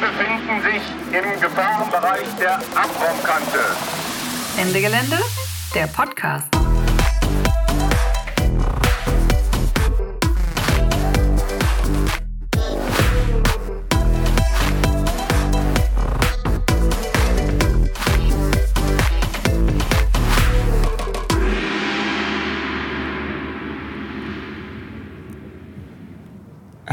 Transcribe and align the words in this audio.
befinden 0.00 0.62
sich 0.62 0.82
im 1.14 1.40
Gefahrenbereich 1.40 2.28
der 2.38 2.54
Abraumkante. 2.54 3.76
Ende 4.58 4.80
Gelände, 4.80 5.18
der 5.74 5.86
Podcast. 5.88 6.59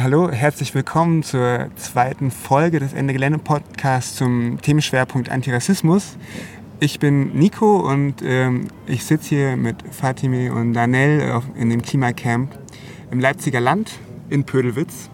Hallo, 0.09 0.31
herzlich 0.31 0.73
willkommen 0.73 1.21
zur 1.21 1.67
zweiten 1.75 2.31
Folge 2.31 2.79
des 2.79 2.93
Ende 2.93 3.11
Gelände 3.11 3.39
Podcasts 3.39 4.15
zum 4.15 4.57
Themenschwerpunkt 4.61 5.27
Antirassismus. 5.27 6.15
Ich 6.79 6.99
bin 6.99 7.37
Nico 7.37 7.79
und 7.79 8.21
ähm, 8.23 8.69
ich 8.85 9.03
sitze 9.03 9.27
hier 9.27 9.57
mit 9.57 9.83
Fatime 9.91 10.53
und 10.53 10.71
Danel 10.71 11.33
auf, 11.33 11.43
in 11.57 11.69
dem 11.69 11.81
Klimacamp 11.81 12.57
im 13.11 13.19
Leipziger 13.19 13.59
Land 13.59 13.99
in 14.29 14.45
Pödelwitz. 14.45 15.09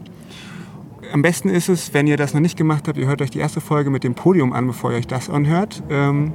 Am 1.12 1.23
besten 1.23 1.50
ist 1.50 1.70
es, 1.70 1.95
wenn 1.95 2.05
ihr 2.05 2.16
das 2.16 2.36
noch 2.36 2.41
nicht 2.41 2.55
gemacht 2.55 2.88
habt, 2.88 3.00
ihr 3.00 3.08
hört 3.08 3.23
euch 3.23 3.31
die 3.31 3.39
erste 3.39 3.62
Folge 3.62 3.89
mit 3.89 4.03
dem 4.03 4.14
Podium 4.14 4.53
an, 4.53 4.67
bevor 4.67 4.91
ihr 4.91 4.98
euch 4.98 5.08
das 5.08 5.28
anhört. 5.28 5.81
Ähm, 5.89 6.34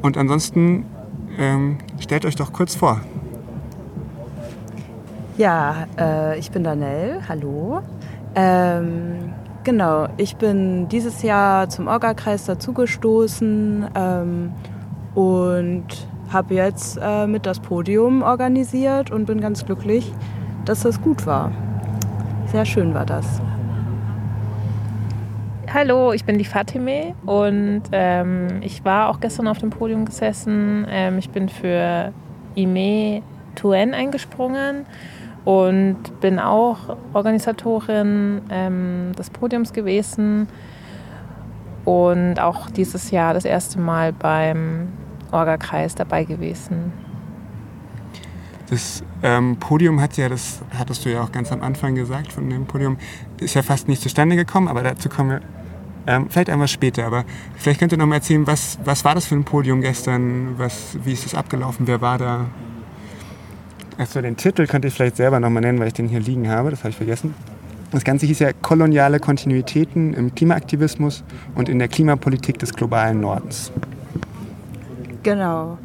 und 0.00 0.16
ansonsten 0.16 0.86
ähm, 1.38 1.76
stellt 2.00 2.24
euch 2.24 2.36
doch 2.36 2.54
kurz 2.54 2.74
vor. 2.74 3.02
Ja, 5.36 5.88
äh, 5.98 6.38
ich 6.38 6.52
bin 6.52 6.62
Danelle, 6.62 7.18
hallo. 7.28 7.82
Ähm, 8.36 9.32
genau, 9.64 10.06
ich 10.16 10.36
bin 10.36 10.88
dieses 10.88 11.22
Jahr 11.22 11.68
zum 11.68 11.88
Orga-Kreis 11.88 12.44
dazugestoßen 12.44 13.88
ähm, 13.96 14.52
und 15.16 15.86
habe 16.32 16.54
jetzt 16.54 17.00
äh, 17.02 17.26
mit 17.26 17.46
das 17.46 17.58
Podium 17.58 18.22
organisiert 18.22 19.10
und 19.10 19.24
bin 19.24 19.40
ganz 19.40 19.66
glücklich, 19.66 20.12
dass 20.66 20.82
das 20.82 21.00
gut 21.02 21.26
war. 21.26 21.50
Sehr 22.46 22.64
schön 22.64 22.94
war 22.94 23.04
das. 23.04 23.26
Hallo, 25.72 26.12
ich 26.12 26.24
bin 26.24 26.38
die 26.38 26.44
Fatime 26.44 27.16
und 27.26 27.82
ähm, 27.90 28.60
ich 28.60 28.84
war 28.84 29.08
auch 29.08 29.18
gestern 29.18 29.48
auf 29.48 29.58
dem 29.58 29.70
Podium 29.70 30.04
gesessen. 30.04 30.86
Ähm, 30.88 31.18
ich 31.18 31.30
bin 31.30 31.48
für 31.48 32.12
IME 32.54 33.22
Tuen 33.56 33.94
eingesprungen 33.94 34.86
und 35.44 36.20
bin 36.20 36.38
auch 36.38 36.96
Organisatorin 37.12 38.42
ähm, 38.50 39.12
des 39.18 39.30
Podiums 39.30 39.72
gewesen 39.72 40.48
und 41.84 42.40
auch 42.40 42.70
dieses 42.70 43.10
Jahr 43.10 43.34
das 43.34 43.44
erste 43.44 43.78
Mal 43.78 44.12
beim 44.12 44.88
Orga-Kreis 45.32 45.94
dabei 45.94 46.24
gewesen. 46.24 46.92
Das 48.70 49.04
ähm, 49.22 49.56
Podium 49.58 50.00
hat 50.00 50.16
ja, 50.16 50.28
das 50.28 50.62
hattest 50.76 51.04
du 51.04 51.10
ja 51.10 51.22
auch 51.22 51.30
ganz 51.30 51.52
am 51.52 51.62
Anfang 51.62 51.94
gesagt, 51.94 52.32
von 52.32 52.48
dem 52.48 52.64
Podium 52.64 52.96
ist 53.38 53.54
ja 53.54 53.62
fast 53.62 53.88
nicht 53.88 54.00
zustande 54.00 54.36
gekommen, 54.36 54.68
aber 54.68 54.82
dazu 54.82 55.10
kommen 55.10 55.30
wir 55.30 55.40
ähm, 56.06 56.26
vielleicht 56.30 56.50
einmal 56.50 56.68
später. 56.68 57.04
Aber 57.04 57.24
vielleicht 57.56 57.80
könnt 57.80 57.92
ihr 57.92 57.98
noch 57.98 58.06
mal 58.06 58.16
erzählen, 58.16 58.46
was, 58.46 58.78
was 58.84 59.04
war 59.04 59.14
das 59.14 59.26
für 59.26 59.34
ein 59.34 59.44
Podium 59.44 59.80
gestern? 59.80 60.58
Was, 60.58 60.96
wie 61.04 61.12
ist 61.12 61.26
das 61.26 61.34
abgelaufen? 61.34 61.86
Wer 61.86 62.00
war 62.00 62.18
da? 62.18 62.46
Achso, 63.96 64.20
den 64.20 64.36
Titel 64.36 64.66
könnte 64.66 64.88
ich 64.88 64.94
vielleicht 64.94 65.16
selber 65.16 65.38
nochmal 65.38 65.62
nennen, 65.62 65.78
weil 65.78 65.86
ich 65.86 65.94
den 65.94 66.08
hier 66.08 66.20
liegen 66.20 66.48
habe, 66.48 66.70
das 66.70 66.80
habe 66.80 66.90
ich 66.90 66.96
vergessen. 66.96 67.34
Das 67.92 68.02
Ganze 68.02 68.26
hieß 68.26 68.40
ja 68.40 68.52
Koloniale 68.52 69.20
Kontinuitäten 69.20 70.14
im 70.14 70.34
Klimaaktivismus 70.34 71.22
und 71.54 71.68
in 71.68 71.78
der 71.78 71.86
Klimapolitik 71.86 72.58
des 72.58 72.72
globalen 72.72 73.20
Nordens. 73.20 73.70
Genau. 75.22 75.78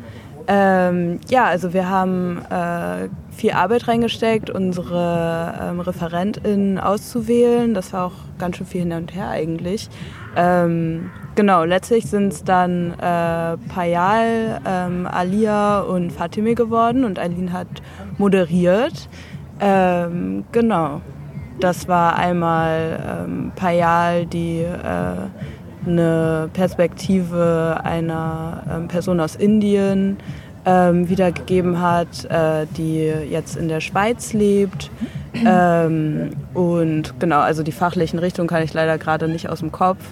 Ähm, 0.47 1.19
ja, 1.29 1.45
also 1.45 1.73
wir 1.73 1.87
haben 1.87 2.39
äh, 2.49 3.09
viel 3.31 3.51
Arbeit 3.51 3.87
reingesteckt, 3.87 4.49
unsere 4.49 5.53
ähm, 5.61 5.79
ReferentInnen 5.79 6.79
auszuwählen. 6.79 7.75
Das 7.75 7.93
war 7.93 8.07
auch 8.07 8.15
ganz 8.39 8.57
schön 8.57 8.65
viel 8.65 8.81
hin 8.81 8.93
und 8.93 9.13
her 9.13 9.29
eigentlich. 9.29 9.87
Ähm, 10.35 11.11
genau, 11.39 11.63
letztlich 11.63 12.05
sind 12.07 12.33
es 12.33 12.43
dann 12.43 12.91
äh, 12.99 13.55
Payal, 13.73 14.59
ähm, 14.65 15.07
Alia 15.09 15.79
und 15.79 16.11
Fatime 16.11 16.53
geworden 16.53 17.05
und 17.05 17.17
Eileen 17.17 17.53
hat 17.53 17.69
moderiert. 18.17 19.07
Ähm, 19.61 20.43
genau, 20.51 20.99
das 21.61 21.87
war 21.87 22.17
einmal 22.17 23.23
ähm, 23.25 23.53
Payal, 23.55 24.25
die 24.25 24.63
äh, 24.63 25.87
eine 25.89 26.49
Perspektive 26.51 27.79
einer 27.85 28.63
ähm, 28.69 28.89
Person 28.89 29.21
aus 29.21 29.37
Indien 29.37 30.17
ähm, 30.65 31.07
wiedergegeben 31.07 31.79
hat, 31.79 32.25
äh, 32.25 32.65
die 32.75 33.13
jetzt 33.29 33.55
in 33.55 33.69
der 33.69 33.79
Schweiz 33.79 34.33
lebt. 34.33 34.91
Ähm, 35.45 36.31
und 36.53 37.17
genau, 37.21 37.39
also 37.39 37.63
die 37.63 37.71
fachlichen 37.71 38.19
Richtungen 38.19 38.49
kann 38.49 38.61
ich 38.61 38.73
leider 38.73 38.97
gerade 38.97 39.29
nicht 39.29 39.47
aus 39.47 39.59
dem 39.59 39.71
Kopf. 39.71 40.03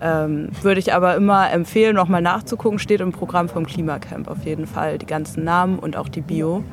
Ähm, 0.00 0.50
würde 0.62 0.80
ich 0.80 0.94
aber 0.94 1.16
immer 1.16 1.50
empfehlen, 1.50 1.96
nochmal 1.96 2.22
nachzugucken. 2.22 2.78
Steht 2.78 3.00
im 3.00 3.12
Programm 3.12 3.48
vom 3.48 3.66
Klimacamp 3.66 4.28
auf 4.28 4.44
jeden 4.44 4.66
Fall. 4.66 4.98
Die 4.98 5.06
ganzen 5.06 5.44
Namen 5.44 5.78
und 5.78 5.96
auch 5.96 6.08
die 6.08 6.20
Bio. 6.20 6.64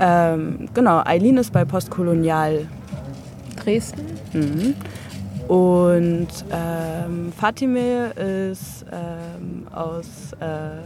Ähm, 0.00 0.68
genau, 0.74 1.02
Eileen 1.04 1.38
ist 1.38 1.52
bei 1.52 1.64
Postkolonial 1.64 2.66
Dresden. 3.56 4.04
Mhm. 4.32 4.74
Und 5.48 6.28
ähm, 6.50 7.32
Fatime 7.36 8.10
ist 8.16 8.84
ähm, 8.90 9.66
aus. 9.72 10.32
Äh 10.40 10.80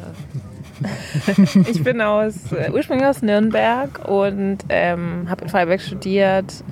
ich 1.69 1.83
bin 1.83 2.01
aus, 2.01 2.53
äh, 2.53 2.71
ursprünglich 2.71 3.07
aus 3.07 3.21
Nürnberg 3.21 4.09
und 4.09 4.59
ähm, 4.69 5.27
habe 5.29 5.45
in 5.45 5.51
Freiberg 5.51 5.81
studiert 5.81 6.65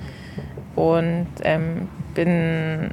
und 0.75 1.27
ähm, 1.43 1.87
bin. 2.13 2.91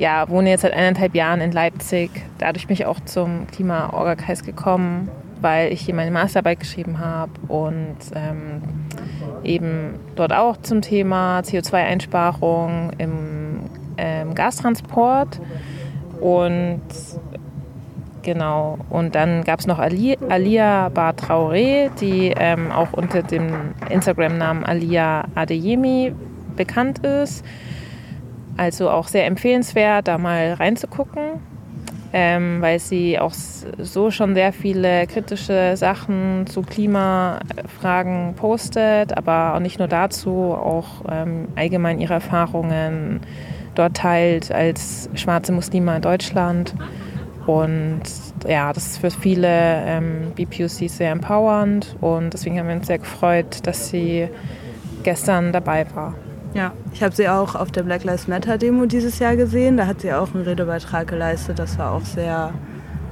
Ja, 0.00 0.30
wohne 0.30 0.48
jetzt 0.48 0.62
seit 0.62 0.72
eineinhalb 0.72 1.14
Jahren 1.14 1.42
in 1.42 1.52
Leipzig. 1.52 2.10
Dadurch 2.38 2.66
bin 2.66 2.72
ich 2.72 2.86
auch 2.86 3.00
zum 3.00 3.46
Klima-Orga-Kreis 3.48 4.44
gekommen, 4.44 5.10
weil 5.42 5.70
ich 5.74 5.82
hier 5.82 5.94
meine 5.94 6.10
Masterarbeit 6.10 6.60
geschrieben 6.60 7.00
habe 7.00 7.32
und 7.48 7.98
ähm, 8.14 8.62
eben 9.44 10.00
dort 10.16 10.32
auch 10.32 10.56
zum 10.56 10.80
Thema 10.80 11.40
CO2-Einsparung 11.40 12.92
im 12.96 13.60
ähm, 13.98 14.34
Gastransport 14.34 15.38
und 16.18 16.80
genau 18.22 18.78
und 18.88 19.14
dann 19.14 19.44
gab 19.44 19.60
es 19.60 19.66
noch 19.66 19.78
Ali, 19.78 20.16
Alia 20.30 20.88
Bar 20.88 21.12
Traoré, 21.12 21.90
die 22.00 22.32
ähm, 22.38 22.72
auch 22.72 22.94
unter 22.94 23.22
dem 23.22 23.74
Instagram-Namen 23.90 24.64
Alia 24.64 25.26
Adeyemi 25.34 26.14
bekannt 26.56 27.04
ist. 27.04 27.44
Also 28.60 28.90
auch 28.90 29.08
sehr 29.08 29.26
empfehlenswert, 29.26 30.06
da 30.06 30.18
mal 30.18 30.52
reinzugucken 30.52 31.40
ähm, 32.12 32.60
weil 32.60 32.78
sie 32.78 33.18
auch 33.18 33.32
so 33.32 34.10
schon 34.10 34.34
sehr 34.34 34.52
viele 34.52 35.06
kritische 35.06 35.76
Sachen 35.76 36.46
zu 36.46 36.62
Klimafragen 36.62 38.34
postet, 38.34 39.16
aber 39.16 39.54
auch 39.54 39.60
nicht 39.60 39.78
nur 39.78 39.88
dazu, 39.88 40.30
auch 40.30 41.04
ähm, 41.10 41.48
allgemein 41.54 42.00
ihre 42.00 42.14
Erfahrungen 42.14 43.20
dort 43.76 43.96
teilt 43.96 44.50
als 44.50 45.08
schwarze 45.14 45.52
Muslime 45.52 45.96
in 45.96 46.02
Deutschland. 46.02 46.74
Und 47.46 48.02
ja, 48.46 48.72
das 48.72 48.86
ist 48.86 48.98
für 48.98 49.10
viele 49.10 49.48
ähm, 49.48 50.32
BPUCs 50.34 50.96
sehr 50.96 51.12
empowernd 51.12 51.96
und 52.00 52.32
deswegen 52.32 52.58
haben 52.58 52.68
wir 52.68 52.76
uns 52.76 52.88
sehr 52.88 52.98
gefreut, 52.98 53.66
dass 53.66 53.88
sie 53.88 54.28
gestern 55.04 55.52
dabei 55.52 55.86
war. 55.94 56.14
Ja, 56.52 56.72
ich 56.92 57.02
habe 57.02 57.14
sie 57.14 57.28
auch 57.28 57.54
auf 57.54 57.70
der 57.70 57.84
Black 57.84 58.02
Lives 58.02 58.26
Matter 58.26 58.58
Demo 58.58 58.86
dieses 58.86 59.18
Jahr 59.20 59.36
gesehen. 59.36 59.76
Da 59.76 59.86
hat 59.86 60.00
sie 60.00 60.12
auch 60.12 60.34
einen 60.34 60.42
Redebeitrag 60.42 61.06
geleistet. 61.06 61.58
Das 61.58 61.78
war 61.78 61.92
auch 61.92 62.04
sehr, 62.04 62.52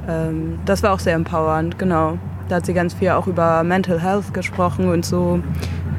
ähm, 0.09 0.59
das 0.65 0.83
war 0.83 0.93
auch 0.93 0.99
sehr 0.99 1.15
empowernd, 1.15 1.79
genau. 1.79 2.19
Da 2.49 2.57
hat 2.57 2.67
sie 2.67 2.75
ganz 2.75 2.95
viel 2.95 3.11
auch 3.11 3.27
über 3.27 3.63
Mental 3.63 4.01
Health 4.01 4.35
gesprochen 4.35 4.89
und 4.89 5.05
so. 5.05 5.41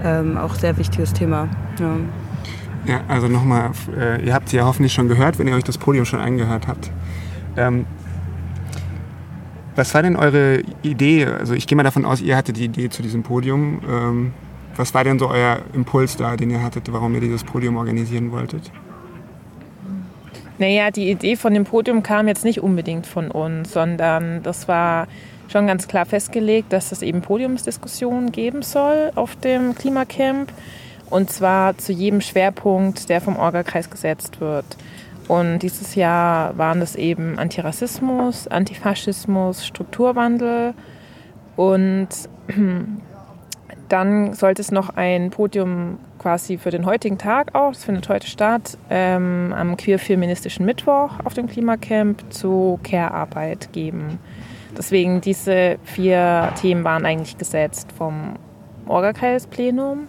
Ähm, 0.03 0.37
auch 0.37 0.55
sehr 0.55 0.77
wichtiges 0.77 1.13
Thema. 1.13 1.47
Ja, 1.79 1.95
ja 2.85 3.01
also 3.07 3.27
nochmal, 3.27 3.71
äh, 3.97 4.25
ihr 4.25 4.33
habt 4.33 4.49
sie 4.49 4.57
ja 4.57 4.65
hoffentlich 4.65 4.93
schon 4.93 5.07
gehört, 5.07 5.39
wenn 5.39 5.47
ihr 5.47 5.55
euch 5.55 5.63
das 5.63 5.77
Podium 5.77 6.05
schon 6.05 6.19
angehört 6.19 6.67
habt. 6.67 6.91
Ähm, 7.55 7.85
was 9.75 9.93
war 9.93 10.01
denn 10.01 10.17
eure 10.17 10.61
Idee? 10.81 11.25
Also 11.25 11.53
ich 11.53 11.67
gehe 11.67 11.77
mal 11.77 11.83
davon 11.83 12.03
aus, 12.03 12.19
ihr 12.19 12.35
hattet 12.35 12.57
die 12.57 12.65
Idee 12.65 12.89
zu 12.89 13.01
diesem 13.01 13.23
Podium. 13.23 13.79
Ähm, 13.89 14.33
was 14.79 14.93
war 14.93 15.03
denn 15.03 15.19
so 15.19 15.27
euer 15.27 15.59
Impuls 15.73 16.15
da, 16.15 16.37
den 16.37 16.49
ihr 16.49 16.63
hattet, 16.63 16.91
warum 16.91 17.13
ihr 17.13 17.19
dieses 17.19 17.43
Podium 17.43 17.75
organisieren 17.75 18.31
wolltet? 18.31 18.71
Naja, 20.57 20.89
die 20.89 21.11
Idee 21.11 21.35
von 21.35 21.53
dem 21.53 21.65
Podium 21.65 22.01
kam 22.01 22.29
jetzt 22.29 22.45
nicht 22.45 22.61
unbedingt 22.61 23.05
von 23.05 23.29
uns, 23.29 23.73
sondern 23.73 24.41
das 24.41 24.69
war 24.69 25.07
schon 25.49 25.67
ganz 25.67 25.89
klar 25.89 26.05
festgelegt, 26.05 26.71
dass 26.71 26.93
es 26.93 27.01
eben 27.01 27.21
Podiumsdiskussionen 27.21 28.31
geben 28.31 28.61
soll 28.61 29.11
auf 29.15 29.35
dem 29.35 29.75
Klimacamp. 29.75 30.53
Und 31.09 31.29
zwar 31.29 31.77
zu 31.77 31.91
jedem 31.91 32.21
Schwerpunkt, 32.21 33.09
der 33.09 33.19
vom 33.19 33.35
Orga-Kreis 33.35 33.89
gesetzt 33.89 34.39
wird. 34.39 34.65
Und 35.27 35.59
dieses 35.59 35.95
Jahr 35.95 36.57
waren 36.57 36.79
das 36.79 36.95
eben 36.95 37.37
Antirassismus, 37.37 38.47
Antifaschismus, 38.47 39.65
Strukturwandel 39.65 40.73
und 41.57 42.07
dann 43.89 44.33
sollte 44.33 44.61
es 44.61 44.71
noch 44.71 44.95
ein 44.95 45.29
Podium 45.31 45.99
quasi 46.19 46.57
für 46.57 46.71
den 46.71 46.85
heutigen 46.85 47.17
Tag 47.17 47.55
auch, 47.55 47.73
das 47.73 47.83
findet 47.83 48.07
heute 48.09 48.27
statt, 48.27 48.77
ähm, 48.89 49.53
am 49.55 49.77
queer-feministischen 49.77 50.65
Mittwoch 50.65 51.11
auf 51.23 51.33
dem 51.33 51.47
Klimacamp 51.47 52.31
zu 52.31 52.79
Care-Arbeit 52.83 53.73
geben. 53.73 54.19
Deswegen 54.77 55.21
diese 55.21 55.77
vier 55.83 56.53
Themen 56.61 56.83
waren 56.83 57.05
eigentlich 57.05 57.37
gesetzt 57.37 57.91
vom 57.91 58.35
Orgakreisplenum. 58.87 60.07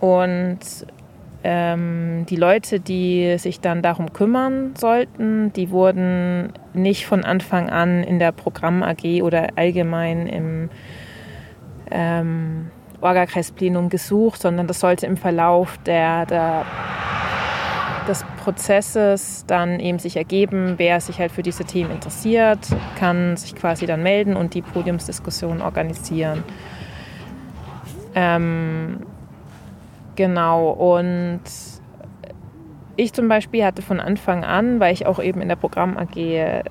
Und 0.00 0.58
ähm, 1.42 2.26
die 2.28 2.36
Leute, 2.36 2.80
die 2.80 3.36
sich 3.38 3.60
dann 3.60 3.82
darum 3.82 4.12
kümmern 4.12 4.74
sollten, 4.76 5.52
die 5.52 5.70
wurden 5.70 6.52
nicht 6.74 7.06
von 7.06 7.24
Anfang 7.24 7.70
an 7.70 8.02
in 8.02 8.18
der 8.18 8.32
Programm 8.32 8.82
AG 8.82 9.22
oder 9.22 9.48
allgemein 9.56 10.26
im 10.26 10.70
ähm, 11.90 12.70
Orgakreisplenum 13.00 13.88
gesucht, 13.88 14.42
sondern 14.42 14.66
das 14.66 14.80
sollte 14.80 15.06
im 15.06 15.16
Verlauf 15.16 15.78
der, 15.84 16.26
der, 16.26 16.64
des 18.08 18.24
Prozesses 18.42 19.44
dann 19.46 19.80
eben 19.80 19.98
sich 19.98 20.16
ergeben, 20.16 20.74
wer 20.76 21.00
sich 21.00 21.18
halt 21.18 21.32
für 21.32 21.42
diese 21.42 21.64
Themen 21.64 21.90
interessiert, 21.90 22.60
kann 22.98 23.36
sich 23.36 23.54
quasi 23.54 23.86
dann 23.86 24.02
melden 24.02 24.36
und 24.36 24.54
die 24.54 24.62
Podiumsdiskussion 24.62 25.60
organisieren. 25.62 26.42
Ähm, 28.14 29.00
Genau, 30.16 30.70
und 30.70 31.42
ich 32.96 33.12
zum 33.12 33.28
Beispiel 33.28 33.64
hatte 33.64 33.82
von 33.82 34.00
Anfang 34.00 34.44
an, 34.44 34.80
weil 34.80 34.92
ich 34.92 35.06
auch 35.06 35.22
eben 35.22 35.40
in 35.40 35.48
der 35.48 35.56
Programm 35.56 35.96
AG 35.96 36.14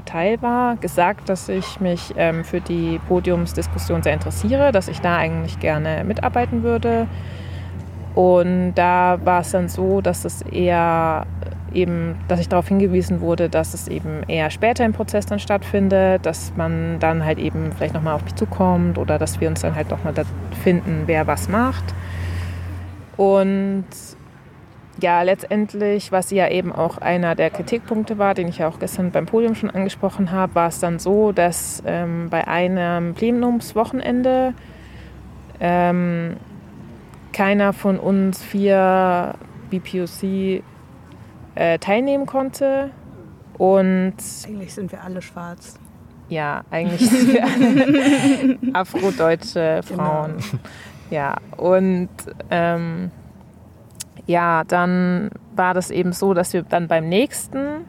Teil 0.06 0.42
war, 0.42 0.76
gesagt, 0.78 1.30
dass 1.30 1.50
ich 1.50 1.80
mich 1.80 2.14
ähm, 2.18 2.44
für 2.44 2.62
die 2.62 3.00
Podiumsdiskussion 3.08 4.02
sehr 4.02 4.14
interessiere, 4.14 4.72
dass 4.72 4.88
ich 4.88 5.02
da 5.02 5.18
eigentlich 5.18 5.60
gerne 5.60 6.04
mitarbeiten 6.04 6.64
würde. 6.64 7.08
Und 8.16 8.74
da 8.76 9.20
war 9.24 9.42
es 9.42 9.52
dann 9.52 9.68
so, 9.70 10.02
dass 10.02 10.26
es 10.26 10.42
eher 10.42 11.28
eben, 11.74 12.16
dass 12.28 12.40
ich 12.40 12.48
darauf 12.50 12.68
hingewiesen 12.70 13.22
wurde, 13.22 13.50
dass 13.50 13.74
es 13.74 13.88
eben 13.88 14.24
eher 14.28 14.50
später 14.50 14.86
im 14.86 14.94
Prozess 14.94 15.26
dann 15.26 15.40
stattfindet, 15.40 16.26
dass 16.26 16.54
man 16.56 17.00
dann 17.00 17.24
halt 17.24 17.38
eben 17.38 17.72
vielleicht 17.74 17.94
nochmal 17.94 18.16
auf 18.16 18.24
mich 18.24 18.36
zukommt 18.36 18.98
oder 18.98 19.20
dass 19.20 19.42
wir 19.42 19.50
uns 19.50 19.62
dann 19.62 19.76
halt 19.76 19.90
nochmal 19.90 20.14
finden, 20.64 21.04
wer 21.06 21.28
was 21.28 21.50
macht. 21.50 21.84
Und 23.18 23.86
ja, 25.02 25.22
letztendlich, 25.24 26.12
was 26.12 26.32
ja 26.32 26.50
eben 26.50 26.72
auch 26.72 26.98
einer 26.98 27.36
der 27.36 27.50
Kritikpunkte 27.50 28.18
war, 28.18 28.34
den 28.34 28.48
ich 28.48 28.60
ja 28.60 28.68
auch 28.68 28.80
gestern 28.80 29.12
beim 29.12 29.26
Podium 29.26 29.56
schon 29.56 29.70
angesprochen 29.70 30.32
habe, 30.32 30.56
war 30.56 30.70
es 30.70 30.80
dann 30.80 31.00
so, 31.00 31.32
dass 31.32 31.84
ähm, 31.86 32.30
bei 32.30 32.48
einem 32.48 33.14
Plenumswochenende 33.14 34.54
ähm, 35.60 36.38
keiner 37.34 37.74
von 37.74 38.00
uns 38.00 38.42
vier 38.42 39.36
BPOC 39.70 40.64
äh, 41.56 41.80
teilnehmen 41.80 42.26
konnte. 42.26 42.92
Und 43.58 44.16
eigentlich 44.46 44.74
sind 44.74 44.92
wir 44.92 45.04
alle 45.04 45.22
schwarz. 45.22 45.78
Ja, 46.30 46.64
eigentlich 46.72 47.10
sind 47.10 47.34
wir 47.34 47.44
alle 47.44 48.58
afrodeutsche 48.74 49.82
Frauen. 49.84 50.38
Genau. 50.38 50.64
Ja, 51.12 51.36
und 51.58 52.10
ähm, 52.50 53.12
ja, 54.28 54.64
dann 54.64 55.30
war 55.56 55.74
das 55.74 55.92
eben 55.92 56.14
so, 56.14 56.34
dass 56.34 56.54
wir 56.54 56.64
dann 56.64 56.88
beim 56.88 57.08
nächsten 57.08 57.86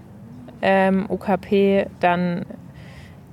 ähm, 0.62 1.06
UKP 1.08 1.86
dann 2.00 2.46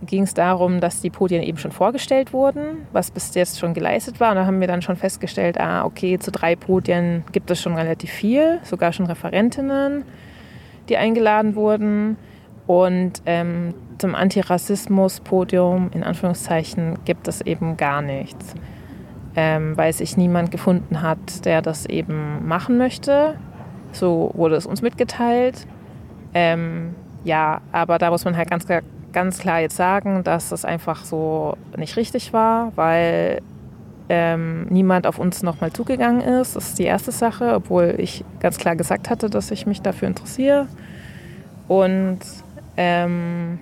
ging 0.06 0.24
es 0.24 0.34
darum, 0.34 0.82
dass 0.82 1.02
die 1.02 1.10
Podien 1.10 1.44
eben 1.44 1.58
schon 1.58 1.72
vorgestellt 1.72 2.34
wurden, 2.34 2.88
was 2.92 3.10
bis 3.12 3.34
jetzt 3.36 3.60
schon 3.60 3.74
geleistet 3.74 4.20
war. 4.20 4.32
Und 4.32 4.36
da 4.36 4.46
haben 4.46 4.60
wir 4.60 4.68
dann 4.68 4.82
schon 4.82 4.98
festgestellt, 4.98 5.58
ah, 5.60 5.86
okay, 5.86 6.20
zu 6.20 6.30
drei 6.30 6.58
Podien 6.58 7.24
gibt 7.32 7.50
es 7.52 7.62
schon 7.62 7.76
relativ 7.76 8.12
viel, 8.12 8.60
sogar 8.64 8.92
schon 8.92 9.06
Referentinnen, 9.06 10.04
die 10.90 10.98
eingeladen 10.98 11.56
wurden. 11.56 12.18
Und 12.68 13.22
ähm, 13.26 13.74
zum 13.98 14.14
Antirassismus-Podium, 14.16 15.92
in 15.94 16.04
Anführungszeichen, 16.04 17.00
gibt 17.06 17.30
es 17.30 17.42
eben 17.42 17.78
gar 17.78 18.02
nichts 18.02 18.56
ähm, 19.36 19.76
weil 19.78 19.94
sich 19.94 20.18
niemand 20.18 20.52
gefunden 20.52 21.02
hat, 21.02 21.46
der 21.46 21.62
das 21.62 21.86
eben 21.86 22.48
machen 22.48 22.78
möchte. 22.78 23.36
So 23.92 24.32
wurde 24.34 24.56
es 24.56 24.66
uns 24.66 24.82
mitgeteilt. 24.82 25.68
Ähm, 26.34 26.96
ja, 27.24 27.62
aber 27.72 27.98
da 27.98 28.10
muss 28.10 28.26
man 28.26 28.36
halt 28.36 28.50
ganz, 28.50 28.66
ganz 29.12 29.40
klar 29.40 29.60
jetzt 29.60 29.76
sagen, 29.76 30.24
dass 30.24 30.52
es 30.52 30.66
einfach 30.66 31.06
so 31.06 31.58
nicht 31.78 31.96
richtig 31.96 32.34
war, 32.34 32.72
weil 32.76 33.42
ähm, 34.10 34.66
niemand 34.70 35.08
auf 35.08 35.20
uns 35.20 35.44
nochmal 35.44 35.72
zugegangen 35.72 36.22
ist. 36.22 36.56
Das 36.56 36.70
ist 36.70 36.80
die 36.80 36.84
erste 36.84 37.12
Sache, 37.12 37.54
obwohl 37.56 37.96
ich 37.98 38.26
ganz 38.40 38.58
klar 38.58 38.76
gesagt 38.76 39.10
hatte, 39.10 39.30
dass 39.30 39.52
ich 39.52 39.66
mich 39.66 39.82
dafür 39.82 40.08
interessiere. 40.08 40.68
Und 41.68 42.20
ähm, 42.76 43.60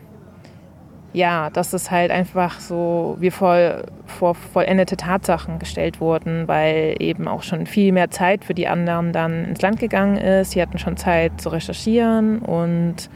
ja, 1.14 1.50
dass 1.50 1.74
es 1.74 1.92
halt 1.92 2.10
einfach 2.10 2.60
so 2.60 3.18
wie 3.20 3.32
voll, 3.32 3.84
vor 4.06 4.36
vollendete 4.36 4.96
Tatsachen 4.96 5.60
gestellt 5.60 6.00
wurden, 6.00 6.48
weil 6.48 6.96
eben 7.00 7.28
auch 7.28 7.44
schon 7.44 7.66
viel 7.66 7.92
mehr 7.92 8.12
Zeit 8.12 8.46
für 8.46 8.54
die 8.54 8.68
anderen 8.68 9.12
dann 9.12 9.46
ins 9.46 9.62
Land 9.62 9.80
gegangen 9.80 10.18
ist. 10.18 10.52
Sie 10.52 10.62
hatten 10.62 10.78
schon 10.78 10.96
Zeit 10.96 11.42
zu 11.42 11.50
recherchieren 11.50 12.40
und 12.40 13.10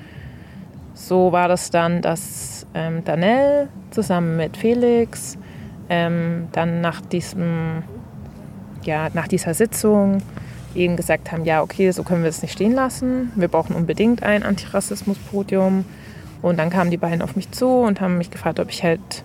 so 0.94 1.32
war 1.32 1.48
das 1.48 1.70
dann, 1.72 2.02
dass 2.02 2.68
ähm, 2.74 3.04
Danell 3.06 3.70
zusammen 3.92 4.38
mit 4.38 4.58
Felix 4.58 5.38
ähm, 5.90 6.48
dann 6.52 6.82
nach 6.82 7.02
diesem, 7.02 7.84
ja, 8.84 9.10
nach 9.14 9.28
dieser 9.28 9.54
Sitzung 9.54 10.22
eben 10.74 10.98
gesagt 10.98 11.32
haben, 11.32 11.46
ja, 11.46 11.62
okay, 11.62 11.92
so 11.92 12.04
können 12.04 12.24
wir 12.24 12.30
es 12.30 12.42
nicht 12.42 12.54
stehen 12.54 12.74
lassen. 12.74 13.32
Wir 13.36 13.48
brauchen 13.48 13.76
unbedingt 13.76 14.24
ein 14.24 14.44
Antirassismus-Podium. 14.44 15.86
Und 16.46 16.58
dann 16.58 16.70
kamen 16.70 16.92
die 16.92 16.98
beiden 16.98 17.24
auf 17.24 17.36
mich 17.36 17.50
zu 17.50 17.68
und 17.68 18.02
haben 18.02 18.20
mich 18.20 18.30
gefragt, 18.30 18.60
ob 18.60 18.70
ich 18.70 18.84
halt 18.84 19.24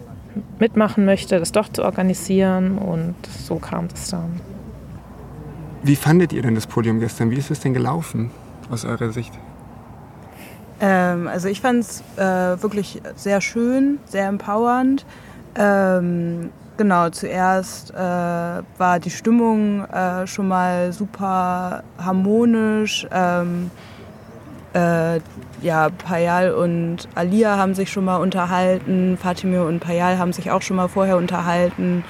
mitmachen 0.58 1.04
möchte, 1.04 1.38
das 1.38 1.52
doch 1.52 1.68
zu 1.68 1.84
organisieren. 1.84 2.78
Und 2.78 3.14
so 3.26 3.56
kam 3.56 3.88
das 3.88 4.08
dann. 4.08 4.40
Wie 5.82 5.96
fandet 5.96 6.32
ihr 6.32 6.40
denn 6.40 6.54
das 6.54 6.66
Podium 6.66 6.98
gestern? 6.98 7.30
Wie 7.30 7.36
ist 7.36 7.50
es 7.50 7.60
denn 7.60 7.74
gelaufen 7.74 8.30
aus 8.70 8.86
eurer 8.86 9.10
Sicht? 9.10 9.38
Ähm, 10.80 11.28
also 11.28 11.48
ich 11.48 11.60
fand 11.60 11.80
es 11.80 12.02
äh, 12.16 12.22
wirklich 12.62 13.02
sehr 13.16 13.42
schön, 13.42 13.98
sehr 14.06 14.26
empowernd. 14.26 15.04
Ähm, 15.56 16.48
genau, 16.78 17.10
zuerst 17.10 17.90
äh, 17.90 17.96
war 17.98 18.98
die 18.98 19.10
Stimmung 19.10 19.84
äh, 19.84 20.26
schon 20.26 20.48
mal 20.48 20.94
super 20.94 21.82
harmonisch. 21.98 23.06
Ähm, 23.12 23.70
äh, 24.74 25.20
ja, 25.62 25.90
Payal 25.90 26.52
und 26.52 27.08
Alia 27.14 27.56
haben 27.56 27.74
sich 27.74 27.90
schon 27.90 28.04
mal 28.04 28.16
unterhalten, 28.16 29.18
Fatimir 29.20 29.64
und 29.64 29.80
Payal 29.80 30.18
haben 30.18 30.32
sich 30.32 30.50
auch 30.50 30.62
schon 30.62 30.76
mal 30.76 30.88
vorher 30.88 31.16
unterhalten. 31.16 32.04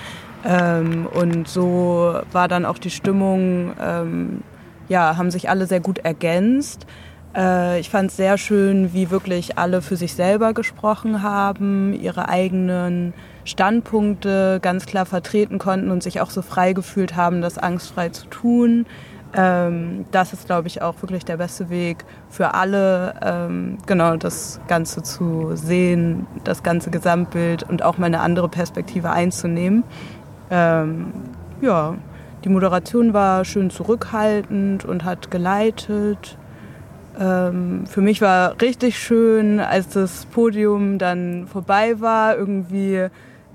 Ähm, 0.44 1.06
und 1.06 1.48
so 1.48 2.14
war 2.32 2.48
dann 2.48 2.64
auch 2.64 2.78
die 2.78 2.90
Stimmung, 2.90 3.72
ähm, 3.80 4.42
ja, 4.88 5.16
haben 5.16 5.30
sich 5.30 5.48
alle 5.48 5.66
sehr 5.66 5.80
gut 5.80 5.98
ergänzt. 5.98 6.86
Äh, 7.36 7.80
ich 7.80 7.90
fand 7.90 8.10
es 8.10 8.16
sehr 8.16 8.38
schön, 8.38 8.92
wie 8.92 9.10
wirklich 9.10 9.58
alle 9.58 9.82
für 9.82 9.96
sich 9.96 10.14
selber 10.14 10.52
gesprochen 10.52 11.22
haben, 11.22 11.92
ihre 11.92 12.28
eigenen 12.28 13.12
Standpunkte 13.44 14.58
ganz 14.60 14.86
klar 14.86 15.06
vertreten 15.06 15.58
konnten 15.58 15.90
und 15.90 16.02
sich 16.02 16.20
auch 16.20 16.30
so 16.30 16.42
frei 16.42 16.72
gefühlt 16.72 17.16
haben, 17.16 17.40
das 17.40 17.58
angstfrei 17.58 18.10
zu 18.10 18.26
tun. 18.26 18.86
Ähm, 19.32 20.06
das 20.10 20.32
ist, 20.32 20.46
glaube 20.46 20.66
ich, 20.66 20.82
auch 20.82 21.00
wirklich 21.02 21.24
der 21.24 21.36
beste 21.36 21.70
Weg 21.70 22.04
für 22.30 22.54
alle, 22.54 23.14
ähm, 23.22 23.78
genau 23.86 24.16
das 24.16 24.60
Ganze 24.66 25.02
zu 25.02 25.52
sehen, 25.54 26.26
das 26.42 26.62
ganze 26.62 26.90
Gesamtbild 26.90 27.62
und 27.62 27.82
auch 27.84 27.96
mal 27.96 28.06
eine 28.06 28.20
andere 28.20 28.48
Perspektive 28.48 29.10
einzunehmen. 29.10 29.84
Ähm, 30.50 31.12
ja, 31.60 31.94
die 32.44 32.48
Moderation 32.48 33.12
war 33.12 33.44
schön 33.44 33.70
zurückhaltend 33.70 34.84
und 34.84 35.04
hat 35.04 35.30
geleitet. 35.30 36.36
Ähm, 37.20 37.86
für 37.86 38.00
mich 38.00 38.20
war 38.20 38.60
richtig 38.60 38.98
schön, 38.98 39.60
als 39.60 39.90
das 39.90 40.26
Podium 40.26 40.98
dann 40.98 41.46
vorbei 41.46 42.00
war, 42.00 42.36
irgendwie 42.36 43.08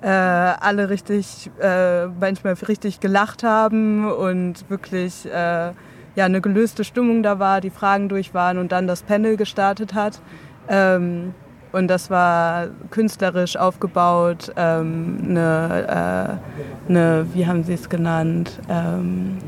äh, 0.05 0.07
alle 0.07 0.89
richtig, 0.89 1.49
äh, 1.59 2.05
manchmal 2.05 2.53
richtig 2.53 2.99
gelacht 2.99 3.43
haben 3.43 4.09
und 4.09 4.69
wirklich 4.69 5.25
äh, 5.25 5.71
ja, 6.15 6.25
eine 6.25 6.39
gelöste 6.39 6.83
Stimmung 6.83 7.23
da 7.23 7.39
war, 7.39 7.59
die 7.59 7.71
Fragen 7.71 8.07
durch 8.07 8.33
waren 8.33 8.57
und 8.59 8.71
dann 8.71 8.87
das 8.87 9.01
Panel 9.03 9.35
gestartet 9.35 9.93
hat. 9.93 10.21
Ähm, 10.69 11.33
Und 11.75 11.89
das 11.89 12.09
war 12.09 12.67
künstlerisch 12.89 13.57
aufgebaut, 13.57 14.49
ähm, 14.55 15.17
eine, 15.27 16.39
äh, 16.87 16.89
eine, 16.89 17.25
wie 17.33 17.45
haben 17.45 17.65
Sie 17.65 17.73
es 17.73 17.89
genannt, 17.89 18.61
ähm, 18.69 19.39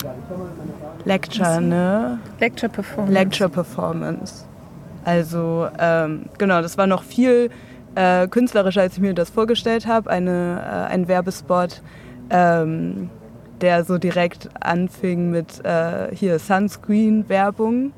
Lecture, 1.05 1.61
ne? 1.61 2.19
Lecture 2.41 2.69
Performance. 2.69 3.13
Lecture 3.13 3.49
Performance. 3.49 4.45
Also 5.05 5.69
ähm, 5.79 6.25
genau, 6.37 6.61
das 6.61 6.77
war 6.77 6.85
noch 6.85 7.03
viel 7.03 7.49
äh, 7.97 8.27
künstlerischer, 8.27 8.81
als 8.81 8.93
ich 8.93 8.99
mir 8.99 9.13
das 9.13 9.29
vorgestellt 9.29 9.87
habe. 9.87 10.09
Eine, 10.09 10.61
äh, 10.63 10.93
ein 10.93 11.07
Werbespot, 11.07 11.81
ähm, 12.29 13.09
der 13.59 13.83
so 13.83 13.97
direkt 13.97 14.49
anfing 14.59 15.31
mit 15.31 15.65
äh, 15.65 16.15
hier 16.15 16.37
Sunscreen-Werbung. 16.37 17.91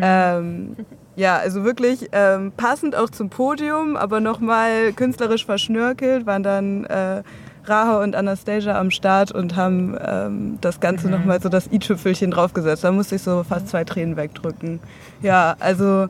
Ähm, 0.00 0.76
ja, 1.16 1.36
also 1.36 1.64
wirklich 1.64 2.08
ähm, 2.12 2.52
passend 2.56 2.94
auch 2.94 3.10
zum 3.10 3.30
Podium, 3.30 3.96
aber 3.96 4.20
nochmal 4.20 4.92
künstlerisch 4.92 5.44
verschnörkelt, 5.46 6.26
waren 6.26 6.42
dann 6.42 6.84
äh, 6.84 7.22
Raha 7.64 8.02
und 8.02 8.14
Anastasia 8.14 8.78
am 8.78 8.90
Start 8.90 9.32
und 9.32 9.56
haben 9.56 9.96
ähm, 10.00 10.58
das 10.60 10.80
Ganze 10.80 11.06
mhm. 11.06 11.14
nochmal 11.14 11.40
so 11.40 11.48
das 11.48 11.66
i-Tüpfelchen 11.72 12.30
draufgesetzt. 12.30 12.84
Da 12.84 12.92
musste 12.92 13.16
ich 13.16 13.22
so 13.22 13.44
fast 13.44 13.68
zwei 13.68 13.84
Tränen 13.84 14.16
wegdrücken. 14.16 14.80
Ja, 15.20 15.56
also 15.58 16.08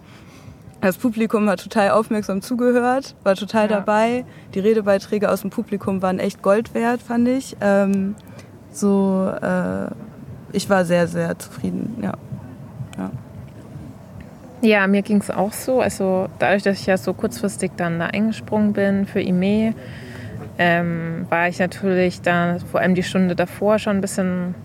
das 0.81 0.97
Publikum 0.97 1.49
hat 1.49 1.63
total 1.63 1.91
aufmerksam 1.91 2.41
zugehört, 2.41 3.15
war 3.25 3.35
total 3.35 3.71
ja. 3.71 3.77
dabei. 3.77 4.25
Die 4.55 4.61
Redebeiträge 4.61 5.31
aus 5.31 5.41
dem 5.41 5.51
Publikum 5.51 6.03
waren 6.03 6.19
echt 6.19 6.43
Gold 6.43 6.75
wert, 6.75 7.03
fand 7.03 7.29
ich. 7.29 7.57
Ähm, 7.61 8.15
so, 8.71 9.31
äh, 9.43 9.91
ich 10.53 10.71
war 10.71 10.85
sehr, 10.85 11.09
sehr 11.09 11.39
zufrieden, 11.39 11.97
ja. 12.03 12.13
ja. 12.97 13.11
Ja, 14.61 14.87
mir 14.89 15.03
ging 15.03 15.19
es 15.19 15.31
auch 15.31 15.53
so. 15.53 15.81
Also 15.81 16.29
dadurch, 16.39 16.63
dass 16.63 16.81
ich 16.81 16.87
ja 16.87 16.97
so 16.97 17.13
kurzfristig 17.13 17.73
dann 17.77 17.99
da 17.99 18.07
eingesprungen 18.07 18.73
bin 18.73 19.07
für 19.07 19.21
IME, 19.21 19.75
ähm, 20.59 21.27
war 21.29 21.49
ich 21.49 21.61
natürlich 21.61 22.21
da 22.23 22.59
vor 22.71 22.81
allem 22.81 22.97
die 22.97 23.05
Stunde 23.05 23.37
davor 23.37 23.79
schon 23.79 23.99
ein 23.99 24.01
bisschen 24.01 24.57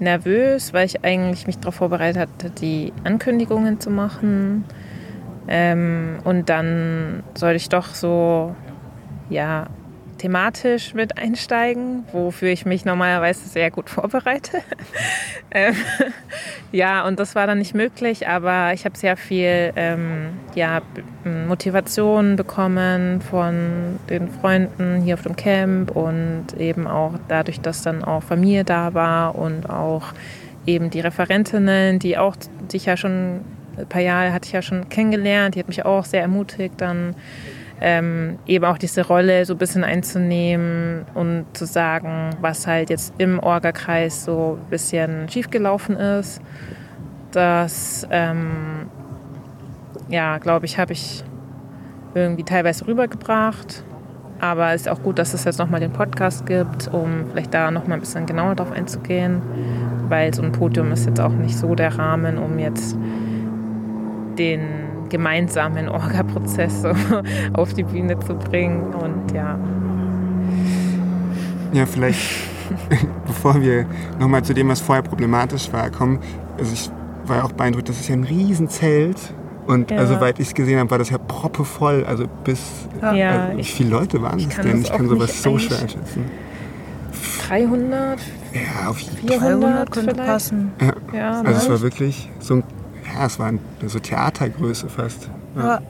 nervös, 0.00 0.72
weil 0.72 0.86
ich 0.86 1.04
eigentlich 1.04 1.46
mich 1.46 1.58
darauf 1.58 1.76
vorbereitet 1.76 2.20
hatte, 2.20 2.50
die 2.50 2.92
Ankündigungen 3.04 3.80
zu 3.80 3.90
machen. 3.90 4.64
Ähm, 5.48 6.18
und 6.24 6.48
dann 6.48 7.22
sollte 7.34 7.56
ich 7.56 7.68
doch 7.68 7.94
so, 7.94 8.54
ja, 9.30 9.66
thematisch 10.18 10.94
mit 10.94 11.16
einsteigen, 11.16 12.04
wofür 12.12 12.48
ich 12.48 12.66
mich 12.66 12.84
normalerweise 12.84 13.48
sehr 13.48 13.70
gut 13.70 13.88
vorbereite. 13.88 14.58
ähm, 15.50 15.74
ja, 16.72 17.06
und 17.06 17.18
das 17.18 17.34
war 17.34 17.46
dann 17.46 17.58
nicht 17.58 17.74
möglich, 17.74 18.28
aber 18.28 18.72
ich 18.74 18.84
habe 18.84 18.98
sehr 18.98 19.16
viel 19.16 19.72
ähm, 19.76 20.30
ja, 20.54 20.82
Motivation 21.24 22.36
bekommen 22.36 23.20
von 23.20 23.98
den 24.10 24.28
Freunden 24.28 25.00
hier 25.02 25.14
auf 25.14 25.22
dem 25.22 25.36
Camp 25.36 25.92
und 25.92 26.46
eben 26.58 26.86
auch 26.86 27.14
dadurch, 27.28 27.60
dass 27.60 27.82
dann 27.82 28.04
auch 28.04 28.22
Familie 28.22 28.64
da 28.64 28.94
war 28.94 29.36
und 29.36 29.70
auch 29.70 30.12
eben 30.66 30.90
die 30.90 31.00
Referentinnen, 31.00 31.98
die 31.98 32.18
auch 32.18 32.36
sich 32.68 32.86
ja 32.86 32.96
schon 32.96 33.40
Jahre 34.02 34.32
hatte 34.32 34.46
ich 34.46 34.52
ja 34.52 34.62
schon 34.62 34.88
kennengelernt, 34.88 35.54
die 35.54 35.60
hat 35.60 35.68
mich 35.68 35.84
auch 35.84 36.04
sehr 36.04 36.22
ermutigt, 36.22 36.74
dann 36.78 37.14
ähm, 37.80 38.38
eben 38.46 38.64
auch 38.64 38.78
diese 38.78 39.06
Rolle 39.06 39.44
so 39.44 39.54
ein 39.54 39.58
bisschen 39.58 39.84
einzunehmen 39.84 41.04
und 41.14 41.46
zu 41.52 41.64
sagen, 41.64 42.30
was 42.40 42.66
halt 42.66 42.90
jetzt 42.90 43.14
im 43.18 43.38
Orga-Kreis 43.38 44.24
so 44.24 44.58
ein 44.60 44.70
bisschen 44.70 45.28
schiefgelaufen 45.28 45.96
ist. 45.96 46.40
Das, 47.30 48.06
ähm, 48.10 48.88
ja, 50.08 50.38
glaube 50.38 50.66
ich, 50.66 50.78
habe 50.78 50.92
ich 50.92 51.22
irgendwie 52.14 52.44
teilweise 52.44 52.86
rübergebracht. 52.86 53.84
Aber 54.40 54.72
es 54.72 54.82
ist 54.82 54.88
auch 54.88 55.02
gut, 55.02 55.18
dass 55.18 55.34
es 55.34 55.44
jetzt 55.44 55.58
nochmal 55.58 55.80
den 55.80 55.92
Podcast 55.92 56.46
gibt, 56.46 56.88
um 56.92 57.26
vielleicht 57.30 57.52
da 57.52 57.70
nochmal 57.70 57.98
ein 57.98 58.00
bisschen 58.00 58.24
genauer 58.24 58.54
drauf 58.54 58.70
einzugehen. 58.70 59.42
Weil 60.08 60.32
so 60.32 60.42
ein 60.42 60.52
Podium 60.52 60.92
ist 60.92 61.06
jetzt 61.06 61.20
auch 61.20 61.32
nicht 61.32 61.56
so 61.56 61.74
der 61.74 61.98
Rahmen, 61.98 62.38
um 62.38 62.58
jetzt 62.58 62.96
den 64.38 64.60
gemeinsamen 65.08 65.88
Orga-Prozess 65.88 66.82
so 66.82 66.92
auf 67.54 67.74
die 67.74 67.82
Bühne 67.82 68.18
zu 68.20 68.34
bringen. 68.34 68.94
Und 68.94 69.32
ja. 69.32 69.58
Ja, 71.72 71.86
vielleicht, 71.86 72.20
bevor 73.26 73.60
wir 73.60 73.86
nochmal 74.18 74.42
zu 74.44 74.54
dem, 74.54 74.68
was 74.68 74.80
vorher 74.80 75.02
problematisch 75.02 75.72
war, 75.72 75.90
kommen. 75.90 76.20
Also 76.58 76.72
ich 76.72 76.90
war 77.26 77.44
auch 77.44 77.52
beeindruckt, 77.52 77.88
das 77.88 78.00
ist 78.00 78.08
ja 78.08 78.14
ein 78.14 78.24
Riesenzelt. 78.24 79.34
Und 79.66 79.90
ja. 79.90 79.98
also, 79.98 80.14
soweit 80.14 80.38
ich 80.40 80.48
es 80.48 80.54
gesehen 80.54 80.78
habe, 80.78 80.90
war 80.90 80.98
das 80.98 81.10
ja 81.10 81.18
proppevoll. 81.18 82.04
Also 82.06 82.24
bis. 82.44 82.60
Ja, 83.02 83.48
also, 83.48 83.58
wie 83.58 83.64
viele 83.64 83.90
Leute 83.90 84.22
waren 84.22 84.42
das 84.42 84.56
denn? 84.56 84.80
Ich 84.80 84.90
kann 84.90 85.08
sowas 85.08 85.42
so 85.42 85.58
schwer 85.58 85.80
einschätzen. 85.80 86.24
300? 87.48 88.18
Ja, 88.54 88.88
auf 88.88 88.98
jeden 88.98 89.28
Fall. 89.28 89.38
300 89.38 89.90
könnte 89.90 90.14
vielleicht. 90.14 90.28
passen. 90.30 90.72
Ja. 90.80 90.92
ja 91.12 91.42
also, 91.42 91.60
es 91.60 91.68
war 91.68 91.80
wirklich 91.82 92.30
so 92.40 92.54
ein 92.54 92.64
ja, 93.14 93.26
es 93.26 93.38
war 93.38 93.52
so 93.86 93.98
Theatergröße 93.98 94.88
fast. 94.88 95.30
Ja. 95.56 95.80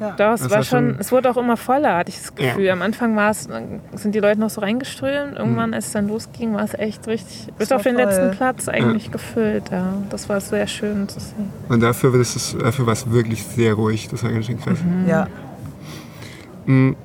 Ja. 0.00 0.12
Das, 0.12 0.42
das 0.42 0.50
war, 0.50 0.58
war 0.58 0.64
schon, 0.64 0.96
es 0.98 1.10
wurde 1.10 1.30
auch 1.30 1.36
immer 1.36 1.56
voller, 1.56 1.96
hatte 1.96 2.10
ich 2.10 2.18
das 2.18 2.34
Gefühl. 2.34 2.64
Ja. 2.64 2.72
Am 2.72 2.82
Anfang 2.82 3.16
war 3.16 3.30
es, 3.30 3.48
sind 3.94 4.14
die 4.14 4.20
Leute 4.20 4.40
noch 4.40 4.50
so 4.50 4.60
reingeströmt. 4.60 5.36
Irgendwann, 5.36 5.70
mhm. 5.70 5.74
als 5.74 5.86
es 5.88 5.92
dann 5.92 6.08
losging, 6.08 6.54
war 6.54 6.62
es 6.62 6.74
echt 6.74 7.06
richtig, 7.08 7.52
bis 7.58 7.72
auf 7.72 7.82
den 7.82 7.96
voll. 7.96 8.04
letzten 8.04 8.30
Platz 8.30 8.68
eigentlich 8.68 9.06
ja. 9.06 9.12
gefüllt. 9.12 9.70
Ja. 9.70 9.94
Das 10.10 10.28
war 10.28 10.40
sehr 10.40 10.66
schön 10.66 11.08
zu 11.08 11.18
sehen. 11.18 11.50
Und 11.68 11.80
dafür, 11.80 12.14
es, 12.14 12.56
dafür 12.58 12.86
war 12.86 12.92
es 12.92 13.10
wirklich 13.10 13.42
sehr 13.42 13.74
ruhig. 13.74 14.08
Das 14.08 14.22
war 14.22 14.30
ganz 14.30 14.46
schön 14.46 14.60
krass. 14.60 14.78
Mhm. 14.82 15.08
Ja. 15.08 15.26
Mhm. 16.66 16.96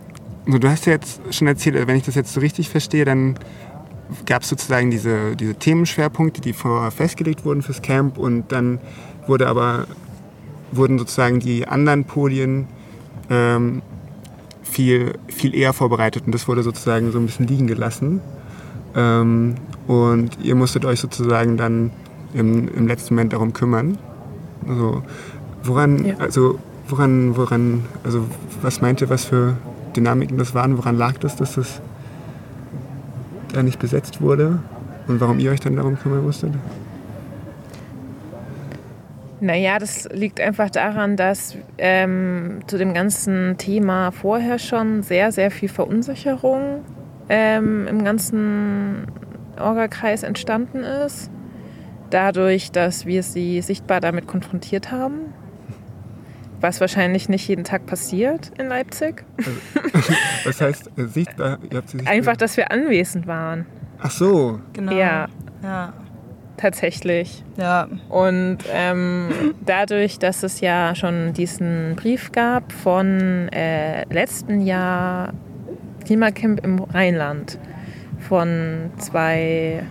Du 0.46 0.70
hast 0.70 0.86
ja 0.86 0.93
jetzt 0.93 1.22
schon 1.34 1.48
erzählt, 1.48 1.88
wenn 1.88 1.96
ich 1.96 2.03
das 2.03 2.15
jetzt 2.15 2.34
so 2.34 2.41
richtig 2.41 2.70
verstehe, 2.70 3.05
dann 3.05 3.36
gab 4.25 4.41
es 4.41 4.50
sozusagen 4.50 4.91
diese, 4.91 5.36
diese 5.36 5.55
Themenschwerpunkte, 5.55 6.41
die 6.41 6.53
vorher 6.53 6.91
festgelegt 6.91 7.46
wurden 7.46 7.62
fürs 7.62 7.82
Camp 7.82 8.17
und 8.17 8.51
dann 8.51 8.79
wurde 9.27 9.48
aber, 9.48 9.86
wurden 10.72 10.98
sozusagen 11.00 11.39
die 11.39 11.68
anderen 11.68 12.06
Podien 12.06 12.68
ähm, 13.30 13.82
viel, 14.63 15.13
viel 15.27 15.56
eher 15.56 15.74
vorbereitet 15.74 16.24
und 16.25 16.34
das 16.34 16.48
wurde 16.48 16.63
sozusagen 16.63 17.12
so 17.12 17.20
ein 17.20 17.25
bisschen 17.25 17.48
liegen 17.48 17.68
gelassen. 17.68 18.22
Ähm, 18.96 19.56
und 19.88 20.38
ihr 20.42 20.56
musstet 20.56 20.86
euch 20.86 21.00
sozusagen 21.00 21.58
dann 21.58 21.92
im, 22.34 22.68
im 22.70 22.88
letzten 22.88 23.15
Moment 23.15 23.34
darum 23.34 23.53
kümmern. 23.53 23.98
Also 24.68 25.03
woran, 25.63 26.06
ja. 26.06 26.15
also 26.18 26.60
woran, 26.88 27.36
woran, 27.36 27.86
also 28.03 28.25
was 28.62 28.82
meinte, 28.82 29.10
was 29.10 29.25
für 29.25 29.58
Dynamiken 29.96 30.38
das 30.38 30.56
waren? 30.56 30.77
Woran 30.77 30.98
lag 30.98 31.18
das, 31.18 31.36
dass 31.36 31.56
das 31.56 31.82
da 33.53 33.63
nicht 33.63 33.80
besetzt 33.80 34.22
wurde? 34.22 34.60
Und 35.08 35.20
warum 35.20 35.39
ihr 35.39 35.51
euch 35.51 35.60
dann 35.60 35.75
darum 35.75 36.00
kümmern 36.00 36.24
musstet? 36.24 36.53
Naja, 39.44 39.78
das 39.78 40.08
liegt 40.10 40.40
einfach 40.40 40.70
daran, 40.70 41.18
dass 41.18 41.58
ähm, 41.78 42.62
zu 42.66 42.78
dem 42.78 42.94
ganzen 42.94 43.58
Thema 43.58 44.12
vorher 44.12 44.58
schon 44.58 45.04
sehr, 45.04 45.34
sehr 45.34 45.52
viel 45.52 45.68
Verunsicherung 45.68 46.86
ähm, 47.28 47.86
im 47.88 48.06
ganzen 48.06 49.06
Orga-Kreis 49.60 50.24
entstanden 50.24 50.86
ist. 50.86 51.30
Dadurch, 52.10 52.72
dass 52.72 53.06
wir 53.06 53.22
sie 53.22 53.60
sichtbar 53.60 54.00
damit 54.00 54.28
konfrontiert 54.28 54.92
haben. 54.92 55.34
Was 56.62 56.80
wahrscheinlich 56.80 57.28
nicht 57.28 57.46
jeden 57.46 57.66
Tag 57.66 57.86
passiert 57.86 58.54
in 58.58 58.70
Leipzig. 58.70 59.26
Also, 59.94 60.14
was 60.46 60.62
heißt 60.62 60.92
äh, 60.98 61.04
sichtbar? 61.08 61.60
sichtbar? 61.60 62.08
Einfach, 62.14 62.38
dass 62.38 62.56
wir 62.56 62.72
anwesend 62.72 63.28
waren. 63.28 63.66
Ach 64.00 64.12
so. 64.12 64.62
Genau. 64.72 64.94
Ja. 64.94 65.28
ja 65.62 65.94
tatsächlich. 66.57 67.43
Ja. 67.57 67.88
Und 68.10 68.60
ähm, 68.72 69.29
dadurch, 69.65 70.19
dass 70.19 70.43
es 70.43 70.62
ja 70.62 70.95
schon 70.95 71.33
diesen 71.33 71.95
Brief 71.95 72.31
gab 72.31 72.72
von 72.72 73.50
äh, 73.50 74.05
letzten 74.13 74.62
Jahr 74.62 75.33
Klimacamp 76.05 76.63
im 76.63 76.79
Rheinland 76.79 77.57
von 78.19 78.91
zwei 78.98 79.83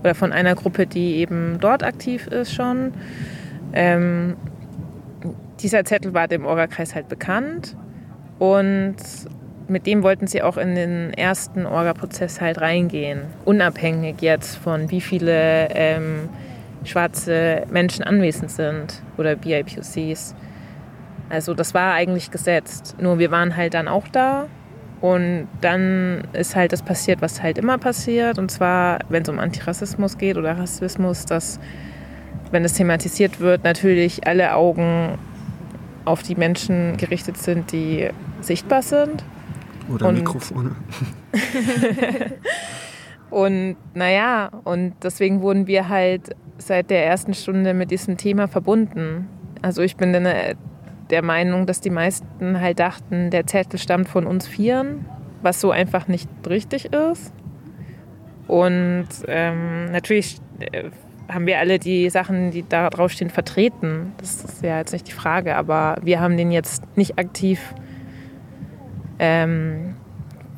oder 0.00 0.14
von 0.14 0.32
einer 0.32 0.54
Gruppe, 0.54 0.86
die 0.86 1.16
eben 1.16 1.58
dort 1.60 1.82
aktiv 1.82 2.26
ist 2.26 2.52
schon. 2.52 2.92
Ähm, 3.72 4.36
dieser 5.60 5.84
Zettel 5.84 6.12
war 6.12 6.28
dem 6.28 6.44
Orga-Kreis 6.44 6.94
halt 6.94 7.08
bekannt 7.08 7.76
und 8.38 8.96
mit 9.68 9.86
dem 9.86 10.02
wollten 10.02 10.26
sie 10.26 10.42
auch 10.42 10.56
in 10.56 10.74
den 10.74 11.12
ersten 11.14 11.66
Orga-Prozess 11.66 12.40
halt 12.40 12.60
reingehen. 12.60 13.22
Unabhängig 13.44 14.16
jetzt 14.20 14.56
von 14.56 14.90
wie 14.90 15.00
viele 15.00 15.68
ähm, 15.70 16.28
schwarze 16.84 17.64
Menschen 17.70 18.04
anwesend 18.04 18.50
sind 18.50 19.02
oder 19.16 19.36
BIPOCs. 19.36 20.34
Also 21.30 21.54
das 21.54 21.74
war 21.74 21.94
eigentlich 21.94 22.30
gesetzt. 22.30 22.96
Nur 23.00 23.18
wir 23.18 23.30
waren 23.30 23.56
halt 23.56 23.74
dann 23.74 23.88
auch 23.88 24.06
da 24.08 24.46
und 25.00 25.48
dann 25.60 26.24
ist 26.32 26.56
halt 26.56 26.72
das 26.72 26.82
passiert, 26.82 27.22
was 27.22 27.42
halt 27.42 27.58
immer 27.58 27.78
passiert. 27.78 28.38
Und 28.38 28.50
zwar, 28.50 29.00
wenn 29.08 29.22
es 29.22 29.28
um 29.28 29.38
Antirassismus 29.38 30.18
geht 30.18 30.36
oder 30.36 30.56
Rassismus, 30.58 31.24
dass, 31.26 31.58
wenn 32.50 32.64
es 32.64 32.74
thematisiert 32.74 33.40
wird, 33.40 33.64
natürlich 33.64 34.26
alle 34.26 34.54
Augen 34.54 35.18
auf 36.04 36.22
die 36.22 36.34
Menschen 36.34 36.96
gerichtet 36.96 37.38
sind, 37.38 37.72
die 37.72 38.10
sichtbar 38.40 38.82
sind. 38.82 39.24
Oder 39.92 40.08
Und- 40.08 40.14
Mikrofone. 40.16 40.72
Und 43.30 43.76
naja, 43.94 44.50
und 44.62 44.94
deswegen 45.02 45.40
wurden 45.42 45.66
wir 45.66 45.88
halt 45.88 46.36
seit 46.58 46.90
der 46.90 47.04
ersten 47.04 47.34
Stunde 47.34 47.74
mit 47.74 47.90
diesem 47.90 48.16
Thema 48.16 48.46
verbunden. 48.46 49.28
Also 49.60 49.82
ich 49.82 49.96
bin 49.96 50.14
äh, 50.14 50.54
der 51.10 51.22
Meinung, 51.22 51.66
dass 51.66 51.80
die 51.80 51.90
meisten 51.90 52.60
halt 52.60 52.78
dachten, 52.78 53.30
der 53.30 53.46
Zettel 53.46 53.80
stammt 53.80 54.08
von 54.08 54.26
uns 54.26 54.46
Vieren, 54.46 55.04
was 55.42 55.60
so 55.60 55.72
einfach 55.72 56.06
nicht 56.06 56.28
richtig 56.48 56.92
ist. 56.92 57.32
Und 58.46 59.08
ähm, 59.26 59.86
natürlich 59.90 60.38
äh, 60.60 60.90
haben 61.28 61.46
wir 61.46 61.58
alle 61.58 61.80
die 61.80 62.10
Sachen, 62.10 62.52
die 62.52 62.64
da 62.68 62.88
draufstehen, 62.88 63.30
vertreten. 63.30 64.12
Das 64.18 64.44
ist 64.44 64.62
ja 64.62 64.78
jetzt 64.78 64.92
nicht 64.92 65.08
die 65.08 65.12
Frage, 65.12 65.56
aber 65.56 65.96
wir 66.02 66.20
haben 66.20 66.36
den 66.36 66.52
jetzt 66.52 66.84
nicht 66.96 67.18
aktiv 67.18 67.74
ähm, 69.18 69.94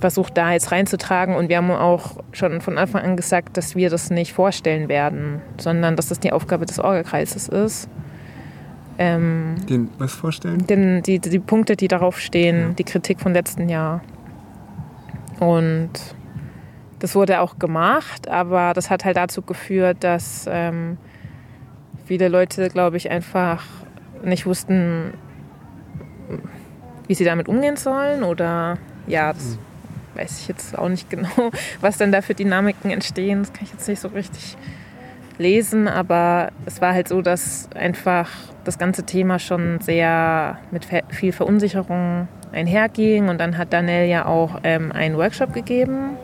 versucht, 0.00 0.36
da 0.36 0.52
jetzt 0.52 0.72
reinzutragen. 0.72 1.34
Und 1.34 1.48
wir 1.48 1.56
haben 1.56 1.70
auch 1.70 2.18
schon 2.32 2.60
von 2.60 2.76
Anfang 2.78 3.02
an 3.02 3.16
gesagt, 3.16 3.56
dass 3.56 3.74
wir 3.76 3.90
das 3.90 4.10
nicht 4.10 4.32
vorstellen 4.32 4.88
werden, 4.88 5.40
sondern 5.58 5.96
dass 5.96 6.08
das 6.08 6.20
die 6.20 6.32
Aufgabe 6.32 6.66
des 6.66 6.78
Orgakreises 6.78 7.48
ist. 7.48 7.88
Ähm, 8.98 9.56
Den 9.68 9.90
was 9.98 10.14
vorstellen? 10.14 10.66
denn 10.66 11.02
die, 11.02 11.18
die 11.18 11.38
Punkte, 11.38 11.76
die 11.76 11.88
darauf 11.88 12.18
stehen, 12.18 12.60
Ja. 12.60 12.68
die 12.70 12.84
Kritik 12.84 13.20
von 13.20 13.32
letzten 13.34 13.68
Jahr. 13.68 14.00
Und 15.38 15.90
das 16.98 17.14
wurde 17.14 17.40
auch 17.40 17.58
gemacht, 17.58 18.28
aber 18.28 18.72
das 18.72 18.88
hat 18.88 19.04
halt 19.04 19.18
dazu 19.18 19.42
geführt, 19.42 19.98
dass 20.00 20.46
ähm, 20.50 20.96
viele 22.06 22.28
Leute, 22.28 22.70
glaube 22.70 22.96
ich, 22.96 23.10
einfach 23.10 23.64
nicht 24.24 24.46
wussten, 24.46 25.12
wie 27.06 27.14
sie 27.14 27.24
damit 27.24 27.48
umgehen 27.48 27.76
sollen. 27.76 28.22
Oder 28.22 28.78
ja, 29.06 29.32
das 29.32 29.58
weiß 30.14 30.40
ich 30.40 30.48
jetzt 30.48 30.78
auch 30.78 30.88
nicht 30.88 31.10
genau, 31.10 31.50
was 31.80 31.98
denn 31.98 32.12
da 32.12 32.22
für 32.22 32.34
Dynamiken 32.34 32.90
entstehen. 32.90 33.40
Das 33.40 33.52
kann 33.52 33.64
ich 33.64 33.72
jetzt 33.72 33.88
nicht 33.88 34.00
so 34.00 34.08
richtig 34.08 34.56
lesen, 35.38 35.86
aber 35.88 36.50
es 36.64 36.80
war 36.80 36.94
halt 36.94 37.08
so, 37.08 37.20
dass 37.20 37.68
einfach 37.74 38.30
das 38.64 38.78
ganze 38.78 39.04
Thema 39.04 39.38
schon 39.38 39.80
sehr 39.80 40.58
mit 40.70 40.86
viel 41.10 41.32
Verunsicherung 41.32 42.26
einherging 42.52 43.28
und 43.28 43.38
dann 43.38 43.58
hat 43.58 43.72
Danell 43.72 44.08
ja 44.08 44.24
auch 44.24 44.60
ähm, 44.64 44.92
einen 44.92 45.16
Workshop 45.16 45.52
gegeben. 45.52 46.16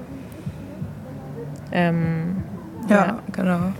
Ähm, 1.72 2.42
Ja, 2.88 3.18
genau. 3.32 3.72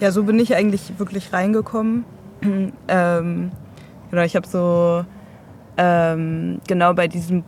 Ja, 0.00 0.12
so 0.12 0.22
bin 0.22 0.38
ich 0.38 0.54
eigentlich 0.54 0.98
wirklich 0.98 1.32
reingekommen. 1.32 2.04
ähm, 2.88 3.50
genau, 4.10 4.22
ich 4.22 4.36
habe 4.36 4.46
so 4.46 5.04
ähm, 5.78 6.60
genau 6.66 6.92
bei 6.92 7.08
diesem 7.08 7.44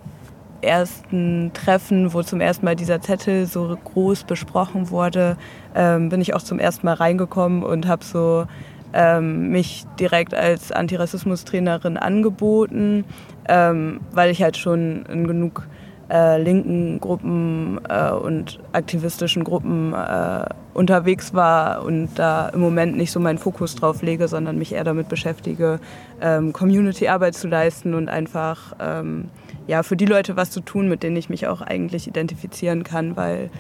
ersten 0.63 1.53
Treffen, 1.53 2.13
wo 2.13 2.23
zum 2.23 2.41
ersten 2.41 2.65
Mal 2.65 2.77
dieser 2.77 3.01
Zettel 3.01 3.47
so 3.47 3.77
groß 3.85 4.25
besprochen 4.25 4.91
wurde, 4.91 5.37
ähm, 5.75 6.09
bin 6.09 6.21
ich 6.21 6.35
auch 6.35 6.43
zum 6.43 6.59
ersten 6.59 6.87
Mal 6.87 6.95
reingekommen 6.95 7.63
und 7.63 7.87
habe 7.87 8.05
so 8.05 8.47
ähm, 8.93 9.51
mich 9.51 9.85
direkt 9.99 10.35
als 10.35 10.73
Antirassismus-Trainerin 10.73 11.97
angeboten, 11.97 13.05
ähm, 13.49 14.01
weil 14.13 14.31
ich 14.31 14.43
halt 14.43 14.57
schon 14.57 15.05
in 15.07 15.27
genug 15.27 15.67
äh, 16.11 16.43
linken 16.43 16.99
Gruppen 17.01 17.81
äh, 17.89 18.11
und 18.11 18.59
aktivistischen 18.73 19.45
Gruppen 19.45 19.95
äh, 19.95 20.45
unterwegs 20.75 21.35
war 21.35 21.85
und 21.85 22.09
da 22.17 22.49
im 22.49 22.61
Moment 22.61 22.97
nicht 22.97 23.13
so 23.13 23.21
meinen 23.21 23.39
Fokus 23.39 23.77
drauf 23.77 24.03
lege, 24.03 24.27
sondern 24.27 24.59
mich 24.59 24.73
eher 24.73 24.85
damit 24.85 25.09
beschäftige, 25.09 25.79
ähm, 26.21 26.53
Community-Arbeit 26.53 27.35
zu 27.35 27.49
leisten 27.49 27.95
und 27.95 28.09
einfach 28.09 28.75
ähm, 28.81 29.29
ja, 29.67 29.83
für 29.83 29.97
die 29.97 30.07
Leute 30.07 30.37
was 30.37 30.51
zu 30.51 30.61
tun, 30.61 30.89
mit 30.89 31.03
denen 31.03 31.17
ich 31.17 31.31
mich 31.31 31.47
auch 31.47 31.61
eigentlich 31.61 32.09
identifizieren 32.09 32.83
kann, 32.83 33.17
weil 33.17 33.51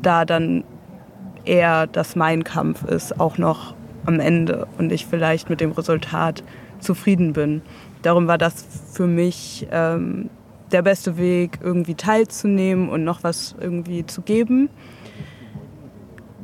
da 0.00 0.24
dann 0.24 0.64
eher 1.44 1.86
das 1.86 2.16
mein 2.16 2.44
Kampf 2.44 2.84
ist, 2.84 3.20
auch 3.20 3.36
noch 3.36 3.74
am 4.06 4.20
Ende 4.20 4.66
und 4.78 4.90
ich 4.90 5.06
vielleicht 5.06 5.50
mit 5.50 5.60
dem 5.60 5.72
Resultat 5.72 6.42
zufrieden 6.80 7.32
bin. 7.32 7.62
Darum 8.02 8.26
war 8.26 8.38
das 8.38 8.64
für 8.92 9.06
mich 9.06 9.66
ähm, 9.70 10.30
der 10.72 10.82
beste 10.82 11.16
Weg, 11.16 11.58
irgendwie 11.62 11.94
teilzunehmen 11.94 12.88
und 12.88 13.04
noch 13.04 13.22
was 13.22 13.54
irgendwie 13.60 14.04
zu 14.06 14.22
geben. 14.22 14.68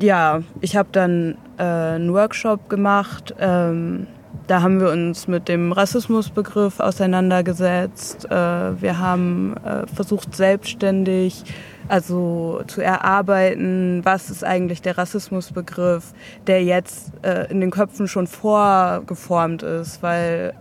Ja, 0.00 0.42
ich 0.60 0.76
habe 0.76 0.88
dann 0.92 1.36
äh, 1.58 1.62
einen 1.62 2.12
Workshop 2.12 2.68
gemacht. 2.68 3.34
Ähm, 3.38 4.06
da 4.46 4.62
haben 4.62 4.80
wir 4.80 4.90
uns 4.90 5.28
mit 5.28 5.48
dem 5.48 5.72
Rassismusbegriff 5.72 6.80
auseinandergesetzt. 6.80 8.24
Äh, 8.26 8.80
wir 8.80 8.98
haben 8.98 9.54
äh, 9.64 9.86
versucht, 9.86 10.34
selbstständig 10.34 11.44
also 11.88 12.62
zu 12.66 12.80
erarbeiten, 12.80 14.00
was 14.04 14.30
ist 14.30 14.44
eigentlich 14.44 14.82
der 14.82 14.98
Rassismusbegriff, 14.98 16.12
der 16.46 16.64
jetzt 16.64 17.12
äh, 17.22 17.50
in 17.50 17.60
den 17.60 17.70
Köpfen 17.70 18.08
schon 18.08 18.26
vorgeformt 18.26 19.62
ist, 19.62 20.02
weil 20.02 20.54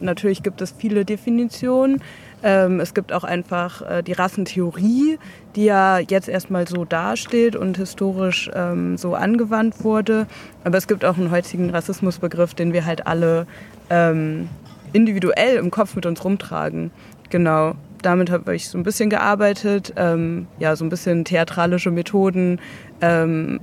natürlich 0.00 0.42
gibt 0.42 0.60
es 0.60 0.72
viele 0.72 1.04
Definitionen. 1.04 2.00
Ähm, 2.42 2.80
es 2.80 2.94
gibt 2.94 3.12
auch 3.12 3.24
einfach 3.24 3.82
äh, 3.82 4.02
die 4.02 4.12
Rassentheorie, 4.12 5.18
die 5.56 5.64
ja 5.64 5.98
jetzt 5.98 6.28
erstmal 6.28 6.68
so 6.68 6.84
dasteht 6.84 7.56
und 7.56 7.76
historisch 7.76 8.50
ähm, 8.54 8.96
so 8.96 9.14
angewandt 9.14 9.82
wurde. 9.82 10.26
Aber 10.64 10.78
es 10.78 10.86
gibt 10.86 11.04
auch 11.04 11.16
einen 11.16 11.30
heutigen 11.30 11.70
Rassismusbegriff, 11.70 12.54
den 12.54 12.72
wir 12.72 12.86
halt 12.86 13.06
alle 13.06 13.46
ähm, 13.90 14.48
individuell 14.92 15.56
im 15.56 15.70
Kopf 15.70 15.96
mit 15.96 16.06
uns 16.06 16.24
rumtragen. 16.24 16.90
Genau. 17.30 17.74
Damit 18.02 18.30
habe 18.30 18.54
ich 18.54 18.68
so 18.68 18.78
ein 18.78 18.84
bisschen 18.84 19.10
gearbeitet, 19.10 19.92
ähm, 19.96 20.46
ja, 20.60 20.76
so 20.76 20.84
ein 20.84 20.88
bisschen 20.88 21.24
theatralische 21.24 21.90
Methoden, 21.90 22.60
ähm, 23.00 23.58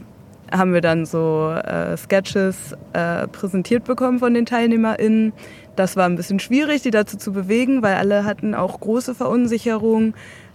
haben 0.52 0.74
wir 0.74 0.82
dann 0.82 1.06
so 1.06 1.52
äh, 1.52 1.96
Sketches 1.98 2.76
äh, 2.94 3.28
präsentiert 3.28 3.86
bekommen 3.86 4.20
von 4.20 4.34
den 4.34 4.46
TeilnehmerInnen. 4.46 5.34
Das 5.76 5.96
war 5.96 6.06
ein 6.06 6.16
bisschen 6.16 6.40
schwierig, 6.40 6.82
die 6.82 6.92
dazu 6.92 7.18
zu 7.18 7.34
bewegen, 7.34 7.82
weil 7.82 7.96
alle 7.96 8.26
hatten 8.26 8.56
auch 8.56 8.80
große 8.80 9.16
Verunsicherung. 9.16 10.14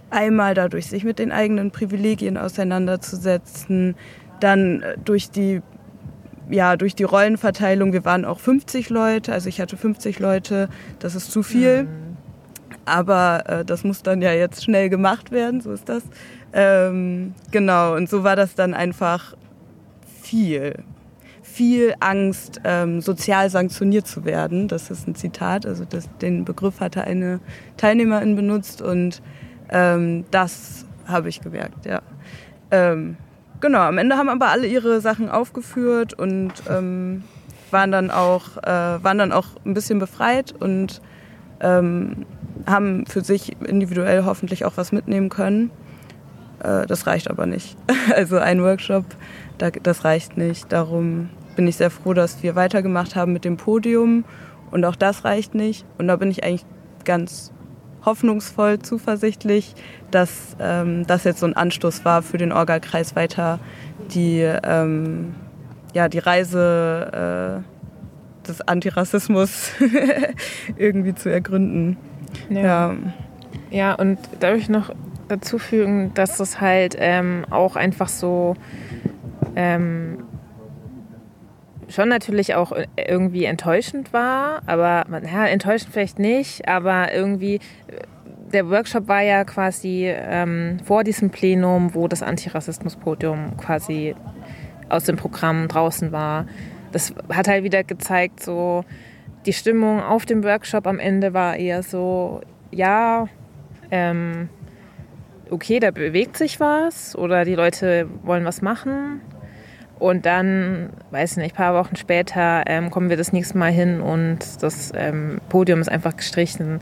Einmal 0.09 0.55
dadurch, 0.55 0.87
sich 0.87 1.03
mit 1.03 1.19
den 1.19 1.31
eigenen 1.31 1.71
Privilegien 1.71 2.37
auseinanderzusetzen, 2.37 3.95
dann 4.39 4.81
äh, 4.81 4.97
durch 5.03 5.29
die 5.31 5.61
ja, 6.49 6.75
durch 6.75 6.95
die 6.95 7.03
Rollenverteilung, 7.03 7.93
wir 7.93 8.03
waren 8.03 8.25
auch 8.25 8.39
50 8.39 8.89
Leute, 8.89 9.31
also 9.31 9.47
ich 9.47 9.61
hatte 9.61 9.77
50 9.77 10.19
Leute, 10.19 10.67
das 10.99 11.15
ist 11.15 11.31
zu 11.31 11.43
viel. 11.43 11.87
Aber 12.83 13.43
äh, 13.47 13.65
das 13.65 13.83
muss 13.83 14.03
dann 14.03 14.21
ja 14.21 14.33
jetzt 14.33 14.63
schnell 14.63 14.89
gemacht 14.89 15.31
werden, 15.31 15.61
so 15.61 15.71
ist 15.71 15.87
das. 15.87 16.03
Ähm, 16.51 17.33
genau, 17.51 17.95
und 17.95 18.09
so 18.09 18.23
war 18.23 18.35
das 18.35 18.55
dann 18.55 18.73
einfach 18.73 19.35
viel. 20.21 20.83
Viel 21.51 21.95
Angst, 21.99 22.61
ähm, 22.63 23.01
sozial 23.01 23.49
sanktioniert 23.49 24.07
zu 24.07 24.23
werden. 24.23 24.67
Das 24.67 24.89
ist 24.89 25.07
ein 25.07 25.15
Zitat, 25.15 25.65
also 25.65 25.83
das, 25.83 26.09
den 26.21 26.45
Begriff 26.45 26.79
hatte 26.79 27.03
eine 27.03 27.39
Teilnehmerin 27.75 28.35
benutzt 28.35 28.81
und 28.81 29.21
ähm, 29.69 30.23
das 30.31 30.85
habe 31.05 31.29
ich 31.29 31.41
gemerkt, 31.41 31.85
ja. 31.85 32.01
Ähm, 32.71 33.17
genau, 33.59 33.79
am 33.79 33.97
Ende 33.97 34.15
haben 34.17 34.29
aber 34.29 34.47
alle 34.49 34.65
ihre 34.65 35.01
Sachen 35.01 35.29
aufgeführt 35.29 36.13
und 36.13 36.53
ähm, 36.69 37.23
waren, 37.69 37.91
dann 37.91 38.11
auch, 38.11 38.57
äh, 38.57 39.03
waren 39.03 39.17
dann 39.17 39.31
auch 39.33 39.47
ein 39.65 39.73
bisschen 39.73 39.99
befreit 39.99 40.53
und 40.57 41.01
ähm, 41.59 42.25
haben 42.65 43.05
für 43.05 43.21
sich 43.21 43.59
individuell 43.61 44.23
hoffentlich 44.25 44.65
auch 44.65 44.73
was 44.77 44.91
mitnehmen 44.91 45.29
können. 45.29 45.71
Äh, 46.63 46.85
das 46.85 47.07
reicht 47.07 47.29
aber 47.29 47.45
nicht. 47.45 47.77
Also 48.15 48.37
ein 48.39 48.61
Workshop, 48.61 49.05
da, 49.57 49.69
das 49.69 50.03
reicht 50.03 50.35
nicht. 50.35 50.71
Darum 50.71 51.29
bin 51.55 51.67
ich 51.67 51.77
sehr 51.77 51.91
froh, 51.91 52.13
dass 52.13 52.43
wir 52.43 52.55
weitergemacht 52.55 53.15
haben 53.15 53.33
mit 53.33 53.45
dem 53.45 53.57
Podium. 53.57 54.25
Und 54.71 54.85
auch 54.85 54.95
das 54.95 55.25
reicht 55.25 55.53
nicht. 55.53 55.85
Und 55.97 56.07
da 56.07 56.15
bin 56.15 56.31
ich 56.31 56.43
eigentlich 56.43 56.65
ganz 57.03 57.51
hoffnungsvoll, 58.05 58.79
zuversichtlich, 58.79 59.75
dass 60.09 60.55
ähm, 60.59 61.05
das 61.05 61.23
jetzt 61.23 61.39
so 61.39 61.45
ein 61.45 61.55
Anstoß 61.55 62.03
war 62.05 62.21
für 62.21 62.37
den 62.37 62.51
Orga-Kreis 62.51 63.15
weiter 63.15 63.59
die, 64.13 64.41
ähm, 64.41 65.35
ja, 65.93 66.09
die 66.09 66.19
Reise 66.19 67.63
äh, 67.63 68.47
des 68.47 68.61
Antirassismus 68.67 69.71
irgendwie 70.77 71.13
zu 71.13 71.29
ergründen. 71.29 71.97
Ja. 72.49 72.95
Ja, 73.69 73.93
und 73.93 74.17
darf 74.39 74.57
ich 74.57 74.69
noch 74.69 74.93
dazu 75.27 75.57
fügen, 75.57 76.13
dass 76.13 76.39
es 76.39 76.59
halt 76.59 76.95
ähm, 76.99 77.45
auch 77.49 77.75
einfach 77.75 78.09
so 78.09 78.55
ähm, 79.55 80.23
schon 81.91 82.09
natürlich 82.09 82.55
auch 82.55 82.71
irgendwie 82.95 83.45
enttäuschend 83.45 84.13
war, 84.13 84.61
aber 84.65 85.05
ja, 85.23 85.45
enttäuschend 85.45 85.93
vielleicht 85.93 86.19
nicht, 86.19 86.67
aber 86.67 87.13
irgendwie, 87.13 87.55
äh, 87.55 87.59
der 88.51 88.69
Workshop 88.69 89.07
war 89.07 89.21
ja 89.21 89.43
quasi 89.43 90.07
ähm, 90.07 90.79
vor 90.83 91.03
diesem 91.03 91.29
Plenum, 91.29 91.93
wo 91.93 92.07
das 92.07 92.21
Antirassismus-Podium 92.21 93.57
quasi 93.57 94.15
aus 94.89 95.05
dem 95.05 95.15
Programm 95.15 95.67
draußen 95.67 96.11
war. 96.11 96.45
Das 96.91 97.13
hat 97.31 97.47
halt 97.47 97.63
wieder 97.63 97.83
gezeigt, 97.83 98.43
so, 98.43 98.83
die 99.45 99.53
Stimmung 99.53 100.01
auf 100.01 100.25
dem 100.25 100.43
Workshop 100.43 100.85
am 100.85 100.99
Ende 100.99 101.33
war 101.33 101.55
eher 101.55 101.81
so, 101.81 102.41
ja, 102.71 103.27
ähm, 103.89 104.49
okay, 105.49 105.79
da 105.79 105.91
bewegt 105.91 106.37
sich 106.37 106.59
was 106.59 107.15
oder 107.15 107.45
die 107.45 107.55
Leute 107.55 108.07
wollen 108.23 108.45
was 108.45 108.61
machen. 108.61 109.21
Und 110.01 110.25
dann, 110.25 110.89
weiß 111.11 111.37
nicht, 111.37 111.51
ein 111.51 111.55
paar 111.55 111.75
Wochen 111.75 111.95
später 111.95 112.63
ähm, 112.65 112.89
kommen 112.89 113.11
wir 113.11 113.17
das 113.17 113.33
nächste 113.33 113.55
Mal 113.55 113.71
hin 113.71 114.01
und 114.01 114.39
das 114.63 114.91
ähm, 114.95 115.39
Podium 115.47 115.79
ist 115.79 115.89
einfach 115.89 116.17
gestrichen. 116.17 116.79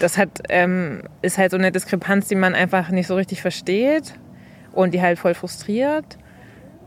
Das 0.00 0.18
hat, 0.18 0.42
ähm, 0.50 1.00
ist 1.22 1.38
halt 1.38 1.52
so 1.52 1.56
eine 1.56 1.72
Diskrepanz, 1.72 2.28
die 2.28 2.34
man 2.34 2.54
einfach 2.54 2.90
nicht 2.90 3.06
so 3.06 3.14
richtig 3.14 3.40
versteht 3.40 4.12
und 4.72 4.92
die 4.92 5.00
halt 5.00 5.18
voll 5.18 5.32
frustriert. 5.32 6.18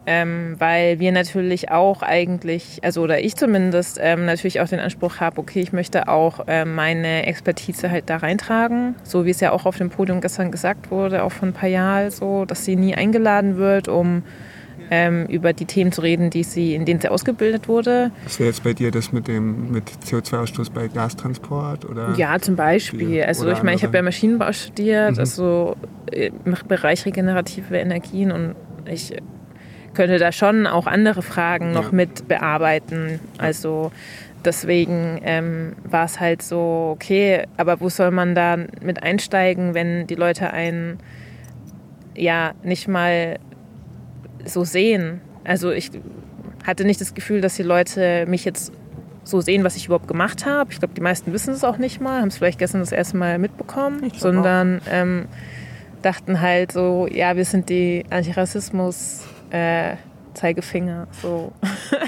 Ähm, 0.06 0.56
weil 0.60 1.00
wir 1.00 1.12
natürlich 1.12 1.72
auch 1.72 2.04
eigentlich, 2.04 2.84
also 2.84 3.02
oder 3.02 3.20
ich 3.20 3.36
zumindest, 3.36 3.98
ähm, 4.00 4.26
natürlich 4.26 4.62
auch 4.62 4.68
den 4.68 4.80
Anspruch 4.80 5.20
habe, 5.20 5.40
okay, 5.42 5.62
ich 5.62 5.74
möchte 5.74 6.10
auch 6.10 6.42
ähm, 6.46 6.76
meine 6.76 7.26
Expertise 7.26 7.90
halt 7.90 8.08
da 8.12 8.18
reintragen, 8.18 8.94
so 9.02 9.26
wie 9.26 9.32
es 9.32 9.40
ja 9.40 9.52
auch 9.52 9.66
auf 9.66 9.78
dem 9.78 9.90
Podium 9.90 10.22
gestern 10.22 10.52
gesagt 10.52 10.92
wurde, 10.92 11.24
auch 11.24 11.32
von 11.32 11.56
Jahren 11.64 12.12
so, 12.12 12.46
dass 12.46 12.66
sie 12.66 12.76
nie 12.76 12.94
eingeladen 12.94 13.58
wird, 13.58 13.88
um 13.88 14.22
ähm, 14.90 15.26
über 15.28 15.54
die 15.54 15.66
Themen 15.66 15.92
zu 15.92 16.02
reden, 16.02 16.30
die 16.30 16.44
sie, 16.44 16.76
in 16.76 16.86
denen 16.86 17.00
sie 17.00 17.10
ausgebildet 17.10 17.68
wurde. 17.68 18.12
Was 18.24 18.40
wäre 18.40 18.50
jetzt 18.50 18.64
bei 18.64 18.74
dir 18.74 18.92
das 18.92 19.12
mit 19.12 19.28
dem 19.28 19.72
mit 19.72 19.90
CO2-Ausstoß 20.06 20.72
bei 20.72 20.88
Gastransport? 20.88 21.86
Oder 21.86 22.14
ja, 22.16 22.40
zum 22.40 22.56
Beispiel. 22.56 23.24
Also 23.24 23.50
ich 23.50 23.64
meine, 23.64 23.76
ich 23.76 23.84
habe 23.84 23.96
ja 23.96 24.04
Maschinenbau 24.04 24.52
studiert, 24.52 25.14
mhm. 25.14 25.20
also 25.20 25.76
im 26.12 26.56
Bereich 26.68 27.06
regenerative 27.06 27.78
Energien 27.78 28.32
und 28.32 28.56
ich 28.86 29.14
könnte 29.94 30.18
da 30.18 30.32
schon 30.32 30.68
auch 30.68 30.88
andere 30.88 31.22
Fragen 31.22 31.72
noch 31.72 31.86
ja. 31.86 31.92
mit 31.92 32.28
bearbeiten. 32.28 33.20
Also 33.38 33.92
deswegen 34.46 35.20
ähm, 35.24 35.74
war 35.84 36.06
es 36.06 36.20
halt 36.20 36.42
so, 36.42 36.92
okay, 36.94 37.44
aber 37.58 37.82
wo 37.82 37.90
soll 37.90 38.12
man 38.12 38.36
da 38.36 38.58
mit 38.82 39.04
einsteigen, 39.04 39.74
wenn 39.74 40.08
die 40.08 40.16
Leute 40.16 40.52
einen 40.52 41.00
ja 42.16 42.54
nicht 42.64 42.88
mal 42.88 43.40
so 44.46 44.64
sehen? 44.64 45.22
Also 45.44 45.72
ich 45.72 45.92
hatte 46.66 46.86
nicht 46.86 47.02
das 47.02 47.14
Gefühl, 47.14 47.42
dass 47.42 47.56
die 47.56 47.64
Leute 47.64 48.26
mich 48.28 48.46
jetzt 48.46 48.72
so 49.24 49.42
sehen, 49.42 49.64
was 49.64 49.76
ich 49.76 49.86
überhaupt 49.86 50.08
gemacht 50.08 50.46
habe. 50.46 50.72
Ich 50.72 50.80
glaube, 50.80 50.94
die 50.94 51.02
meisten 51.02 51.34
wissen 51.34 51.54
es 51.54 51.64
auch 51.64 51.78
nicht 51.78 52.02
mal, 52.02 52.22
haben 52.22 52.30
es 52.30 52.38
vielleicht 52.38 52.60
gestern 52.60 52.82
das 52.82 52.92
erste 52.92 53.18
Mal 53.18 53.38
mitbekommen, 53.38 54.12
sondern 54.18 54.82
ähm, 54.90 55.26
dachten 56.02 56.42
halt 56.42 56.72
so, 56.72 57.08
ja, 57.12 57.36
wir 57.36 57.46
sind 57.46 57.70
die 57.70 58.06
Antirassismus- 58.10 59.22
äh, 59.52 59.96
Zeigefinger. 60.34 61.08
So. 61.22 61.52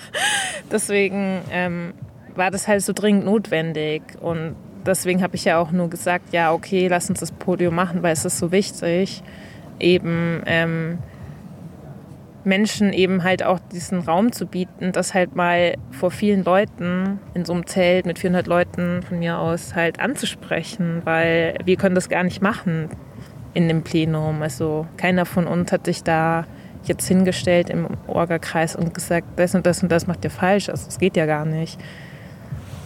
deswegen 0.71 1.39
ähm, 1.51 1.93
war 2.35 2.51
das 2.51 2.67
halt 2.67 2.81
so 2.81 2.93
dringend 2.93 3.25
notwendig. 3.25 4.01
Und 4.21 4.55
deswegen 4.85 5.21
habe 5.21 5.35
ich 5.35 5.45
ja 5.45 5.57
auch 5.57 5.71
nur 5.71 5.89
gesagt, 5.89 6.31
ja, 6.33 6.53
okay, 6.53 6.87
lass 6.87 7.09
uns 7.09 7.19
das 7.19 7.31
Podium 7.31 7.75
machen, 7.75 8.03
weil 8.03 8.13
es 8.13 8.25
ist 8.25 8.39
so 8.39 8.51
wichtig, 8.51 9.21
eben 9.79 10.41
ähm, 10.45 10.99
Menschen 12.43 12.93
eben 12.93 13.23
halt 13.23 13.43
auch 13.43 13.59
diesen 13.71 13.99
Raum 13.99 14.31
zu 14.31 14.45
bieten, 14.45 14.91
das 14.91 15.13
halt 15.13 15.35
mal 15.35 15.75
vor 15.91 16.11
vielen 16.11 16.43
Leuten 16.43 17.19
in 17.33 17.45
so 17.45 17.53
einem 17.53 17.67
Zelt 17.67 18.05
mit 18.05 18.19
400 18.19 18.47
Leuten 18.47 19.03
von 19.03 19.19
mir 19.19 19.37
aus 19.37 19.75
halt 19.75 19.99
anzusprechen, 19.99 21.01
weil 21.03 21.55
wir 21.65 21.77
können 21.77 21.95
das 21.95 22.09
gar 22.09 22.23
nicht 22.23 22.41
machen 22.41 22.89
in 23.53 23.67
dem 23.67 23.83
Plenum. 23.83 24.41
Also 24.41 24.87
keiner 24.97 25.25
von 25.25 25.47
uns 25.47 25.71
hat 25.71 25.85
sich 25.85 26.03
da 26.03 26.45
jetzt 26.83 27.07
hingestellt 27.07 27.69
im 27.69 27.87
Orga-Kreis 28.07 28.75
und 28.75 28.93
gesagt, 28.93 29.27
das 29.35 29.53
und 29.53 29.65
das 29.65 29.83
und 29.83 29.91
das 29.91 30.07
macht 30.07 30.23
ihr 30.23 30.31
falsch. 30.31 30.69
Also 30.69 30.87
es 30.87 30.97
geht 30.97 31.15
ja 31.15 31.25
gar 31.25 31.45
nicht. 31.45 31.79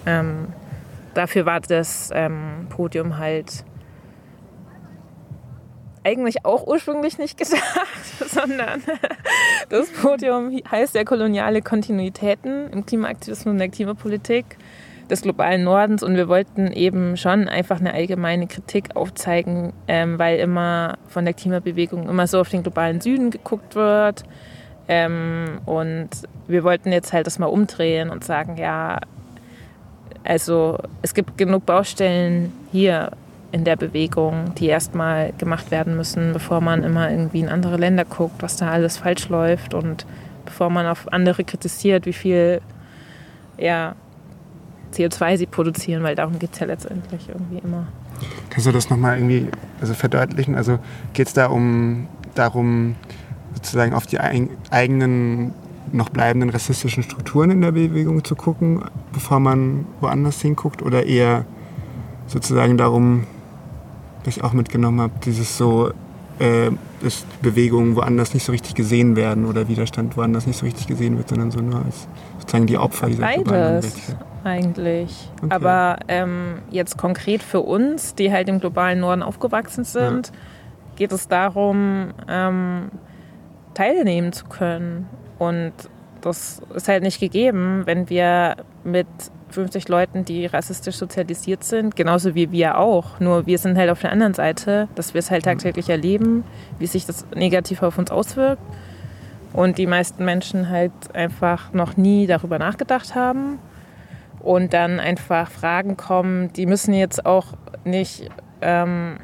Ähm, 0.06 0.48
dafür 1.13 1.46
war 1.46 1.62
das 1.62 2.10
ähm, 2.13 2.68
Podium 2.70 3.18
halt 3.18 3.63
eigentlich 6.06 6.46
auch 6.46 6.65
ursprünglich 6.68 7.18
nicht 7.18 7.38
gedacht, 7.38 7.60
sondern 8.28 8.82
das 9.70 9.89
Podium 9.91 10.58
heißt 10.70 10.96
ja 10.96 11.04
koloniale 11.04 11.62
Kontinuitäten 11.62 12.70
im 12.72 12.86
Klimaaktivismus 12.86 13.52
und 13.52 13.60
der 13.60 13.70
Klimapolitik 13.70 14.46
des 15.10 15.22
globalen 15.22 15.63
Nordens 15.63 16.02
und 16.02 16.15
wir 16.15 16.28
wollten 16.28 16.72
eben 16.72 17.15
schon 17.18 17.48
einfach 17.48 17.80
eine 17.80 17.94
allgemeine 17.94 18.48
Kritik 18.48 18.96
aufzeigen, 18.96 19.74
ähm, 19.88 20.18
weil 20.18 20.39
immer 20.39 20.98
von 21.08 21.26
der 21.26 21.34
Klimabewegung 21.34 22.10
immer 22.10 22.28
so 22.28 22.39
auf 22.39 22.50
den 22.50 22.63
globalen 22.63 23.02
Süden 23.02 23.30
geguckt 23.30 23.76
wird. 23.76 24.24
Ähm, 24.88 25.60
und 25.65 26.10
wir 26.48 26.63
wollten 26.63 26.91
jetzt 26.91 27.13
halt 27.13 27.28
das 27.28 27.39
mal 27.39 27.48
umdrehen 27.48 28.10
und 28.10 28.24
sagen, 28.24 28.58
ja, 28.58 29.00
also 30.24 30.80
es 31.04 31.13
gibt 31.13 31.38
genug 31.38 31.65
Baustellen 31.65 32.52
hier 32.72 33.12
in 33.51 33.63
der 33.63 33.75
Bewegung, 33.75 34.53
die 34.55 34.67
erstmal 34.67 35.31
gemacht 35.38 35.71
werden 35.71 35.95
müssen, 35.95 36.34
bevor 36.34 36.62
man 36.62 36.84
immer 36.84 37.10
irgendwie 37.10 37.39
in 37.39 37.49
andere 37.49 37.77
Länder 37.77 38.05
guckt, 38.05 38.41
was 38.41 38.58
da 38.58 38.69
alles 38.69 38.97
falsch 38.97 39.29
läuft 39.29 39.73
und 39.73 40.05
bevor 40.45 40.69
man 40.69 40.86
auf 40.86 41.12
andere 41.12 41.43
kritisiert, 41.43 42.05
wie 42.05 42.13
viel 42.13 42.62
ja, 43.58 43.95
CO2 44.93 45.38
sie 45.38 45.45
produzieren, 45.45 46.03
weil 46.03 46.15
darum 46.15 46.39
geht 46.39 46.53
es 46.53 46.60
ja 46.60 46.67
letztendlich 46.67 47.29
irgendwie 47.29 47.60
immer. 47.63 47.88
Kannst 48.49 48.67
du 48.67 48.71
das 48.71 48.89
nochmal 48.89 49.17
irgendwie 49.17 49.47
also 49.81 49.93
verdeutlichen? 49.93 50.55
Also 50.55 50.79
geht 51.13 51.27
es 51.27 51.34
da 51.34 51.47
um 51.47 52.08
darum, 52.34 52.95
sozusagen 53.53 53.93
auf 53.93 54.05
die 54.05 54.19
eigenen 54.19 55.53
noch 55.91 56.10
bleibenden 56.10 56.49
rassistischen 56.49 57.03
Strukturen 57.03 57.51
in 57.51 57.62
der 57.62 57.71
Bewegung 57.71 58.23
zu 58.23 58.36
gucken, 58.36 58.84
bevor 59.13 59.39
man 59.39 59.86
woanders 60.01 60.41
hinguckt? 60.41 60.81
Oder 60.81 61.05
eher 61.05 61.45
sozusagen 62.27 62.77
darum, 62.77 63.25
was 64.25 64.38
ich 64.38 64.43
auch 64.43 64.53
mitgenommen 64.53 65.01
habe, 65.01 65.13
dieses 65.23 65.57
so, 65.57 65.91
äh, 66.39 66.71
dass 67.01 67.25
Bewegungen 67.41 67.95
woanders 67.95 68.33
nicht 68.33 68.45
so 68.45 68.51
richtig 68.51 68.75
gesehen 68.75 69.15
werden 69.15 69.45
oder 69.45 69.67
Widerstand 69.67 70.17
woanders 70.17 70.47
nicht 70.47 70.57
so 70.57 70.65
richtig 70.65 70.88
gesehen 70.88 71.17
wird, 71.17 71.29
sondern 71.29 71.51
so 71.51 71.59
nur 71.59 71.83
als 71.83 72.07
sozusagen 72.39 72.67
die 72.67 72.77
Opfer 72.77 73.07
dieser 73.07 73.21
Beides 73.21 74.15
eigentlich. 74.43 75.29
Okay. 75.41 75.53
Aber 75.53 75.97
ähm, 76.07 76.59
jetzt 76.69 76.97
konkret 76.97 77.43
für 77.43 77.61
uns, 77.61 78.15
die 78.15 78.31
halt 78.31 78.47
im 78.47 78.59
globalen 78.59 78.99
Norden 78.99 79.23
aufgewachsen 79.23 79.83
sind, 79.83 80.27
ja. 80.27 80.33
geht 80.95 81.11
es 81.11 81.27
darum, 81.27 82.13
ähm, 82.29 82.91
teilnehmen 83.73 84.31
zu 84.31 84.45
können. 84.45 85.07
Und 85.39 85.73
das 86.21 86.61
ist 86.73 86.88
halt 86.88 87.03
nicht 87.03 87.19
gegeben, 87.19 87.83
wenn 87.85 88.09
wir 88.09 88.57
mit 88.83 89.07
50 89.49 89.88
Leuten, 89.88 90.25
die 90.25 90.45
rassistisch 90.45 90.95
sozialisiert 90.95 91.63
sind, 91.63 91.95
genauso 91.95 92.36
wie 92.36 92.51
wir 92.51 92.77
auch. 92.77 93.19
Nur 93.19 93.45
wir 93.45 93.58
sind 93.58 93.77
halt 93.77 93.89
auf 93.89 94.01
der 94.01 94.12
anderen 94.12 94.34
Seite, 94.34 94.88
dass 94.95 95.13
wir 95.13 95.19
es 95.19 95.31
halt 95.31 95.45
tagtäglich 95.45 95.89
erleben, 95.89 96.43
wie 96.79 96.88
sich 96.88 97.05
das 97.05 97.25
negativ 97.36 97.84
auf 97.84 97.97
uns 97.97 98.12
auswirkt. 98.12 98.62
Und 99.53 99.77
die 99.77 99.88
meisten 99.88 100.25
Menschen 100.25 100.69
halt 100.69 100.91
einfach 101.13 101.71
noch 101.71 101.95
nie 101.95 102.27
darüber 102.27 102.60
nachgedacht 102.60 103.15
haben 103.15 103.60
und 104.45 104.73
dann 104.73 104.99
einfach 104.99 105.49
Fragen 105.49 105.95
kommen, 105.95 106.51
die 106.53 106.65
müssen 106.65 106.93
jetzt 106.93 107.25
auch 107.25 107.47
nicht, 107.86 108.29
ähm, 108.62 109.17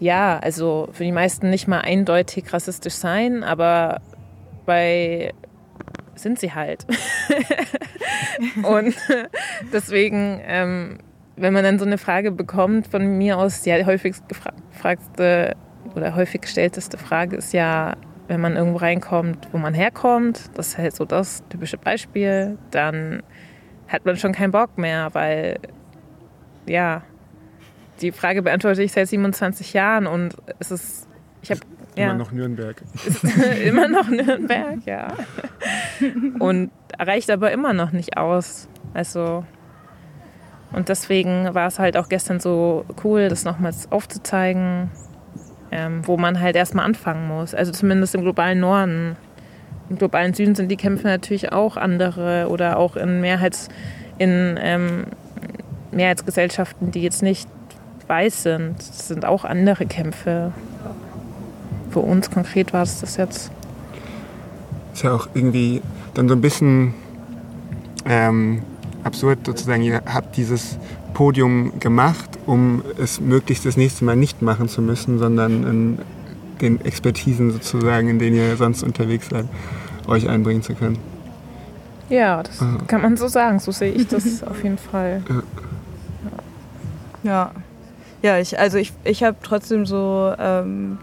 ja, 0.00 0.38
also 0.38 0.88
für 0.92 1.04
die 1.04 1.12
meisten 1.12 1.50
nicht 1.50 1.68
mal 1.68 1.80
eindeutig 1.80 2.52
rassistisch 2.52 2.94
sein, 2.94 3.44
aber 3.44 4.00
bei 4.66 5.32
sind 6.22 6.38
sie 6.38 6.52
halt. 6.52 6.86
und 8.62 8.94
deswegen, 9.72 10.40
ähm, 10.44 10.98
wenn 11.36 11.52
man 11.52 11.64
dann 11.64 11.78
so 11.78 11.84
eine 11.84 11.98
Frage 11.98 12.30
bekommt 12.30 12.86
von 12.86 13.18
mir 13.18 13.38
aus, 13.38 13.62
die 13.62 13.72
häufigst 13.84 14.24
gefragte 14.28 15.56
oder 15.94 16.14
häufig 16.14 16.42
gestellteste 16.42 16.98
Frage 16.98 17.36
ist 17.36 17.52
ja, 17.52 17.96
wenn 18.28 18.40
man 18.40 18.56
irgendwo 18.56 18.78
reinkommt, 18.78 19.48
wo 19.52 19.58
man 19.58 19.74
herkommt, 19.74 20.50
das 20.54 20.68
ist 20.68 20.78
halt 20.78 20.94
so 20.94 21.04
das 21.04 21.42
typische 21.48 21.78
Beispiel, 21.78 22.58
dann 22.70 23.22
hat 23.88 24.04
man 24.04 24.16
schon 24.16 24.32
keinen 24.32 24.52
Bock 24.52 24.78
mehr, 24.78 25.08
weil 25.14 25.58
ja, 26.66 27.02
die 28.00 28.12
Frage 28.12 28.42
beantworte 28.42 28.82
ich 28.82 28.92
seit 28.92 29.08
27 29.08 29.72
Jahren 29.72 30.06
und 30.06 30.36
es 30.58 30.70
ist, 30.70 31.08
ich 31.42 31.50
habe 31.50 31.60
ja, 32.00 32.10
immer 32.10 32.18
noch 32.18 32.32
Nürnberg. 32.32 32.82
immer 33.64 33.88
noch 33.88 34.08
Nürnberg, 34.08 34.78
ja. 34.86 35.08
Und 36.38 36.70
reicht 36.98 37.30
aber 37.30 37.52
immer 37.52 37.72
noch 37.72 37.92
nicht 37.92 38.16
aus. 38.16 38.68
Also 38.94 39.44
und 40.72 40.88
deswegen 40.88 41.54
war 41.54 41.66
es 41.66 41.78
halt 41.78 41.96
auch 41.96 42.08
gestern 42.08 42.40
so 42.40 42.84
cool, 43.02 43.28
das 43.28 43.44
nochmals 43.44 43.90
aufzuzeigen 43.90 44.90
ähm, 45.72 46.06
wo 46.06 46.16
man 46.16 46.40
halt 46.40 46.56
erstmal 46.56 46.84
anfangen 46.84 47.28
muss. 47.28 47.54
Also 47.54 47.72
zumindest 47.72 48.14
im 48.14 48.22
globalen 48.22 48.60
Norden. 48.60 49.16
Im 49.88 49.98
globalen 49.98 50.34
Süden 50.34 50.54
sind 50.54 50.68
die 50.68 50.76
Kämpfe 50.76 51.06
natürlich 51.06 51.52
auch 51.52 51.76
andere 51.76 52.48
oder 52.48 52.78
auch 52.78 52.96
in 52.96 53.20
Mehrheits, 53.20 53.68
in 54.18 54.58
ähm, 54.60 55.04
Mehrheitsgesellschaften, 55.90 56.90
die 56.90 57.02
jetzt 57.02 57.22
nicht 57.22 57.48
weiß 58.06 58.44
sind. 58.44 58.78
Das 58.78 59.08
sind 59.08 59.24
auch 59.24 59.44
andere 59.44 59.86
Kämpfe. 59.86 60.52
Für 61.90 62.00
uns 62.00 62.30
konkret 62.30 62.72
war 62.72 62.82
es 62.82 63.00
das 63.00 63.16
jetzt. 63.16 63.50
Ist 64.94 65.02
ja 65.02 65.12
auch 65.14 65.28
irgendwie 65.34 65.82
dann 66.14 66.28
so 66.28 66.34
ein 66.34 66.40
bisschen 66.40 66.94
ähm, 68.06 68.62
absurd 69.04 69.38
sozusagen, 69.46 69.82
ihr 69.82 70.02
habt 70.06 70.36
dieses 70.36 70.78
Podium 71.14 71.78
gemacht, 71.80 72.30
um 72.46 72.82
es 72.98 73.20
möglichst 73.20 73.66
das 73.66 73.76
nächste 73.76 74.04
Mal 74.04 74.16
nicht 74.16 74.42
machen 74.42 74.68
zu 74.68 74.82
müssen, 74.82 75.18
sondern 75.18 75.64
in 75.64 75.98
den 76.60 76.84
Expertisen 76.84 77.50
sozusagen, 77.50 78.08
in 78.08 78.18
denen 78.18 78.36
ihr 78.36 78.56
sonst 78.56 78.82
unterwegs 78.82 79.28
seid, 79.30 79.46
euch 80.06 80.28
einbringen 80.28 80.62
zu 80.62 80.74
können. 80.74 80.98
Ja, 82.08 82.42
das 82.42 82.60
Ah. 82.60 82.78
kann 82.86 83.02
man 83.02 83.16
so 83.16 83.28
sagen. 83.28 83.58
So 83.60 83.70
sehe 83.72 83.92
ich 83.92 84.06
das 84.08 84.42
auf 84.46 84.62
jeden 84.62 84.78
Fall. 84.78 85.22
Ja. 87.22 87.50
Ja, 88.22 88.38
ich, 88.38 88.58
also 88.58 88.76
ich, 88.76 88.92
ich 89.04 89.22
habe 89.22 89.36
trotzdem 89.42 89.86
so 89.86 90.32
ähm, 90.38 90.98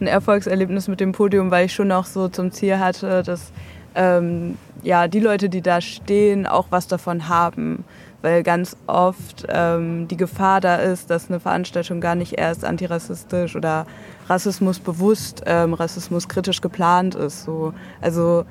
ein 0.00 0.06
Erfolgserlebnis 0.06 0.88
mit 0.88 1.00
dem 1.00 1.12
Podium, 1.12 1.50
weil 1.50 1.66
ich 1.66 1.72
schon 1.72 1.92
auch 1.92 2.04
so 2.04 2.28
zum 2.28 2.52
Ziel 2.52 2.78
hatte, 2.78 3.22
dass 3.22 3.52
ähm, 3.94 4.56
ja, 4.82 5.08
die 5.08 5.20
Leute, 5.20 5.48
die 5.48 5.62
da 5.62 5.80
stehen, 5.80 6.46
auch 6.46 6.66
was 6.70 6.86
davon 6.86 7.28
haben. 7.28 7.84
Weil 8.20 8.42
ganz 8.42 8.76
oft 8.88 9.46
ähm, 9.48 10.08
die 10.08 10.16
Gefahr 10.16 10.60
da 10.60 10.76
ist, 10.76 11.08
dass 11.08 11.28
eine 11.28 11.38
Veranstaltung 11.38 12.00
gar 12.00 12.16
nicht 12.16 12.32
erst 12.36 12.64
antirassistisch 12.64 13.54
oder 13.54 13.86
rassismusbewusst, 14.28 15.42
ähm, 15.46 15.72
rassismuskritisch 15.72 16.60
geplant 16.60 17.14
ist. 17.14 17.44
So. 17.44 17.74
Also 18.00 18.44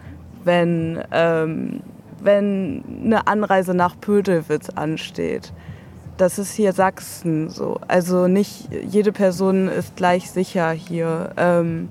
wenn, 0.45 1.03
ähm, 1.11 1.81
wenn 2.21 2.83
eine 3.03 3.27
Anreise 3.27 3.73
nach 3.73 3.99
Pödelwitz 3.99 4.69
ansteht, 4.69 5.51
das 6.17 6.39
ist 6.39 6.53
hier 6.53 6.73
Sachsen 6.73 7.49
so. 7.49 7.79
Also 7.87 8.27
nicht 8.27 8.69
jede 8.89 9.11
Person 9.11 9.67
ist 9.67 9.95
gleich 9.95 10.29
sicher 10.31 10.71
hier. 10.71 11.31
Ähm, 11.37 11.89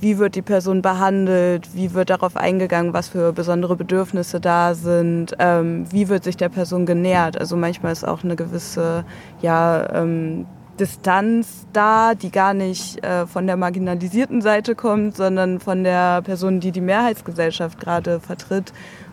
wie 0.00 0.18
wird 0.18 0.34
die 0.34 0.42
Person 0.42 0.82
behandelt? 0.82 1.74
Wie 1.74 1.94
wird 1.94 2.10
darauf 2.10 2.36
eingegangen, 2.36 2.92
was 2.92 3.08
für 3.08 3.32
besondere 3.32 3.76
Bedürfnisse 3.76 4.40
da 4.40 4.74
sind? 4.74 5.36
Ähm, 5.38 5.86
wie 5.92 6.08
wird 6.08 6.24
sich 6.24 6.36
der 6.36 6.48
Person 6.48 6.86
genährt? 6.86 7.38
Also 7.38 7.56
manchmal 7.56 7.92
ist 7.92 8.04
auch 8.04 8.24
eine 8.24 8.34
gewisse 8.34 9.04
ja, 9.42 9.88
ähm, 9.94 10.46
Distanz 10.80 11.68
da, 11.72 12.14
die 12.14 12.32
gar 12.32 12.54
nicht 12.54 13.04
äh, 13.04 13.26
von 13.26 13.46
der 13.46 13.56
marginalisierten 13.56 14.42
Seite 14.42 14.74
kommt, 14.74 15.16
sondern 15.16 15.60
von 15.60 15.84
der 15.84 16.22
Person, 16.22 16.58
die 16.58 16.72
die 16.72 16.80
Mehrheitsgesellschaft 16.80 17.78
gerade 17.78 18.18
vertritt. 18.18 18.72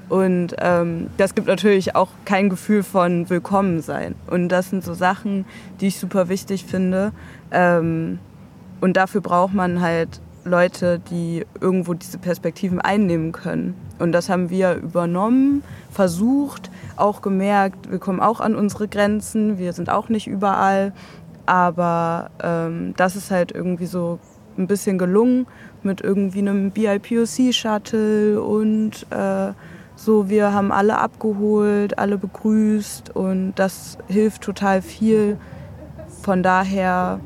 Und 0.10 0.56
ähm, 0.60 1.10
das 1.18 1.36
gibt 1.36 1.48
natürlich 1.48 1.96
auch 1.96 2.10
kein 2.26 2.50
Gefühl 2.50 2.84
von 2.84 3.30
Willkommensein. 3.30 4.16
Und 4.28 4.50
das 4.50 4.72
sind 4.72 4.84
so 4.84 4.94
Sachen, 4.94 5.46
die 5.80 5.88
ich 5.88 6.00
super 6.00 6.30
wichtig 6.30 6.66
finde. 6.66 7.12
Ähm, 7.52 8.20
und 8.82 8.98
dafür 8.98 9.22
braucht 9.22 9.54
man 9.54 9.82
halt 9.82 10.20
Leute, 10.46 11.00
die 11.12 11.46
irgendwo 11.62 11.94
diese 11.94 12.18
Perspektiven 12.18 12.82
einnehmen 12.82 13.32
können. 13.32 13.76
Und 14.00 14.12
das 14.12 14.30
haben 14.30 14.50
wir 14.50 14.76
übernommen, 14.76 15.64
versucht, 15.92 16.72
auch 16.96 17.22
gemerkt, 17.22 17.92
wir 17.92 18.00
kommen 18.00 18.20
auch 18.20 18.40
an 18.40 18.56
unsere 18.56 18.88
Grenzen, 18.88 19.58
wir 19.58 19.74
sind 19.74 19.90
auch 19.90 20.10
nicht 20.10 20.28
überall. 20.28 20.94
Aber 21.46 22.32
ähm, 22.42 22.94
das 22.98 23.16
ist 23.16 23.32
halt 23.32 23.52
irgendwie 23.52 23.86
so 23.86 24.20
ein 24.58 24.68
bisschen 24.68 24.98
gelungen 24.98 25.48
mit 25.84 26.02
irgendwie 26.02 26.40
einem 26.40 26.72
BIPOC-Shuttle 26.72 28.42
und 28.42 29.06
äh, 29.12 29.54
so, 30.00 30.30
wir 30.30 30.54
haben 30.54 30.72
alle 30.72 30.98
abgeholt, 30.98 32.00
alle 32.00 32.18
begrüßt 32.18 33.16
und 33.18 33.54
das 33.56 33.98
hilft 34.08 34.42
total 34.44 34.82
viel. 34.82 35.38
Von 36.22 36.42
daher 36.42 37.20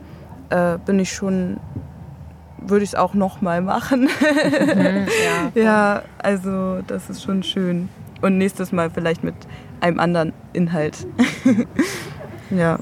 äh, 0.50 0.80
bin 0.84 0.98
ich 0.98 1.14
schon, 1.14 1.60
würde 2.58 2.84
ich 2.84 2.90
es 2.90 2.96
auch 2.96 3.14
nochmal 3.14 3.62
machen. 3.62 4.10
Mhm, 4.64 5.08
ja. 5.56 5.62
ja, 5.62 6.02
also 6.18 6.82
das 6.88 7.10
ist 7.12 7.22
schon 7.22 7.44
schön. 7.44 7.90
Und 8.22 8.40
nächstes 8.40 8.72
Mal 8.72 8.90
vielleicht 8.90 9.24
mit 9.24 9.36
einem 9.80 10.00
anderen 10.00 10.34
Inhalt. 10.54 11.06
ja. 12.50 12.80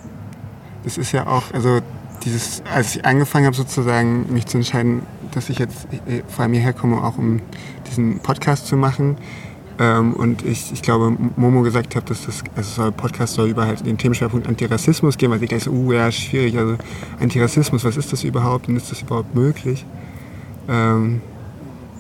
Das 0.84 0.98
ist 0.98 1.12
ja 1.12 1.28
auch, 1.28 1.54
also 1.54 1.82
dieses, 2.24 2.64
als 2.74 2.96
ich 2.96 3.06
angefangen 3.06 3.46
habe 3.46 3.56
sozusagen 3.56 4.32
mich 4.32 4.46
zu 4.46 4.58
entscheiden, 4.58 5.02
dass 5.34 5.50
ich 5.50 5.60
jetzt 5.60 5.88
äh, 6.08 6.22
vor 6.30 6.44
allem 6.44 6.54
hierher 6.54 6.74
komme, 6.74 7.04
auch 7.04 7.18
um 7.18 7.42
diesen 7.88 8.20
Podcast 8.20 8.68
zu 8.68 8.78
machen. 8.78 9.18
Ähm, 9.82 10.14
und 10.14 10.46
ich, 10.46 10.72
ich 10.72 10.84
glaube, 10.84 11.18
Momo 11.38 11.64
gesagt 11.64 11.96
hat, 11.96 12.08
dass 12.12 12.28
das 12.28 12.44
also 12.56 12.70
soll, 12.70 12.92
Podcast 12.92 13.34
soll 13.34 13.50
über 13.50 13.66
halt 13.66 13.84
den 13.84 13.98
Themenschwerpunkt 13.98 14.48
Antirassismus 14.48 15.18
gehen, 15.18 15.32
weil 15.32 15.42
ich 15.42 15.50
gleich 15.50 15.64
so, 15.64 15.72
uh, 15.72 15.92
ja, 15.92 16.12
schwierig, 16.12 16.56
also 16.56 16.76
Antirassismus, 17.20 17.84
was 17.84 17.98
ist 17.98 18.14
das 18.14 18.24
überhaupt 18.24 18.68
und 18.68 18.76
ist 18.76 18.92
das 18.92 19.02
überhaupt 19.02 19.34
möglich? 19.34 19.84
Ähm, 20.70 21.22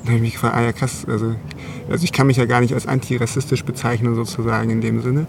da 0.04 0.10
habe 0.10 0.18
ich 0.18 0.22
mich 0.22 0.34
gefragt, 0.34 0.56
ah 0.56 0.62
ja 0.62 0.74
krass, 0.74 1.08
also, 1.10 1.34
also 1.90 2.04
ich 2.04 2.12
kann 2.12 2.28
mich 2.28 2.38
ja 2.38 2.46
gar 2.46 2.62
nicht 2.62 2.76
als 2.76 2.86
antirassistisch 2.86 3.66
bezeichnen 3.66 4.14
sozusagen 4.14 4.70
in 4.70 4.82
dem 4.82 5.02
Sinne, 5.02 5.26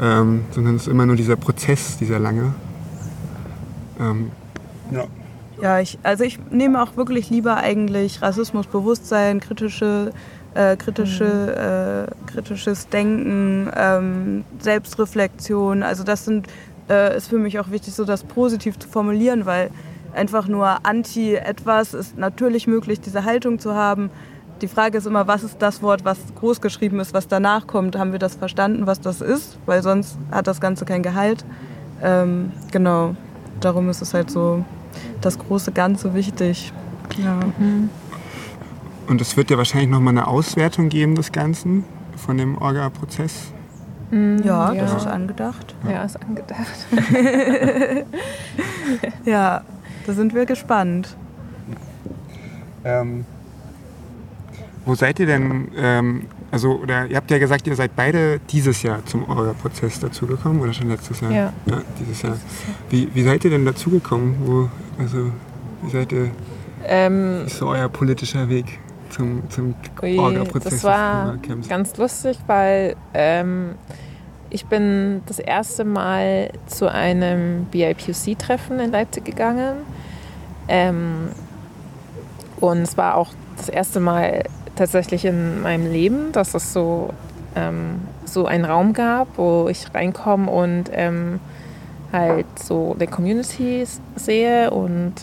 ähm, 0.00 0.40
sondern 0.50 0.74
es 0.74 0.82
ist 0.82 0.88
immer 0.88 1.06
nur 1.06 1.14
dieser 1.14 1.36
Prozess, 1.36 1.98
dieser 1.98 2.18
lange. 2.18 2.52
Ähm, 4.00 4.32
ja. 4.90 5.04
Ja, 5.60 5.78
ich, 5.78 6.00
also 6.02 6.24
ich 6.24 6.40
nehme 6.50 6.82
auch 6.82 6.96
wirklich 6.96 7.30
lieber 7.30 7.58
eigentlich 7.58 8.22
Rassismusbewusstsein, 8.22 9.38
kritische, 9.38 10.10
äh, 10.54 10.76
kritische, 10.76 12.08
äh, 12.08 12.30
kritisches 12.30 12.88
Denken, 12.88 13.70
ähm, 13.76 14.44
Selbstreflexion. 14.58 15.82
Also 15.82 16.04
das 16.04 16.24
sind, 16.24 16.46
äh, 16.88 17.16
ist 17.16 17.28
für 17.28 17.38
mich 17.38 17.58
auch 17.58 17.70
wichtig, 17.70 17.94
so 17.94 18.04
das 18.04 18.24
positiv 18.24 18.78
zu 18.78 18.88
formulieren, 18.88 19.46
weil 19.46 19.70
einfach 20.14 20.48
nur 20.48 20.84
anti 20.84 21.34
etwas 21.34 21.94
ist 21.94 22.18
natürlich 22.18 22.66
möglich, 22.66 23.00
diese 23.00 23.24
Haltung 23.24 23.58
zu 23.58 23.74
haben. 23.74 24.10
Die 24.60 24.68
Frage 24.68 24.98
ist 24.98 25.06
immer, 25.06 25.26
was 25.26 25.42
ist 25.42 25.56
das 25.60 25.82
Wort, 25.82 26.04
was 26.04 26.18
groß 26.38 26.60
geschrieben 26.60 27.00
ist, 27.00 27.14
was 27.14 27.26
danach 27.26 27.66
kommt? 27.66 27.96
Haben 27.96 28.12
wir 28.12 28.20
das 28.20 28.36
verstanden, 28.36 28.86
was 28.86 29.00
das 29.00 29.20
ist? 29.20 29.58
Weil 29.66 29.82
sonst 29.82 30.16
hat 30.30 30.46
das 30.46 30.60
Ganze 30.60 30.84
kein 30.84 31.02
Gehalt. 31.02 31.44
Ähm, 32.00 32.52
genau, 32.70 33.16
darum 33.60 33.88
ist 33.88 34.02
es 34.02 34.14
halt 34.14 34.30
so 34.30 34.64
das 35.20 35.38
große 35.38 35.72
Ganze 35.72 36.14
wichtig. 36.14 36.72
Ja. 37.18 37.40
Und 39.08 39.20
es 39.20 39.36
wird 39.36 39.50
ja 39.50 39.58
wahrscheinlich 39.58 39.90
nochmal 39.90 40.12
eine 40.16 40.26
Auswertung 40.26 40.88
geben 40.88 41.14
des 41.14 41.32
Ganzen 41.32 41.84
von 42.16 42.38
dem 42.38 42.56
Orga-Prozess. 42.58 43.52
Ja, 44.12 44.74
das 44.74 44.90
Ja. 44.92 44.96
ist 44.98 45.06
angedacht. 45.06 45.74
Ja, 45.90 46.02
ist 46.04 46.18
angedacht. 46.22 46.86
Ja, 49.24 49.62
da 50.06 50.12
sind 50.12 50.34
wir 50.34 50.44
gespannt. 50.46 51.16
Ähm, 52.84 53.24
wo 54.84 54.94
seid 54.94 55.20
ihr 55.20 55.26
denn, 55.26 55.68
ähm, 55.76 56.22
also, 56.50 56.72
oder 56.80 57.06
ihr 57.06 57.16
habt 57.16 57.30
ja 57.30 57.38
gesagt, 57.38 57.66
ihr 57.68 57.76
seid 57.76 57.94
beide 57.96 58.40
dieses 58.50 58.82
Jahr 58.82 59.04
zum 59.06 59.28
Orga-Prozess 59.28 60.00
dazugekommen 60.00 60.60
oder 60.60 60.72
schon 60.72 60.88
letztes 60.88 61.20
Jahr? 61.20 61.32
Ja. 61.32 61.52
dieses 62.00 62.22
Jahr. 62.22 62.36
Wie, 62.90 63.08
wie 63.14 63.22
seid 63.22 63.44
ihr 63.44 63.50
denn 63.50 63.64
dazugekommen? 63.64 64.34
Wo, 64.44 64.68
also, 65.00 65.30
wie 65.82 65.90
seid 65.90 66.12
ihr, 66.12 66.30
Ähm, 66.84 67.46
ist 67.46 67.58
so 67.58 67.68
euer 67.68 67.88
politischer 67.88 68.48
Weg 68.48 68.80
zum, 69.12 69.48
zum 69.50 69.74
Orga-Prozess? 70.00 70.72
das 70.72 70.84
war 70.84 71.36
ganz 71.68 71.96
lustig, 71.96 72.38
weil 72.46 72.96
ähm, 73.14 73.76
ich 74.50 74.66
bin 74.66 75.22
das 75.26 75.38
erste 75.38 75.84
Mal 75.84 76.50
zu 76.66 76.90
einem 76.90 77.66
BIPOC-Treffen 77.70 78.80
in 78.80 78.90
Leipzig 78.90 79.24
gegangen. 79.24 79.76
Ähm, 80.68 81.28
und 82.60 82.82
es 82.82 82.96
war 82.96 83.16
auch 83.16 83.30
das 83.56 83.68
erste 83.68 84.00
Mal 84.00 84.44
tatsächlich 84.76 85.24
in 85.24 85.62
meinem 85.62 85.90
Leben, 85.90 86.32
dass 86.32 86.54
es 86.54 86.72
so, 86.72 87.10
ähm, 87.56 88.02
so 88.24 88.46
einen 88.46 88.64
Raum 88.64 88.92
gab, 88.92 89.38
wo 89.38 89.68
ich 89.68 89.92
reinkomme 89.94 90.50
und 90.50 90.84
ähm, 90.92 91.40
halt 92.12 92.46
so 92.58 92.94
die 93.00 93.06
Community 93.06 93.86
sehe 94.16 94.70
und 94.70 95.14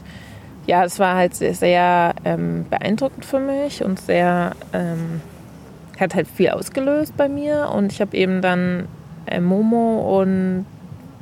ja, 0.69 0.84
es 0.84 0.99
war 0.99 1.15
halt 1.15 1.34
sehr, 1.34 1.55
sehr 1.55 2.13
ähm, 2.25 2.67
beeindruckend 2.69 3.25
für 3.25 3.39
mich 3.39 3.84
und 3.84 3.99
sehr, 3.99 4.51
ähm, 4.71 5.19
hat 5.99 6.13
halt 6.13 6.27
viel 6.27 6.49
ausgelöst 6.51 7.17
bei 7.17 7.27
mir. 7.27 7.71
Und 7.75 7.91
ich 7.91 7.99
habe 8.01 8.15
eben 8.15 8.43
dann 8.43 8.88
äh, 9.25 9.39
Momo 9.39 10.21
und 10.21 10.67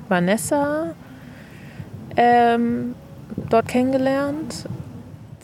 Vanessa 0.10 0.94
ähm, 2.18 2.94
dort 3.50 3.70
kennengelernt. 3.70 4.68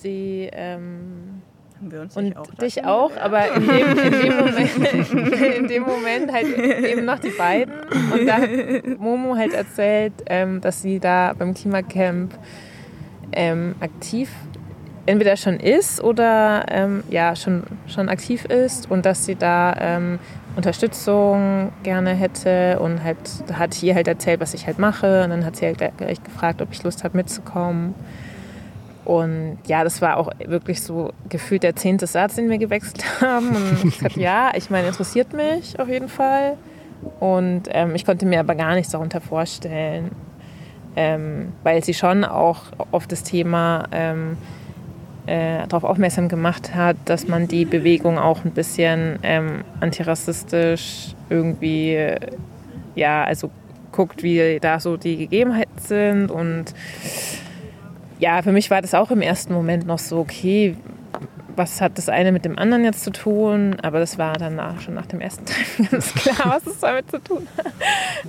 Die, 0.03 0.49
ähm, 0.51 1.41
Haben 1.77 1.91
wir 1.91 2.01
uns 2.01 2.17
und 2.17 2.35
auch 2.35 2.53
dich 2.55 2.83
auch, 2.83 3.11
aber 3.15 3.55
in 3.55 3.65
dem, 3.65 3.97
in, 3.99 4.21
dem 4.21 4.35
Moment, 4.37 5.57
in 5.57 5.67
dem 5.69 5.83
Moment 5.83 6.33
halt 6.33 6.57
eben 6.57 7.05
noch 7.05 7.19
die 7.19 7.29
beiden. 7.29 7.73
Und 8.11 8.27
da 8.27 8.33
hat 8.33 8.99
Momo 8.99 9.37
halt 9.37 9.53
erzählt, 9.53 10.11
ähm, 10.25 10.59
dass 10.59 10.81
sie 10.81 10.99
da 10.99 11.33
beim 11.39 11.53
Klimacamp 11.53 12.37
ähm, 13.36 13.76
aktiv 13.80 14.30
entweder 15.06 15.36
schon 15.36 15.60
ist 15.60 16.02
oder 16.02 16.65
ähm, 16.69 17.04
ja, 17.10 17.36
schon, 17.36 17.63
schon 17.88 18.10
aktiv 18.10 18.46
ist 18.46 18.89
und 18.89 19.06
dass 19.06 19.26
sie 19.26 19.36
da 19.36 19.76
ähm, 19.80 20.19
Unterstützung 20.56 21.72
gerne 21.84 22.13
hätte 22.13 22.80
und 22.80 23.04
halt 23.04 23.17
hat 23.54 23.74
hier 23.74 23.96
halt 23.96 24.08
erzählt, 24.08 24.39
was 24.39 24.54
ich 24.54 24.65
halt 24.67 24.80
mache 24.80 25.24
und 25.24 25.32
dann 25.32 25.46
hat 25.46 25.56
sie 25.56 25.65
halt 25.65 25.78
gleich 25.98 26.24
gefragt, 26.24 26.62
ob 26.62 26.72
ich 26.72 26.84
Lust 26.84 27.04
habe 27.04 27.17
mitzukommen. 27.17 27.96
Und 29.06 29.58
ja, 29.65 29.84
das 29.84 30.02
war 30.02 30.15
auch 30.15 30.30
wirklich 30.46 30.82
so 30.82 31.12
gefühlt 31.28 31.63
der 31.63 31.76
zehnte 31.76 32.08
Satz, 32.08 32.36
den 32.36 32.50
wir 32.50 32.58
gewechselt 32.58 33.04
haben. 33.22 33.50
Und 33.50 33.84
ich 33.84 33.98
gesagt, 33.98 34.15
ja, 34.15 34.52
ich 34.56 34.69
meine, 34.69 34.88
interessiert 34.88 35.34
mich 35.34 35.78
auf 35.80 35.89
jeden 35.89 36.08
Fall. 36.08 36.58
Und 37.19 37.63
ähm, 37.72 37.96
ich 37.96 38.06
konnte 38.06 38.26
mir 38.26 38.39
aber 38.39 38.56
gar 38.56 38.76
nichts 38.76 38.93
darunter 38.93 39.19
vorstellen, 39.19 40.12
ähm, 40.95 41.53
weil 41.63 41.84
sie 41.84 41.93
schon 41.93 42.23
auch 42.23 42.63
auf 42.91 43.08
das 43.08 43.23
Thema 43.23 43.88
ähm, 43.91 44.38
äh, 45.25 45.67
darauf 45.67 45.84
aufmerksam 45.84 46.27
gemacht 46.29 46.75
hat, 46.75 46.97
dass 47.06 47.27
man 47.27 47.47
die 47.47 47.65
Bewegung 47.65 48.17
auch 48.17 48.43
ein 48.43 48.51
bisschen 48.51 49.19
ähm, 49.23 49.63
antirassistisch 49.79 51.15
irgendwie, 51.29 51.95
äh, 51.95 52.19
ja, 52.95 53.23
also 53.23 53.49
guckt, 53.91 54.23
wie 54.23 54.60
da 54.60 54.79
so 54.79 54.97
die 54.97 55.17
Gegebenheiten 55.17 55.77
sind 55.79 56.32
und 56.32 56.73
ja, 58.19 58.41
für 58.41 58.51
mich 58.51 58.71
war 58.71 58.82
das 58.82 58.93
auch 58.93 59.12
im 59.12 59.21
ersten 59.21 59.53
Moment 59.53 59.86
noch 59.86 59.99
so, 59.99 60.19
okay, 60.19 60.75
was 61.56 61.82
hat 61.82 61.97
das 61.97 62.10
eine 62.10 62.32
mit 62.32 62.45
dem 62.45 62.58
anderen 62.58 62.84
jetzt 62.84 63.03
zu 63.03 63.12
tun? 63.12 63.77
Aber 63.82 63.99
das 63.99 64.17
war 64.17 64.34
danach 64.34 64.82
schon 64.82 64.93
nach 64.93 65.06
dem 65.06 65.21
ersten 65.21 65.45
Treffen 65.45 65.88
ganz 65.89 66.13
klar, 66.13 66.38
was 66.45 66.65
es 66.65 66.79
damit 66.79 67.10
zu 67.12 67.21
tun 67.21 67.47
hat. 67.58 67.73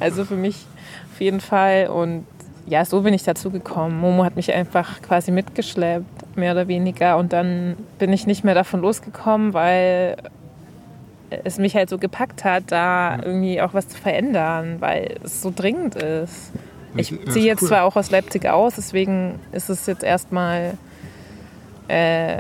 Also 0.00 0.24
für 0.24 0.36
mich 0.36 0.66
auf 1.12 1.20
jeden 1.20 1.40
Fall. 1.40 1.88
Und 1.88 2.26
ja, 2.66 2.84
so 2.84 3.02
bin 3.02 3.12
ich 3.12 3.22
dazu 3.22 3.50
gekommen. 3.50 3.98
Momo 3.98 4.24
hat 4.24 4.36
mich 4.36 4.52
einfach 4.52 5.02
quasi 5.02 5.30
mitgeschleppt, 5.30 6.36
mehr 6.36 6.52
oder 6.52 6.68
weniger. 6.68 7.18
Und 7.18 7.32
dann 7.32 7.76
bin 7.98 8.12
ich 8.12 8.26
nicht 8.26 8.44
mehr 8.44 8.54
davon 8.54 8.80
losgekommen, 8.80 9.52
weil 9.52 10.16
es 11.44 11.58
mich 11.58 11.74
halt 11.74 11.88
so 11.88 11.98
gepackt 11.98 12.44
hat, 12.44 12.64
da 12.68 13.18
irgendwie 13.22 13.60
auch 13.60 13.74
was 13.74 13.88
zu 13.88 13.98
verändern, 13.98 14.76
weil 14.80 15.16
es 15.22 15.42
so 15.42 15.52
dringend 15.54 15.96
ist. 15.96 16.52
Ich 16.96 17.08
ziehe 17.30 17.44
jetzt 17.44 17.62
cool. 17.62 17.68
zwar 17.68 17.84
auch 17.84 17.96
aus 17.96 18.10
Leipzig 18.10 18.46
aus, 18.46 18.76
deswegen 18.76 19.40
ist 19.50 19.68
es 19.68 19.86
jetzt 19.86 20.04
erstmal, 20.04 20.74
äh, 21.88 22.36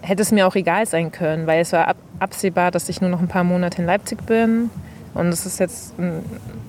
hätte 0.00 0.22
es 0.22 0.30
mir 0.30 0.46
auch 0.46 0.54
egal 0.54 0.86
sein 0.86 1.10
können, 1.10 1.46
weil 1.46 1.60
es 1.60 1.72
war 1.72 1.88
ab, 1.88 1.96
absehbar, 2.20 2.70
dass 2.70 2.88
ich 2.88 3.00
nur 3.00 3.10
noch 3.10 3.20
ein 3.20 3.28
paar 3.28 3.44
Monate 3.44 3.82
in 3.82 3.86
Leipzig 3.86 4.24
bin. 4.26 4.70
Und 5.14 5.28
es 5.28 5.44
ist 5.46 5.58
jetzt 5.58 5.94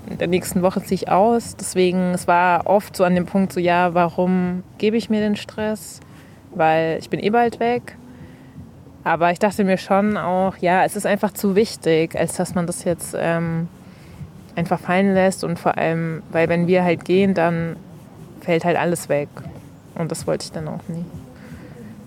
in 0.09 0.17
der 0.17 0.27
nächsten 0.27 0.61
Woche 0.61 0.81
ziehe 0.83 0.95
ich 0.95 1.09
aus. 1.09 1.55
Deswegen, 1.55 2.13
es 2.13 2.27
war 2.27 2.67
oft 2.67 2.95
so 2.95 3.03
an 3.03 3.15
dem 3.15 3.25
Punkt 3.25 3.53
so, 3.53 3.59
ja, 3.59 3.93
warum 3.93 4.63
gebe 4.77 4.97
ich 4.97 5.09
mir 5.09 5.19
den 5.19 5.35
Stress? 5.35 5.99
Weil 6.53 6.97
ich 6.99 7.09
bin 7.09 7.19
eh 7.19 7.29
bald 7.29 7.59
weg. 7.59 7.97
Aber 9.03 9.31
ich 9.31 9.39
dachte 9.39 9.63
mir 9.63 9.77
schon 9.77 10.17
auch, 10.17 10.57
ja, 10.57 10.83
es 10.83 10.95
ist 10.95 11.05
einfach 11.05 11.31
zu 11.31 11.55
wichtig, 11.55 12.15
als 12.17 12.35
dass 12.37 12.55
man 12.55 12.65
das 12.65 12.83
jetzt 12.83 13.15
ähm, 13.17 13.67
einfach 14.55 14.79
fallen 14.79 15.13
lässt 15.13 15.43
und 15.43 15.59
vor 15.59 15.77
allem, 15.77 16.23
weil 16.31 16.49
wenn 16.49 16.65
wir 16.65 16.83
halt 16.83 17.05
gehen, 17.05 17.33
dann 17.33 17.75
fällt 18.41 18.65
halt 18.65 18.77
alles 18.77 19.09
weg. 19.09 19.29
Und 19.95 20.11
das 20.11 20.25
wollte 20.27 20.45
ich 20.45 20.51
dann 20.51 20.67
auch 20.67 20.81
nie. 20.87 21.05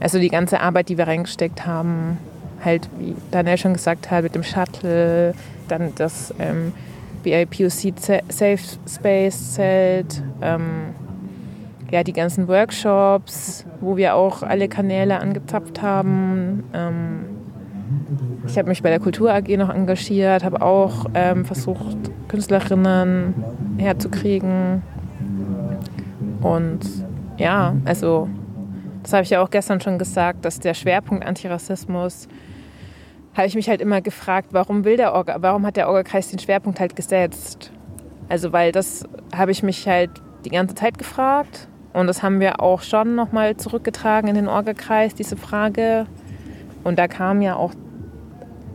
Also 0.01 0.19
die 0.19 0.29
ganze 0.29 0.61
Arbeit, 0.61 0.89
die 0.89 0.99
wir 0.99 1.07
reingesteckt 1.07 1.67
haben, 1.67 2.19
halt, 2.65 2.89
wie 2.99 3.15
Daniel 3.31 3.59
schon 3.59 3.73
gesagt 3.73 4.11
hat, 4.11 4.23
mit 4.23 4.35
dem 4.35 4.43
Shuttle, 4.43 5.35
dann 5.69 5.93
das 5.97 6.35
ähm, 6.39 6.73
BIPOC 7.23 7.95
Safe 8.29 8.59
Space 8.87 9.55
Zelt, 9.55 10.23
ähm, 10.43 10.95
ja, 11.91 12.03
die 12.03 12.13
ganzen 12.13 12.49
Workshops, 12.49 13.65
wo 13.81 13.97
wir 13.97 14.15
auch 14.15 14.43
alle 14.43 14.69
Kanäle 14.69 15.19
angezapft 15.21 15.81
haben. 15.81 16.65
Ähm, 16.75 17.25
ich 18.47 18.59
habe 18.59 18.69
mich 18.69 18.83
bei 18.83 18.91
der 18.91 19.01
Kultur 19.01 19.33
AG 19.33 19.49
noch 19.57 19.71
engagiert, 19.71 20.45
habe 20.45 20.61
auch 20.61 21.07
ähm, 21.15 21.45
versucht, 21.45 21.97
Künstlerinnen 22.29 23.35
herzukriegen. 23.79 24.83
Und 26.43 26.81
ja, 27.39 27.75
also 27.85 28.29
das 29.03 29.13
habe 29.13 29.23
ich 29.23 29.31
ja 29.31 29.43
auch 29.43 29.51
gestern 29.51 29.81
schon 29.81 29.99
gesagt, 29.99 30.45
dass 30.45 30.61
der 30.61 30.75
Schwerpunkt 30.75 31.25
Antirassismus, 31.25 32.29
habe 33.39 33.47
ich 33.47 33.55
mich 33.55 33.69
halt 33.69 33.81
immer 33.81 34.01
gefragt, 34.01 34.49
warum 34.51 34.85
will 34.85 34.97
der 34.97 35.15
Orga, 35.15 35.37
warum 35.41 35.65
hat 35.65 35.77
der 35.77 35.89
Orga-Kreis 35.89 36.29
den 36.29 36.41
Schwerpunkt 36.41 36.81
halt 36.81 36.97
gesetzt? 36.97 37.71
Also 38.29 38.53
weil 38.53 38.73
das 38.73 39.05
habe 39.35 39.53
ich 39.53 39.63
mich 39.63 39.87
halt 39.87 40.11
die 40.45 40.51
ganze 40.51 40.75
Zeit 40.75 40.99
gefragt 40.99 41.69
und 41.93 42.09
das 42.09 42.23
haben 42.23 42.41
wir 42.41 42.61
auch 42.61 42.83
schon 42.83 43.15
nochmal 43.15 43.57
zurückgetragen 43.57 44.29
in 44.29 44.35
den 44.35 44.49
Orga-Kreis, 44.49 45.15
diese 45.15 45.37
Frage. 45.37 46.07
Und 46.83 46.99
da 46.99 47.07
kam 47.07 47.41
ja 47.41 47.55
auch 47.55 47.73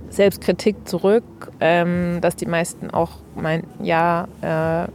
Selbstkritik 0.10 0.88
zurück, 0.88 1.52
ähm, 1.60 2.19
dass 2.21 2.36
die 2.36 2.45
meisten 2.45 2.89
auch 2.89 3.19
meinten, 3.36 3.84
ja, 3.84 4.28
äh, 4.41 4.88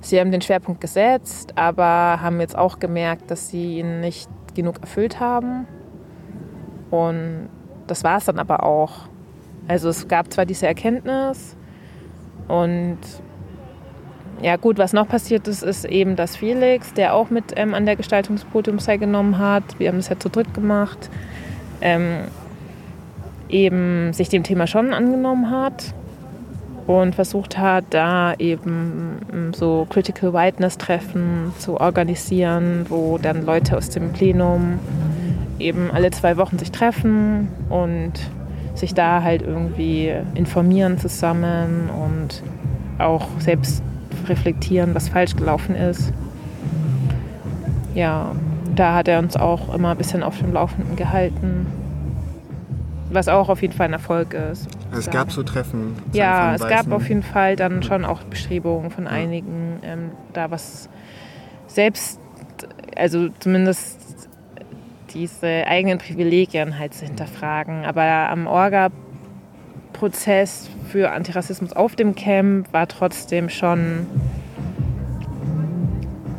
sie 0.00 0.18
haben 0.18 0.32
den 0.32 0.40
Schwerpunkt 0.40 0.80
gesetzt, 0.80 1.52
aber 1.56 2.20
haben 2.20 2.40
jetzt 2.40 2.58
auch 2.58 2.78
gemerkt, 2.78 3.30
dass 3.30 3.48
sie 3.48 3.78
ihn 3.78 4.00
nicht 4.00 4.28
genug 4.54 4.80
erfüllt 4.80 5.20
haben. 5.20 5.66
Und 6.90 7.50
das 7.90 8.04
war 8.04 8.18
es 8.18 8.26
dann 8.26 8.38
aber 8.38 8.64
auch. 8.64 9.08
Also 9.68 9.88
es 9.88 10.08
gab 10.08 10.32
zwar 10.32 10.46
diese 10.46 10.66
Erkenntnis 10.66 11.56
und 12.48 12.98
ja 14.42 14.56
gut, 14.56 14.78
was 14.78 14.92
noch 14.92 15.06
passiert 15.06 15.46
ist, 15.48 15.62
ist 15.62 15.84
eben, 15.84 16.16
dass 16.16 16.36
Felix, 16.36 16.94
der 16.94 17.14
auch 17.14 17.30
mit 17.30 17.52
ähm, 17.56 17.74
an 17.74 17.84
der 17.84 17.96
Gestaltung 17.96 18.36
des 18.36 18.44
Podiums 18.44 18.86
teilgenommen 18.86 19.38
hat, 19.38 19.78
wir 19.78 19.88
haben 19.88 19.98
das 19.98 20.08
ja 20.08 20.18
zu 20.18 20.30
dritt 20.30 20.54
gemacht, 20.54 21.10
ähm, 21.82 22.22
eben 23.48 24.12
sich 24.12 24.28
dem 24.28 24.42
Thema 24.42 24.66
schon 24.66 24.94
angenommen 24.94 25.50
hat 25.50 25.94
und 26.86 27.14
versucht 27.14 27.58
hat, 27.58 27.84
da 27.90 28.34
eben 28.38 29.18
ähm, 29.32 29.54
so 29.54 29.86
Critical 29.90 30.32
Whiteness 30.32 30.78
Treffen 30.78 31.52
zu 31.58 31.78
organisieren, 31.78 32.86
wo 32.88 33.18
dann 33.18 33.44
Leute 33.44 33.76
aus 33.76 33.90
dem 33.90 34.12
Plenum 34.12 34.78
eben 35.60 35.90
alle 35.90 36.10
zwei 36.10 36.36
Wochen 36.36 36.58
sich 36.58 36.70
treffen 36.70 37.48
und 37.68 38.12
sich 38.74 38.94
da 38.94 39.22
halt 39.22 39.42
irgendwie 39.42 40.12
informieren 40.34 40.98
zusammen 40.98 41.90
und 41.90 42.42
auch 42.98 43.28
selbst 43.38 43.82
reflektieren, 44.26 44.94
was 44.94 45.08
falsch 45.08 45.36
gelaufen 45.36 45.74
ist. 45.74 46.12
Ja, 47.94 48.32
da 48.74 48.94
hat 48.94 49.08
er 49.08 49.18
uns 49.18 49.36
auch 49.36 49.74
immer 49.74 49.90
ein 49.90 49.96
bisschen 49.96 50.22
auf 50.22 50.38
dem 50.38 50.52
Laufenden 50.52 50.96
gehalten 50.96 51.66
was 53.12 53.28
auch 53.28 53.48
auf 53.48 53.62
jeden 53.62 53.74
Fall 53.74 53.86
ein 53.86 53.92
Erfolg 53.92 54.34
ist. 54.34 54.68
Also 54.90 55.08
es 55.08 55.10
gab 55.10 55.32
so 55.32 55.42
Treffen. 55.42 55.96
Ja, 56.12 56.54
es 56.54 56.66
gab 56.66 56.90
auf 56.92 57.08
jeden 57.08 57.22
Fall 57.22 57.56
dann 57.56 57.82
schon 57.82 58.04
auch 58.04 58.22
Bestrebungen 58.22 58.90
von 58.90 59.06
einigen, 59.06 59.80
ähm, 59.82 60.10
da 60.32 60.50
was 60.50 60.88
selbst, 61.66 62.20
also 62.96 63.28
zumindest 63.40 63.99
diese 65.14 65.66
eigenen 65.66 65.98
Privilegien 65.98 66.78
halt 66.78 66.94
zu 66.94 67.04
hinterfragen. 67.04 67.84
Aber 67.84 68.02
am 68.02 68.46
Orga-Prozess 68.46 70.70
für 70.88 71.10
Antirassismus 71.12 71.72
auf 71.72 71.96
dem 71.96 72.14
Camp 72.14 72.72
war 72.72 72.86
trotzdem 72.88 73.48
schon 73.48 74.06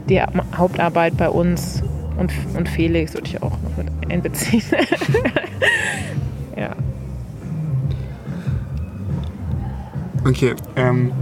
die 0.10 0.22
Hauptarbeit 0.58 1.18
bei 1.18 1.30
uns 1.30 1.84
und, 2.18 2.32
und 2.56 2.68
Felix 2.68 3.14
würde 3.14 3.28
ich 3.28 3.42
auch 3.42 3.58
noch 3.62 3.78
mit 3.78 3.88
einbeziehen. 4.12 4.64
Ja. 6.58 6.76
Okay, 10.26 10.54
ähm, 10.76 11.14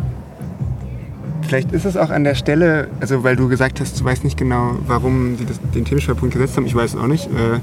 vielleicht 1.49 1.71
ist 1.71 1.85
es 1.85 1.97
auch 1.97 2.11
an 2.11 2.23
der 2.23 2.35
Stelle, 2.35 2.87
also 2.99 3.23
weil 3.23 3.35
du 3.35 3.49
gesagt 3.49 3.81
hast, 3.81 3.99
du 3.99 4.05
weißt 4.05 4.23
nicht 4.23 4.37
genau, 4.37 4.75
warum 4.85 5.35
sie 5.35 5.45
das, 5.45 5.59
den 5.73 5.83
Themenschwerpunkt 5.83 6.33
gesetzt 6.33 6.55
haben, 6.55 6.65
ich 6.67 6.75
weiß 6.75 6.93
es 6.93 6.99
auch 6.99 7.07
nicht. 7.07 7.25
Äh, 7.25 7.59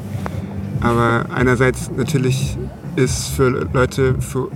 aber 0.81 1.27
einerseits 1.33 1.91
natürlich 1.97 2.59
ist 2.97 3.29
für 3.29 3.49
Leute, 3.73 4.21
für, 4.21 4.49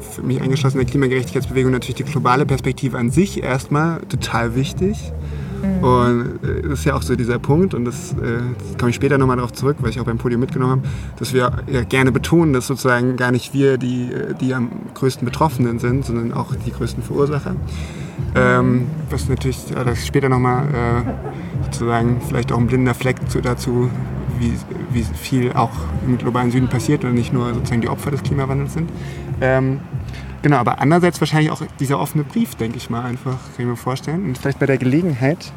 für 0.00 0.22
mich 0.22 0.40
eingeschlossen 0.40 0.78
in 0.78 0.86
der 0.86 0.90
Klimagerechtigkeitsbewegung 0.90 1.72
natürlich 1.72 1.96
die 1.96 2.04
globale 2.04 2.46
Perspektive 2.46 2.96
an 2.96 3.10
sich 3.10 3.42
erstmal 3.42 4.00
total 4.08 4.54
wichtig. 4.54 5.12
Mhm. 5.66 5.84
Und 5.84 6.38
äh, 6.42 6.62
das 6.62 6.80
ist 6.80 6.84
ja 6.84 6.94
auch 6.94 7.02
so 7.02 7.16
dieser 7.16 7.38
Punkt, 7.38 7.74
und 7.74 7.84
das, 7.84 8.12
äh, 8.12 8.40
das 8.58 8.78
komme 8.78 8.90
ich 8.90 8.96
später 8.96 9.18
nochmal 9.18 9.36
darauf 9.36 9.52
zurück, 9.52 9.76
weil 9.80 9.90
ich 9.90 10.00
auch 10.00 10.04
beim 10.04 10.18
Podium 10.18 10.40
mitgenommen 10.40 10.72
habe, 10.72 10.82
dass 11.18 11.32
wir 11.32 11.52
ja 11.66 11.82
gerne 11.82 12.12
betonen, 12.12 12.52
dass 12.52 12.66
sozusagen 12.66 13.16
gar 13.16 13.32
nicht 13.32 13.54
wir 13.54 13.78
die, 13.78 14.10
die 14.40 14.54
am 14.54 14.70
größten 14.94 15.24
Betroffenen 15.24 15.78
sind, 15.78 16.04
sondern 16.04 16.32
auch 16.32 16.54
die 16.54 16.72
größten 16.72 17.02
Verursacher. 17.02 17.56
Ähm, 18.34 18.86
was 19.10 19.28
natürlich, 19.28 19.58
das 19.72 20.06
später 20.06 20.28
nochmal 20.28 20.66
äh, 20.68 21.64
sozusagen 21.64 22.20
vielleicht 22.26 22.52
auch 22.52 22.58
ein 22.58 22.66
blinder 22.66 22.94
Fleck 22.94 23.16
zu, 23.28 23.40
dazu, 23.40 23.90
wie, 24.38 24.52
wie 24.92 25.02
viel 25.02 25.52
auch 25.52 25.72
im 26.06 26.18
globalen 26.18 26.50
Süden 26.50 26.68
passiert 26.68 27.04
und 27.04 27.14
nicht 27.14 27.32
nur 27.32 27.52
sozusagen 27.54 27.80
die 27.80 27.88
Opfer 27.88 28.10
des 28.10 28.22
Klimawandels 28.22 28.74
sind. 28.74 28.90
Ähm, 29.40 29.80
Genau, 30.46 30.58
aber 30.58 30.80
andererseits 30.80 31.20
wahrscheinlich 31.20 31.50
auch 31.50 31.60
dieser 31.80 31.98
offene 31.98 32.22
Brief, 32.22 32.54
denke 32.54 32.76
ich 32.76 32.88
mal 32.88 33.04
einfach, 33.04 33.32
kann 33.32 33.58
ich 33.58 33.66
mir 33.66 33.74
vorstellen. 33.74 34.26
Und 34.26 34.38
vielleicht 34.38 34.60
bei 34.60 34.66
der 34.66 34.78
Gelegenheit, 34.78 35.52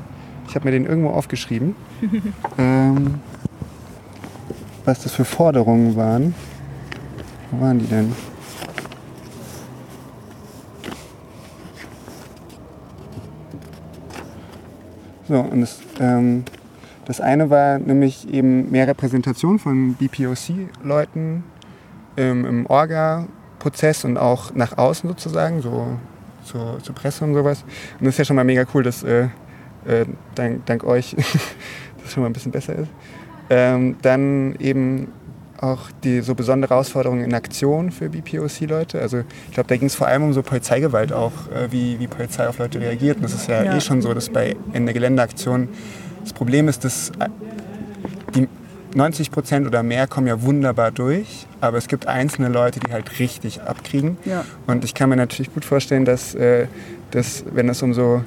ich 0.49 0.55
habe 0.55 0.65
mir 0.65 0.71
den 0.71 0.85
irgendwo 0.87 1.11
aufgeschrieben, 1.11 1.75
ähm, 2.57 3.21
was 4.83 5.03
das 5.03 5.13
für 5.13 5.25
Forderungen 5.25 5.95
waren. 5.95 6.33
Wo 7.51 7.61
waren 7.61 7.77
die 7.77 7.85
denn? 7.85 8.11
So, 15.27 15.39
und 15.39 15.61
das, 15.61 15.79
ähm, 15.99 16.43
Das 17.05 17.21
eine 17.21 17.49
war 17.49 17.79
nämlich 17.79 18.31
eben 18.31 18.69
mehr 18.69 18.87
Repräsentation 18.87 19.57
von 19.57 19.95
BPOC-Leuten 19.95 21.43
ähm, 22.17 22.45
im 22.45 22.65
Orga-Prozess 22.67 24.05
und 24.05 24.17
auch 24.17 24.53
nach 24.53 24.77
außen 24.77 25.09
sozusagen, 25.09 25.61
so 25.61 25.87
zur, 26.43 26.77
zur 26.83 26.93
Presse 26.93 27.23
und 27.25 27.33
sowas. 27.33 27.63
Und 27.99 28.05
das 28.05 28.15
ist 28.15 28.17
ja 28.19 28.25
schon 28.25 28.35
mal 28.35 28.45
mega 28.45 28.63
cool, 28.73 28.83
dass 28.83 29.01
äh, 29.03 29.29
äh, 29.85 30.05
dank, 30.35 30.65
dank 30.65 30.83
euch 30.83 31.15
das 32.03 32.13
schon 32.13 32.23
mal 32.23 32.29
ein 32.29 32.33
bisschen 32.33 32.51
besser 32.51 32.75
ist. 32.75 32.89
Ähm, 33.49 33.95
dann 34.01 34.55
eben 34.59 35.07
auch 35.59 35.89
die 36.03 36.21
so 36.21 36.35
besondere 36.35 36.73
Herausforderungen 36.73 37.23
in 37.23 37.33
Aktion 37.33 37.91
für 37.91 38.07
BPOC-Leute. 38.09 39.01
Also 39.01 39.23
ich 39.47 39.53
glaube, 39.53 39.67
da 39.67 39.75
ging 39.75 39.87
es 39.87 39.95
vor 39.95 40.07
allem 40.07 40.23
um 40.23 40.33
so 40.33 40.41
Polizeigewalt 40.41 41.11
auch, 41.11 41.33
äh, 41.53 41.69
wie, 41.71 41.99
wie 41.99 42.07
Polizei 42.07 42.47
auf 42.47 42.59
Leute 42.59 42.79
reagiert. 42.79 43.17
Und 43.17 43.23
das 43.23 43.33
ist 43.33 43.47
ja, 43.49 43.63
Ja. 43.63 43.75
eh 43.75 43.81
schon 43.81 44.01
so, 44.01 44.13
dass 44.13 44.29
bei 44.29 44.55
Ende 44.71 44.93
Geländeaktionen 44.93 45.67
das 46.21 46.31
Problem 46.33 46.67
ist, 46.69 46.85
dass 46.85 47.09
äh, 47.19 47.27
die 48.35 48.47
90 48.95 49.31
Prozent 49.31 49.67
oder 49.67 49.83
mehr 49.83 50.07
kommen 50.07 50.27
ja 50.27 50.41
wunderbar 50.41 50.91
durch, 50.91 51.45
aber 51.61 51.77
es 51.77 51.87
gibt 51.87 52.07
einzelne 52.07 52.47
Leute, 52.49 52.79
die 52.79 52.91
halt 52.93 53.19
richtig 53.19 53.61
abkriegen. 53.61 54.17
Ja. 54.25 54.45
Und 54.65 54.83
ich 54.83 54.93
kann 54.93 55.09
mir 55.09 55.15
natürlich 55.15 55.53
gut 55.53 55.65
vorstellen, 55.65 56.05
dass, 56.05 56.33
äh, 56.35 56.67
dass 57.11 57.43
wenn 57.51 57.67
es 57.69 57.81
um 57.83 57.93
so 57.93 58.23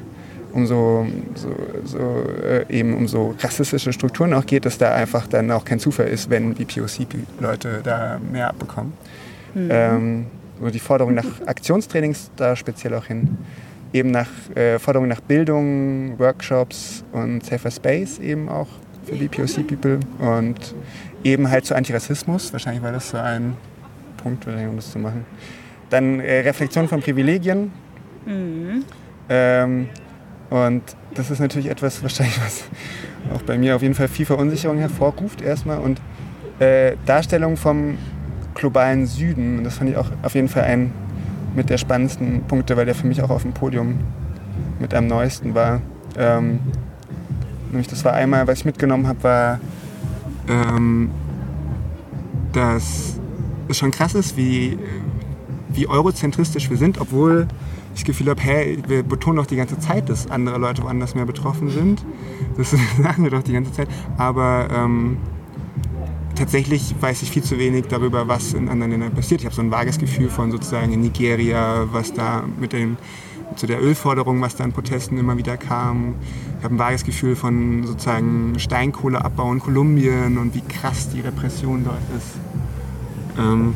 um 0.53 0.67
so, 0.67 1.07
so, 1.35 1.99
äh, 2.45 2.67
eben 2.69 2.95
um 2.95 3.09
so 3.09 3.35
rassistische 3.39 3.93
Strukturen 3.93 4.35
auch 4.35 4.47
geht, 4.47 4.65
dass 4.65 4.79
da 4.79 4.95
einfach 4.95 5.27
dann 5.27 5.51
auch 5.51 5.65
kein 5.65 5.79
Zufall 5.79 6.09
ist, 6.09 6.31
wenn 6.31 6.55
BPOC-Leute 6.55 7.81
da 7.83 8.21
mehr 8.31 8.49
abbekommen. 8.49 8.93
Ähm, 9.55 10.27
so 10.61 10.71
die 10.71 10.79
Forderung 10.79 11.15
nach 11.15 11.47
Aktionstrainings 11.47 12.31
da 12.37 12.57
speziell 12.57 12.95
auch 12.95 13.07
hin. 13.07 13.37
Eben 13.93 14.11
nach 14.11 14.29
äh, 14.55 14.79
Forderung 14.79 15.09
nach 15.09 15.21
Bildung, 15.21 16.19
Workshops 16.19 17.05
und 17.13 17.45
Safer 17.45 17.71
Space 17.71 18.19
eben 18.19 18.49
auch 18.49 18.69
für 19.05 19.17
BPOC-People 19.17 20.01
und 20.19 20.75
eben 21.25 21.51
halt 21.51 21.67
zu 21.67 21.75
Antirassismus. 21.75 22.53
Wahrscheinlich 22.53 22.83
war 22.83 22.93
das 22.93 23.11
so 23.11 23.19
ein 23.19 23.57
Punkt, 24.23 24.47
um 24.47 24.77
das 24.77 24.93
zu 24.93 24.99
machen. 24.99 25.27
Dann 25.91 26.21
äh, 26.21 26.41
Reflexion 26.41 26.89
von 26.89 27.01
Privilegien. 27.01 27.71
Ähm, 29.29 29.89
und 30.53 30.83
das 31.15 31.31
ist 31.31 31.39
natürlich 31.39 31.71
etwas, 31.71 32.03
wahrscheinlich, 32.03 32.39
was 32.45 32.65
auch 33.35 33.41
bei 33.41 33.57
mir 33.57 33.75
auf 33.75 33.81
jeden 33.81 33.95
Fall 33.95 34.09
viel 34.09 34.27
Verunsicherung 34.27 34.77
hervorruft 34.77 35.41
erstmal. 35.41 35.79
Und 35.79 35.99
äh, 36.59 36.97
Darstellung 37.07 37.57
vom 37.57 37.97
globalen 38.55 39.07
Süden. 39.07 39.65
Das 39.65 39.77
fand 39.77 39.89
ich 39.89 39.97
auch 39.97 40.11
auf 40.23 40.35
jeden 40.35 40.49
Fall 40.49 40.65
ein 40.65 40.93
mit 41.55 41.71
der 41.71 41.79
spannendsten 41.79 42.43
Punkte, 42.43 42.77
weil 42.77 42.85
der 42.85 42.95
für 42.95 43.07
mich 43.07 43.23
auch 43.23 43.31
auf 43.31 43.43
dem 43.43 43.55
Podium 43.55 44.01
mit 44.79 44.93
am 44.93 45.07
neuesten 45.07 45.55
war. 45.55 45.81
Ähm, 46.19 46.61
nämlich 47.71 47.89
das 47.89 48.05
war 48.05 48.13
einmal, 48.13 48.47
was 48.47 48.59
ich 48.59 48.65
mitgenommen 48.67 49.07
habe, 49.07 49.23
war, 49.23 49.61
ähm, 50.51 51.11
dass 52.53 53.19
es 53.69 53.79
schon 53.79 53.91
krass 53.91 54.15
ist, 54.15 54.37
wie, 54.37 54.79
wie 55.71 55.87
eurozentristisch 55.89 56.69
wir 56.69 56.77
sind, 56.77 57.01
obwohl 57.01 57.49
das 57.93 58.05
Gefühl 58.05 58.29
habe, 58.29 58.41
hey, 58.41 58.79
wir 58.87 59.03
betonen 59.03 59.37
doch 59.37 59.47
die 59.47 59.57
ganze 59.57 59.79
Zeit, 59.79 60.09
dass 60.09 60.31
andere 60.31 60.59
Leute 60.59 60.83
woanders 60.83 61.15
mehr 61.15 61.27
betroffen 61.27 61.71
sind. 61.71 62.05
Das 62.57 62.71
sagen 63.03 63.25
wir 63.25 63.31
doch 63.31 63.43
die 63.43 63.53
ganze 63.53 63.73
Zeit. 63.73 63.89
Aber 64.17 64.69
ähm, 64.73 65.19
tatsächlich 66.35 66.95
weiß 67.01 67.23
ich 67.23 67.31
viel 67.31 67.43
zu 67.43 67.59
wenig 67.59 67.87
darüber, 67.89 68.29
was 68.29 68.55
in 68.55 68.69
anderen 68.69 68.93
Ländern 68.93 69.15
passiert. 69.15 69.41
Ich 69.41 69.47
habe 69.47 69.55
so 69.55 69.63
ein 69.63 69.71
vages 69.71 69.99
Gefühl 69.99 70.29
von 70.29 70.51
sozusagen 70.51 70.93
in 70.93 71.01
Nigeria, 71.01 71.87
was 71.93 72.13
da 72.13 72.45
mit 72.59 72.73
den 72.73 72.97
zu 73.57 73.67
der 73.67 73.83
Ölforderung, 73.83 74.41
was 74.41 74.57
da 74.57 74.65
an 74.65 74.73
Protesten 74.73 75.19
immer 75.19 75.37
wieder 75.37 75.57
kam. 75.57 76.15
Ich 76.59 76.65
habe 76.65 76.75
ein 76.75 76.79
vages 76.79 77.05
Gefühl 77.05 77.37
von 77.37 77.85
sozusagen 77.87 78.59
Steinkohleabbau 78.59 79.53
in 79.53 79.59
Kolumbien 79.61 80.39
und 80.39 80.55
wie 80.55 80.63
krass 80.63 81.11
die 81.11 81.21
Repression 81.21 81.85
dort 81.85 82.01
ist. 82.17 82.39
Ähm, 83.39 83.75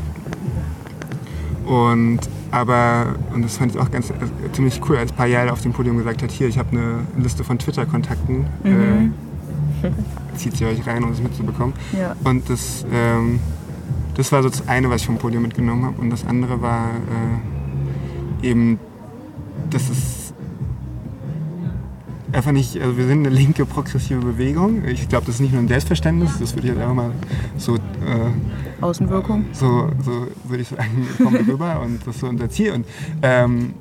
und 1.67 2.21
aber, 2.51 3.17
und 3.35 3.45
das 3.45 3.57
fand 3.57 3.75
ich 3.75 3.81
auch 3.81 3.91
ganz 3.91 4.11
äh, 4.11 4.15
ziemlich 4.53 4.81
cool, 4.89 4.97
als 4.97 5.13
Payal 5.13 5.49
auf 5.49 5.61
dem 5.61 5.73
Podium 5.73 5.99
gesagt 5.99 6.23
hat, 6.23 6.31
hier, 6.31 6.49
ich 6.49 6.59
habe 6.59 6.71
eine 6.71 7.01
Liste 7.17 7.45
von 7.45 7.59
Twitter-Kontakten, 7.59 8.47
äh, 8.65 9.89
zieht 10.37 10.57
sie 10.57 10.65
euch 10.65 10.87
rein, 10.87 11.05
um 11.05 11.13
es 11.13 11.21
mitzubekommen. 11.21 11.75
Ja. 11.99 12.15
Und 12.25 12.49
das, 12.49 12.85
ähm, 12.93 13.41
das 14.15 14.33
war 14.33 14.43
so 14.43 14.49
das 14.49 14.67
eine, 14.69 14.89
was 14.91 15.03
ich 15.03 15.07
vom 15.07 15.19
Podium 15.19 15.43
mitgenommen 15.43 15.85
habe. 15.85 16.01
Und 16.01 16.11
das 16.11 16.27
andere 16.27 16.61
war 16.63 16.91
äh, 18.43 18.49
eben, 18.49 18.79
dass 19.71 19.89
es 19.89 20.26
einfach 22.37 22.53
nicht, 22.53 22.81
also 22.81 22.97
wir 22.97 23.07
sind 23.07 23.27
eine 23.27 23.35
linke 23.35 23.65
progressive 23.65 24.21
Bewegung. 24.21 24.85
Ich 24.85 25.09
glaube, 25.09 25.27
das 25.27 25.37
ist 25.37 25.41
nicht 25.41 25.53
nur 25.53 25.63
ein 25.63 25.69
Selbstverständnis, 25.69 26.39
das 26.39 26.55
würde 26.55 26.69
ich 26.69 26.75
jetzt 26.75 26.83
einfach 26.83 26.95
mal 26.95 27.11
so, 27.57 27.77
äh, 27.77 27.81
Außenwirkung. 28.81 29.47
so, 29.53 29.91
so 30.05 30.27
würde 30.45 30.63
ich 30.63 30.69
sagen, 30.69 31.09
kommen 31.23 31.45
rüber 31.49 31.81
und 31.81 32.07
das 32.07 32.17
ist 32.17 32.21
so 32.21 32.29
unser 32.29 32.51
Ziel. 32.51 32.73
Und 32.73 32.87
ähm, 33.23 33.75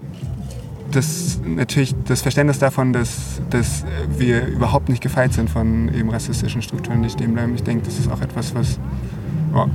das 0.91 1.39
natürlich 1.45 1.95
das 2.05 2.21
Verständnis 2.21 2.59
davon, 2.59 2.93
dass, 2.93 3.41
dass 3.49 3.83
wir 4.17 4.47
überhaupt 4.47 4.87
nicht 4.89 5.01
gefeit 5.01 5.33
sind 5.33 5.49
von 5.49 5.93
eben 5.93 6.09
rassistischen 6.09 6.61
Strukturen, 6.61 7.03
die 7.03 7.09
stehen 7.09 7.33
bleiben. 7.33 7.53
Ich 7.55 7.63
denke, 7.63 7.85
das 7.85 7.99
ist 7.99 8.09
auch 8.09 8.21
etwas, 8.21 8.55
was 8.55 8.79
oh, 9.53 9.65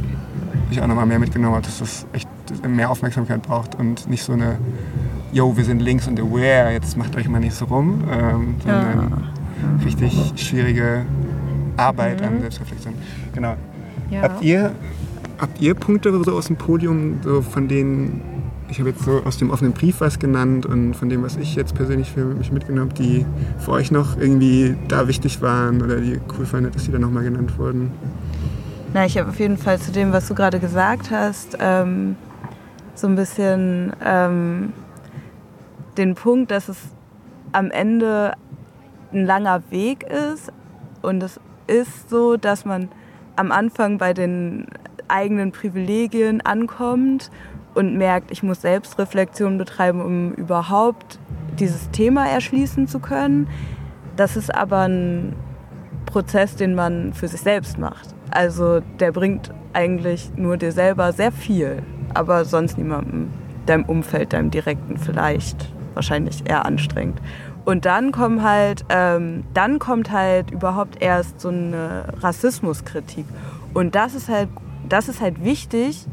ich 0.70 0.80
auch 0.80 0.86
nochmal 0.86 1.06
mehr 1.06 1.18
mitgenommen 1.18 1.54
habe, 1.54 1.66
dass 1.66 1.80
das 1.80 2.06
echt 2.12 2.28
mehr 2.66 2.90
Aufmerksamkeit 2.90 3.42
braucht 3.42 3.74
und 3.74 4.08
nicht 4.08 4.22
so 4.22 4.32
eine, 4.32 4.58
yo, 5.32 5.56
wir 5.56 5.64
sind 5.64 5.80
links 5.80 6.06
und 6.06 6.18
aware, 6.18 6.72
jetzt 6.72 6.96
macht 6.96 7.16
euch 7.16 7.28
mal 7.28 7.40
nicht 7.40 7.54
so 7.54 7.64
rum, 7.66 8.04
ähm, 8.10 8.54
sondern 8.62 9.30
richtig 9.84 10.32
schwierige 10.36 11.04
Arbeit 11.76 12.22
an 12.22 12.40
Selbstreflexion. 12.40 12.94
Genau. 13.34 13.54
Ja. 14.10 14.22
Habt 14.22 14.42
ihr, 14.42 14.72
habt 15.38 15.60
ihr 15.60 15.74
Punkte 15.74 16.12
so 16.24 16.32
aus 16.32 16.46
dem 16.46 16.56
Podium, 16.56 17.20
so 17.22 17.42
von 17.42 17.68
denen, 17.68 18.22
ich 18.68 18.80
habe 18.80 18.90
jetzt 18.90 19.04
so 19.04 19.22
aus 19.24 19.38
dem 19.38 19.50
offenen 19.50 19.72
Brief 19.72 20.00
was 20.00 20.18
genannt 20.18 20.66
und 20.66 20.94
von 20.94 21.08
dem, 21.08 21.22
was 21.22 21.36
ich 21.36 21.54
jetzt 21.54 21.74
persönlich 21.74 22.10
für 22.10 22.24
mich 22.24 22.50
mitgenommen 22.50 22.90
habe, 22.90 23.02
die 23.02 23.24
für 23.58 23.72
euch 23.72 23.90
noch 23.90 24.18
irgendwie 24.18 24.76
da 24.88 25.06
wichtig 25.06 25.40
waren 25.42 25.80
oder 25.82 25.96
die 26.00 26.18
cool 26.36 26.46
fandet, 26.46 26.74
dass 26.74 26.84
die 26.84 26.92
da 26.92 26.98
nochmal 26.98 27.24
genannt 27.24 27.56
wurden? 27.58 27.92
Na, 28.92 29.06
ich 29.06 29.16
habe 29.16 29.28
auf 29.28 29.38
jeden 29.38 29.56
Fall 29.56 29.78
zu 29.78 29.92
dem, 29.92 30.12
was 30.12 30.26
du 30.26 30.34
gerade 30.34 30.58
gesagt 30.58 31.12
hast, 31.12 31.56
ähm, 31.60 32.16
so 32.96 33.06
ein 33.06 33.14
bisschen 33.14 33.92
ähm, 34.04 34.72
den 35.96 36.14
Punkt, 36.14 36.50
dass 36.50 36.68
es 36.68 36.78
am 37.52 37.70
Ende 37.70 38.34
ein 39.12 39.26
langer 39.26 39.62
Weg 39.70 40.04
ist 40.04 40.52
und 41.02 41.22
es 41.22 41.40
ist 41.66 42.10
so, 42.10 42.36
dass 42.36 42.64
man 42.64 42.88
am 43.36 43.52
Anfang 43.52 43.98
bei 43.98 44.12
den 44.12 44.66
eigenen 45.08 45.52
Privilegien 45.52 46.40
ankommt 46.40 47.30
und 47.74 47.96
merkt, 47.96 48.30
ich 48.30 48.42
muss 48.42 48.62
Selbstreflexion 48.62 49.58
betreiben, 49.58 50.00
um 50.00 50.32
überhaupt 50.34 51.18
dieses 51.58 51.90
Thema 51.90 52.28
erschließen 52.28 52.86
zu 52.88 52.98
können. 53.00 53.48
Das 54.16 54.36
ist 54.36 54.54
aber 54.54 54.88
ein 54.88 55.34
Prozess, 56.06 56.56
den 56.56 56.74
man 56.74 57.12
für 57.12 57.28
sich 57.28 57.40
selbst 57.40 57.78
macht. 57.78 58.14
Also 58.30 58.80
der 58.98 59.12
bringt 59.12 59.52
eigentlich 59.72 60.32
nur 60.36 60.56
dir 60.56 60.72
selber 60.72 61.12
sehr 61.12 61.32
viel, 61.32 61.82
aber 62.14 62.44
sonst 62.44 62.76
niemandem, 62.76 63.30
deinem 63.66 63.84
Umfeld, 63.84 64.32
deinem 64.32 64.50
Direkten 64.50 64.96
vielleicht, 64.98 65.72
wahrscheinlich 66.00 66.48
eher 66.48 66.64
anstrengend. 66.64 67.20
Und 67.66 67.84
dann 67.84 68.10
kommt 68.10 68.42
halt, 68.42 68.86
ähm, 68.88 69.44
dann 69.52 69.78
kommt 69.78 70.10
halt 70.10 70.50
überhaupt 70.50 71.02
erst 71.02 71.40
so 71.40 71.48
eine 71.48 72.04
Rassismuskritik. 72.20 73.26
Und 73.74 73.94
das 73.94 74.14
ist 74.14 74.28
halt, 74.28 74.48
das 74.88 75.08
ist 75.08 75.20
halt 75.20 75.44
wichtig, 75.44 76.06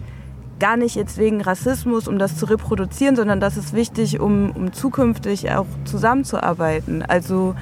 gar 0.59 0.75
nicht 0.75 0.95
jetzt 0.95 1.17
wegen 1.17 1.39
Rassismus, 1.39 2.07
um 2.07 2.19
das 2.19 2.35
zu 2.35 2.45
reproduzieren, 2.47 3.15
sondern 3.15 3.39
das 3.39 3.55
ist 3.55 3.73
wichtig, 3.73 4.19
um, 4.19 4.51
um 4.51 4.73
zukünftig 4.73 5.51
auch 5.51 5.67
zusammenzuarbeiten. 5.85 7.01
Also 7.01 7.55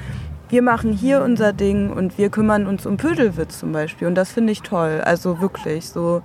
wir 0.50 0.64
machen 0.64 0.92
hier 0.92 1.22
unser 1.22 1.54
Ding 1.54 1.92
und 1.92 2.18
wir 2.18 2.30
kümmern 2.30 2.66
uns 2.66 2.88
um 2.88 2.98
Pödelwitz 2.98 3.60
zum 3.60 3.72
Beispiel. 3.72 4.08
Und 4.08 4.16
das 4.16 4.32
finde 4.32 4.52
ich 4.52 4.62
toll. 4.62 5.02
Also 5.04 5.42
wirklich 5.42 5.90
so. 5.90 6.24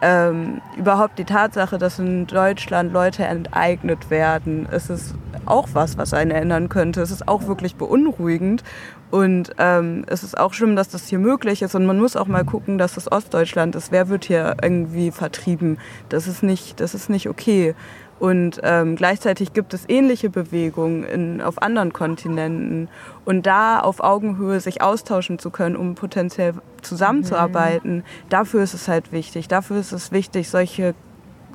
Ähm, 0.00 0.60
überhaupt 0.76 1.18
die 1.18 1.24
Tatsache, 1.24 1.76
dass 1.78 1.98
in 1.98 2.26
Deutschland 2.26 2.92
Leute 2.92 3.24
enteignet 3.24 4.10
werden, 4.10 4.68
es 4.70 4.90
ist 4.90 5.14
auch 5.44 5.68
was, 5.72 5.98
was 5.98 6.14
einen 6.14 6.30
erinnern 6.30 6.68
könnte. 6.68 7.00
Es 7.00 7.10
ist 7.10 7.26
auch 7.26 7.46
wirklich 7.46 7.74
beunruhigend. 7.76 8.62
Und 9.10 9.52
ähm, 9.58 10.04
es 10.06 10.22
ist 10.22 10.38
auch 10.38 10.52
schlimm, 10.52 10.76
dass 10.76 10.88
das 10.90 11.08
hier 11.08 11.18
möglich 11.18 11.62
ist. 11.62 11.74
Und 11.74 11.86
man 11.86 11.98
muss 11.98 12.14
auch 12.14 12.26
mal 12.26 12.44
gucken, 12.44 12.76
dass 12.76 12.94
das 12.94 13.10
Ostdeutschland 13.10 13.74
ist. 13.74 13.90
Wer 13.90 14.08
wird 14.08 14.26
hier 14.26 14.56
irgendwie 14.62 15.10
vertrieben? 15.10 15.78
Das 16.10 16.26
ist 16.26 16.42
nicht, 16.42 16.80
das 16.80 16.94
ist 16.94 17.08
nicht 17.08 17.28
okay. 17.28 17.74
Und 18.18 18.60
ähm, 18.64 18.96
gleichzeitig 18.96 19.52
gibt 19.52 19.74
es 19.74 19.88
ähnliche 19.88 20.28
Bewegungen 20.28 21.04
in, 21.04 21.40
auf 21.40 21.62
anderen 21.62 21.92
Kontinenten. 21.92 22.88
Und 23.24 23.46
da 23.46 23.80
auf 23.80 24.00
Augenhöhe 24.00 24.60
sich 24.60 24.82
austauschen 24.82 25.38
zu 25.38 25.50
können, 25.50 25.76
um 25.76 25.94
potenziell 25.94 26.54
zusammenzuarbeiten, 26.82 28.04
dafür 28.28 28.62
ist 28.62 28.74
es 28.74 28.88
halt 28.88 29.12
wichtig. 29.12 29.48
Dafür 29.48 29.78
ist 29.78 29.92
es 29.92 30.10
wichtig, 30.10 30.48
solche, 30.48 30.94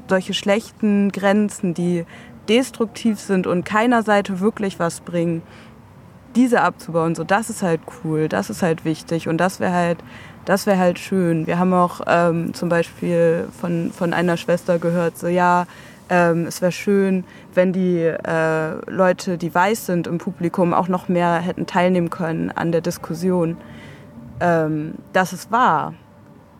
solche 0.07 0.33
schlechten 0.33 1.11
Grenzen, 1.11 1.73
die 1.73 2.05
destruktiv 2.47 3.19
sind 3.19 3.47
und 3.47 3.65
keiner 3.65 4.03
Seite 4.03 4.39
wirklich 4.39 4.79
was 4.79 5.01
bringen, 5.01 5.41
diese 6.35 6.61
abzubauen, 6.61 7.15
so 7.15 7.23
das 7.23 7.49
ist 7.49 7.61
halt 7.61 7.81
cool, 8.03 8.27
das 8.27 8.49
ist 8.49 8.63
halt 8.63 8.85
wichtig 8.85 9.27
und 9.27 9.37
das 9.37 9.59
wäre 9.59 9.73
halt, 9.73 9.99
das 10.45 10.65
wäre 10.65 10.77
halt 10.77 10.99
schön. 10.99 11.47
Wir 11.47 11.59
haben 11.59 11.73
auch 11.73 12.01
ähm, 12.07 12.53
zum 12.53 12.69
Beispiel 12.69 13.47
von, 13.59 13.91
von 13.91 14.13
einer 14.13 14.35
Schwester 14.37 14.79
gehört, 14.79 15.17
so 15.17 15.27
ja, 15.27 15.67
ähm, 16.09 16.45
es 16.47 16.61
wäre 16.61 16.71
schön, 16.71 17.23
wenn 17.53 17.73
die 17.73 17.99
äh, 17.99 18.89
Leute, 18.89 19.37
die 19.37 19.53
weiß 19.53 19.85
sind 19.85 20.07
im 20.07 20.17
Publikum, 20.17 20.73
auch 20.73 20.87
noch 20.87 21.07
mehr 21.07 21.35
hätten 21.35 21.65
teilnehmen 21.65 22.09
können 22.09 22.51
an 22.51 22.71
der 22.71 22.81
Diskussion. 22.81 23.57
Ähm, 24.39 24.95
das 25.13 25.33
ist 25.33 25.51
wahr. 25.51 25.93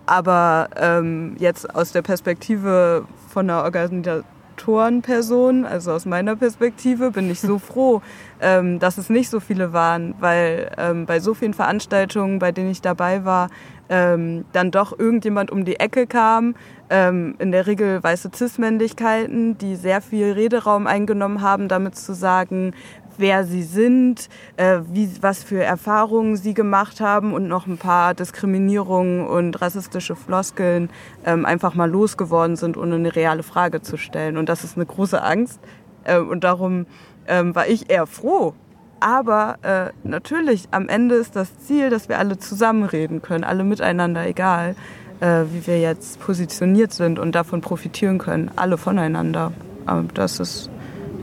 Aber 0.06 0.70
ähm, 0.76 1.36
jetzt 1.39 1.74
aus 1.76 1.94
der 1.94 2.02
Perspektive 2.02 3.06
von 3.30 3.50
einer 3.50 3.64
Organisatorenperson, 3.64 5.66
also 5.66 5.94
aus 5.94 6.06
meiner 6.06 6.36
Perspektive, 6.36 7.12
bin 7.12 7.32
ich 7.32 7.39
so 7.39 7.58
froh, 7.60 8.02
ähm, 8.41 8.80
dass 8.80 8.98
es 8.98 9.10
nicht 9.10 9.30
so 9.30 9.39
viele 9.39 9.72
waren, 9.72 10.16
weil 10.20 10.72
ähm, 10.78 11.06
bei 11.06 11.20
so 11.20 11.34
vielen 11.34 11.54
Veranstaltungen, 11.54 12.39
bei 12.39 12.52
denen 12.52 12.72
ich 12.72 12.82
dabei 12.82 13.24
war, 13.24 13.50
ähm, 13.94 14.46
dann 14.54 14.72
doch 14.72 14.98
irgendjemand 14.98 15.52
um 15.52 15.66
die 15.66 15.80
Ecke 15.80 16.08
kam, 16.08 16.56
ähm, 16.89 17.36
in 17.38 17.52
der 17.52 17.68
Regel 17.68 18.04
weiße 18.04 18.32
Cis-Männlichkeiten, 18.34 19.60
die 19.60 19.76
sehr 19.76 20.02
viel 20.02 20.32
Rederaum 20.32 20.88
eingenommen 20.88 21.41
haben, 21.41 21.68
damit 21.68 21.96
zu 21.96 22.16
sagen, 22.16 22.74
wer 23.20 23.44
sie 23.44 23.62
sind, 23.62 24.30
äh, 24.58 24.80
wie, 24.89 25.12
was 25.22 25.44
für 25.44 25.64
Erfahrungen 25.64 26.38
sie 26.38 26.56
gemacht 26.56 27.02
haben 27.02 27.34
und 27.34 27.48
noch 27.48 27.68
ein 27.68 27.78
paar 27.78 28.16
Diskriminierungen 28.16 29.28
und 29.28 29.62
rassistische 29.62 30.16
Floskeln 30.16 30.89
ähm, 31.24 31.46
einfach 31.46 31.76
mal 31.76 31.89
losgeworden 31.89 32.56
sind, 32.56 32.78
ohne 32.78 32.96
eine 32.96 33.16
reale 33.16 33.44
Frage 33.44 33.84
zu 33.84 33.98
stellen. 33.98 34.38
Und 34.38 34.50
das 34.50 34.64
ist 34.64 34.76
eine 34.76 34.88
große 34.88 35.22
Angst. 35.22 35.60
Äh, 36.04 36.18
und 36.18 36.44
darum 36.44 36.88
ähm, 37.28 37.54
war 37.54 37.68
ich 37.68 37.91
eher 37.91 38.08
froh. 38.08 38.56
Aber 39.04 39.58
äh, 39.64 39.91
natürlich, 40.08 40.70
am 40.72 40.88
Ende 40.88 41.16
ist 41.16 41.36
das 41.36 41.49
Ziel, 41.60 41.89
dass 41.89 42.08
wir 42.08 42.20
alle 42.20 42.39
zusammenreden 42.39 43.22
können, 43.22 43.43
alle 43.43 43.66
miteinander, 43.66 44.26
egal 44.26 44.78
äh, 45.20 45.43
wie 45.51 45.68
wir 45.68 45.78
jetzt 45.82 46.22
positioniert 46.22 46.93
sind 46.93 47.20
und 47.20 47.36
davon 47.36 47.60
profitieren 47.60 48.18
können, 48.18 48.49
alle 48.56 48.78
voneinander. 48.78 49.51
Aber 49.86 50.06
das 50.14 50.39
ist, 50.39 50.70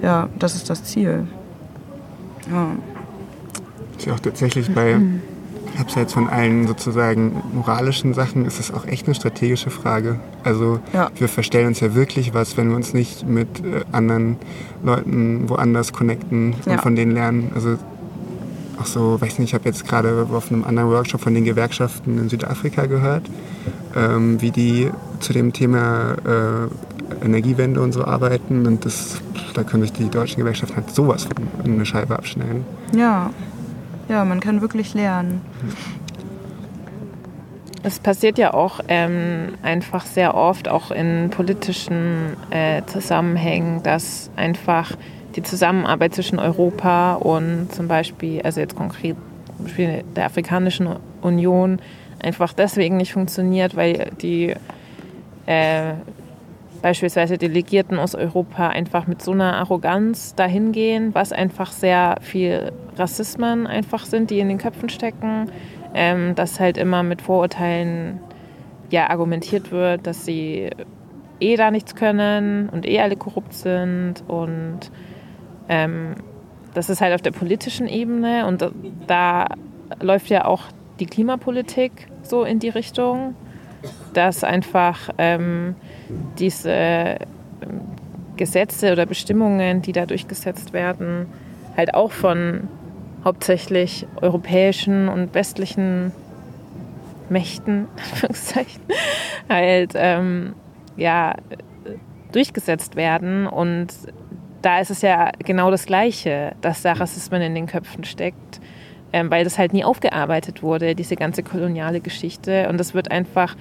ja, 0.02 0.28
das 0.38 0.56
ist 0.56 0.68
das 0.68 0.84
Ziel. 0.84 1.26
Ja. 2.52 2.72
Ist 3.96 4.04
ja 4.04 4.12
auch 4.12 4.20
tatsächlich 4.20 4.70
bei, 4.74 5.00
abseits 5.78 6.12
von 6.12 6.28
allen 6.28 6.66
sozusagen 6.66 7.42
moralischen 7.54 8.14
Sachen, 8.14 8.44
ist 8.46 8.58
es 8.60 8.72
auch 8.72 8.86
echt 8.86 9.06
eine 9.06 9.14
strategische 9.14 9.70
Frage. 9.70 10.18
Also 10.44 10.80
Ja. 10.92 11.10
wir 11.16 11.28
verstellen 11.28 11.68
uns 11.68 11.80
ja 11.80 11.94
wirklich 11.94 12.34
was, 12.34 12.56
wenn 12.56 12.68
wir 12.70 12.76
uns 12.76 12.92
nicht 12.94 13.26
mit 13.28 13.60
äh, 13.60 13.82
anderen 13.92 14.36
Leuten 14.82 15.48
woanders 15.48 15.92
connecten 15.92 16.54
und 16.64 16.72
Ja. 16.72 16.78
von 16.78 16.96
denen 16.96 17.12
lernen. 17.12 17.52
Also 17.54 17.76
auch 18.80 18.86
so, 18.86 19.20
weiß 19.20 19.38
nicht, 19.38 19.50
ich 19.50 19.54
habe 19.54 19.64
jetzt 19.66 19.86
gerade 19.86 20.26
auf 20.32 20.50
einem 20.50 20.64
anderen 20.64 20.90
Workshop 20.90 21.20
von 21.20 21.34
den 21.34 21.44
Gewerkschaften 21.44 22.18
in 22.18 22.28
Südafrika 22.30 22.86
gehört, 22.86 23.24
ähm, 23.94 24.40
wie 24.40 24.50
die 24.50 24.90
zu 25.20 25.32
dem 25.34 25.52
Thema 25.52 26.14
äh, 26.24 27.24
Energiewende 27.24 27.80
und 27.82 27.92
so 27.92 28.04
arbeiten 28.04 28.66
und 28.66 28.84
das, 28.86 29.20
da 29.52 29.64
können 29.64 29.82
sich 29.82 29.92
die 29.92 30.08
deutschen 30.08 30.38
Gewerkschaften 30.38 30.76
halt 30.76 30.94
sowas 30.94 31.24
von 31.24 31.34
eine 31.72 31.84
Scheibe 31.84 32.16
abschneiden. 32.16 32.64
Ja. 32.94 33.30
Ja, 34.10 34.24
man 34.24 34.40
kann 34.40 34.60
wirklich 34.60 34.92
lernen. 34.92 35.40
Es 37.84 38.00
passiert 38.00 38.38
ja 38.38 38.52
auch 38.52 38.80
ähm, 38.88 39.54
einfach 39.62 40.04
sehr 40.04 40.34
oft, 40.34 40.68
auch 40.68 40.90
in 40.90 41.30
politischen 41.30 42.36
äh, 42.50 42.82
Zusammenhängen, 42.86 43.84
dass 43.84 44.30
einfach 44.34 44.96
die 45.36 45.44
Zusammenarbeit 45.44 46.14
zwischen 46.14 46.40
Europa 46.40 47.14
und 47.14 47.72
zum 47.72 47.86
Beispiel, 47.86 48.42
also 48.42 48.58
jetzt 48.60 48.74
konkret 48.74 49.16
Beispiel 49.58 50.02
der 50.16 50.26
Afrikanischen 50.26 50.88
Union, 51.22 51.78
einfach 52.20 52.52
deswegen 52.52 52.96
nicht 52.96 53.12
funktioniert, 53.12 53.76
weil 53.76 54.10
die 54.20 54.54
äh, 55.46 55.92
beispielsweise 56.82 57.38
Delegierten 57.38 57.98
aus 57.98 58.14
Europa 58.14 58.68
einfach 58.68 59.06
mit 59.06 59.22
so 59.22 59.32
einer 59.32 59.56
Arroganz 59.56 60.34
dahin 60.34 60.72
gehen, 60.72 61.14
was 61.14 61.32
einfach 61.32 61.72
sehr 61.72 62.16
viel 62.20 62.72
Rassismen 62.96 63.66
einfach 63.66 64.04
sind, 64.04 64.30
die 64.30 64.40
in 64.40 64.48
den 64.48 64.58
Köpfen 64.58 64.88
stecken, 64.88 65.50
ähm, 65.94 66.34
dass 66.34 66.60
halt 66.60 66.78
immer 66.78 67.02
mit 67.02 67.22
Vorurteilen 67.22 68.20
ja 68.90 69.10
argumentiert 69.10 69.70
wird, 69.70 70.06
dass 70.06 70.24
sie 70.24 70.70
eh 71.40 71.56
da 71.56 71.70
nichts 71.70 71.94
können 71.94 72.68
und 72.68 72.86
eh 72.86 73.00
alle 73.00 73.16
korrupt 73.16 73.54
sind 73.54 74.22
und 74.28 74.90
ähm, 75.68 76.14
das 76.74 76.90
ist 76.90 77.00
halt 77.00 77.14
auf 77.14 77.22
der 77.22 77.32
politischen 77.32 77.88
Ebene 77.88 78.46
und 78.46 78.62
da, 78.62 78.70
da 79.06 79.46
läuft 80.00 80.28
ja 80.28 80.44
auch 80.44 80.64
die 81.00 81.06
Klimapolitik 81.06 82.08
so 82.22 82.44
in 82.44 82.58
die 82.58 82.68
Richtung, 82.68 83.34
dass 84.12 84.44
einfach 84.44 85.10
ähm, 85.18 85.74
diese 86.38 86.70
ähm, 86.70 87.16
Gesetze 88.36 88.92
oder 88.92 89.06
Bestimmungen, 89.06 89.82
die 89.82 89.92
da 89.92 90.06
durchgesetzt 90.06 90.72
werden, 90.72 91.26
halt 91.76 91.94
auch 91.94 92.10
von 92.10 92.68
hauptsächlich 93.24 94.06
europäischen 94.20 95.08
und 95.08 95.34
westlichen 95.34 96.12
Mächten, 97.28 97.86
Anführungszeichen, 97.96 98.82
halt 99.48 99.92
ähm, 99.94 100.54
ja, 100.96 101.34
durchgesetzt 102.32 102.96
werden. 102.96 103.46
Und 103.46 103.88
da 104.62 104.80
ist 104.80 104.90
es 104.90 105.02
ja 105.02 105.30
genau 105.38 105.70
das 105.70 105.86
Gleiche, 105.86 106.54
dass 106.60 106.82
da 106.82 106.92
Rassismen 106.92 107.42
in 107.42 107.54
den 107.54 107.66
Köpfen 107.66 108.04
steckt, 108.04 108.60
ähm, 109.12 109.30
weil 109.30 109.44
das 109.44 109.58
halt 109.58 109.72
nie 109.72 109.84
aufgearbeitet 109.84 110.62
wurde, 110.62 110.94
diese 110.94 111.16
ganze 111.16 111.42
koloniale 111.42 112.00
Geschichte. 112.00 112.68
Und 112.68 112.78
das 112.78 112.94
wird 112.94 113.10
einfach 113.10 113.56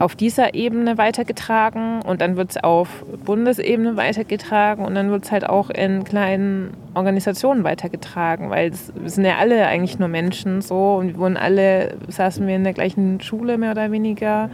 auf 0.00 0.16
dieser 0.16 0.54
Ebene 0.54 0.96
weitergetragen 0.96 2.00
und 2.00 2.22
dann 2.22 2.36
wird 2.36 2.52
es 2.52 2.56
auf 2.56 3.04
Bundesebene 3.26 3.98
weitergetragen 3.98 4.86
und 4.86 4.94
dann 4.94 5.10
wird 5.10 5.24
es 5.24 5.30
halt 5.30 5.46
auch 5.46 5.68
in 5.68 6.04
kleinen 6.04 6.72
Organisationen 6.94 7.64
weitergetragen, 7.64 8.48
weil 8.48 8.70
es, 8.70 8.90
wir 8.94 9.10
sind 9.10 9.26
ja 9.26 9.36
alle 9.36 9.66
eigentlich 9.66 9.98
nur 9.98 10.08
Menschen 10.08 10.62
so 10.62 10.94
und 10.96 11.08
wir 11.08 11.18
wurden 11.18 11.36
alle, 11.36 11.96
saßen 12.08 12.46
wir 12.46 12.56
in 12.56 12.64
der 12.64 12.72
gleichen 12.72 13.20
Schule 13.20 13.58
mehr 13.58 13.72
oder 13.72 13.92
weniger 13.92 14.48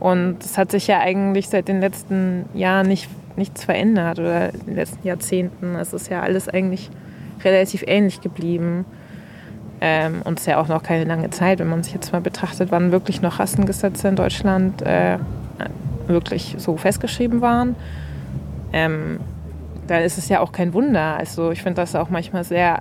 und 0.00 0.42
es 0.42 0.56
hat 0.56 0.70
sich 0.70 0.86
ja 0.86 1.00
eigentlich 1.00 1.50
seit 1.50 1.68
den 1.68 1.80
letzten 1.80 2.46
Jahren 2.54 2.88
nicht, 2.88 3.10
nichts 3.36 3.64
verändert 3.64 4.18
oder 4.18 4.54
in 4.54 4.66
den 4.66 4.76
letzten 4.76 5.06
Jahrzehnten. 5.06 5.74
Es 5.74 5.92
ist 5.92 6.08
ja 6.08 6.22
alles 6.22 6.48
eigentlich 6.48 6.88
relativ 7.44 7.84
ähnlich 7.86 8.20
geblieben. 8.20 8.84
Ähm, 9.80 10.22
und 10.24 10.38
es 10.38 10.42
ist 10.42 10.46
ja 10.46 10.60
auch 10.60 10.68
noch 10.68 10.82
keine 10.82 11.04
lange 11.04 11.30
Zeit, 11.30 11.60
wenn 11.60 11.68
man 11.68 11.82
sich 11.82 11.94
jetzt 11.94 12.12
mal 12.12 12.20
betrachtet, 12.20 12.70
wann 12.70 12.90
wirklich 12.90 13.22
noch 13.22 13.38
Rassengesetze 13.38 14.08
in 14.08 14.16
Deutschland 14.16 14.82
äh, 14.82 15.18
wirklich 16.06 16.56
so 16.58 16.76
festgeschrieben 16.76 17.40
waren. 17.40 17.76
Ähm, 18.72 19.20
dann 19.86 20.02
ist 20.02 20.18
es 20.18 20.28
ja 20.28 20.40
auch 20.40 20.52
kein 20.52 20.74
Wunder. 20.74 21.16
Also 21.16 21.50
ich 21.50 21.62
finde 21.62 21.80
das 21.80 21.94
auch 21.94 22.10
manchmal 22.10 22.44
sehr 22.44 22.80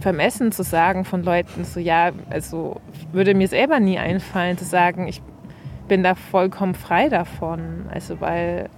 vermessen 0.00 0.52
zu 0.52 0.62
sagen 0.62 1.04
von 1.04 1.22
Leuten, 1.22 1.64
so 1.64 1.80
ja, 1.80 2.10
also 2.30 2.80
würde 3.12 3.34
mir 3.34 3.48
selber 3.48 3.80
nie 3.80 3.98
einfallen 3.98 4.58
zu 4.58 4.64
sagen, 4.64 5.08
ich 5.08 5.22
bin 5.88 6.02
da 6.02 6.14
vollkommen 6.14 6.74
frei 6.74 7.08
davon. 7.08 7.86
Also 7.92 8.20
weil 8.20 8.68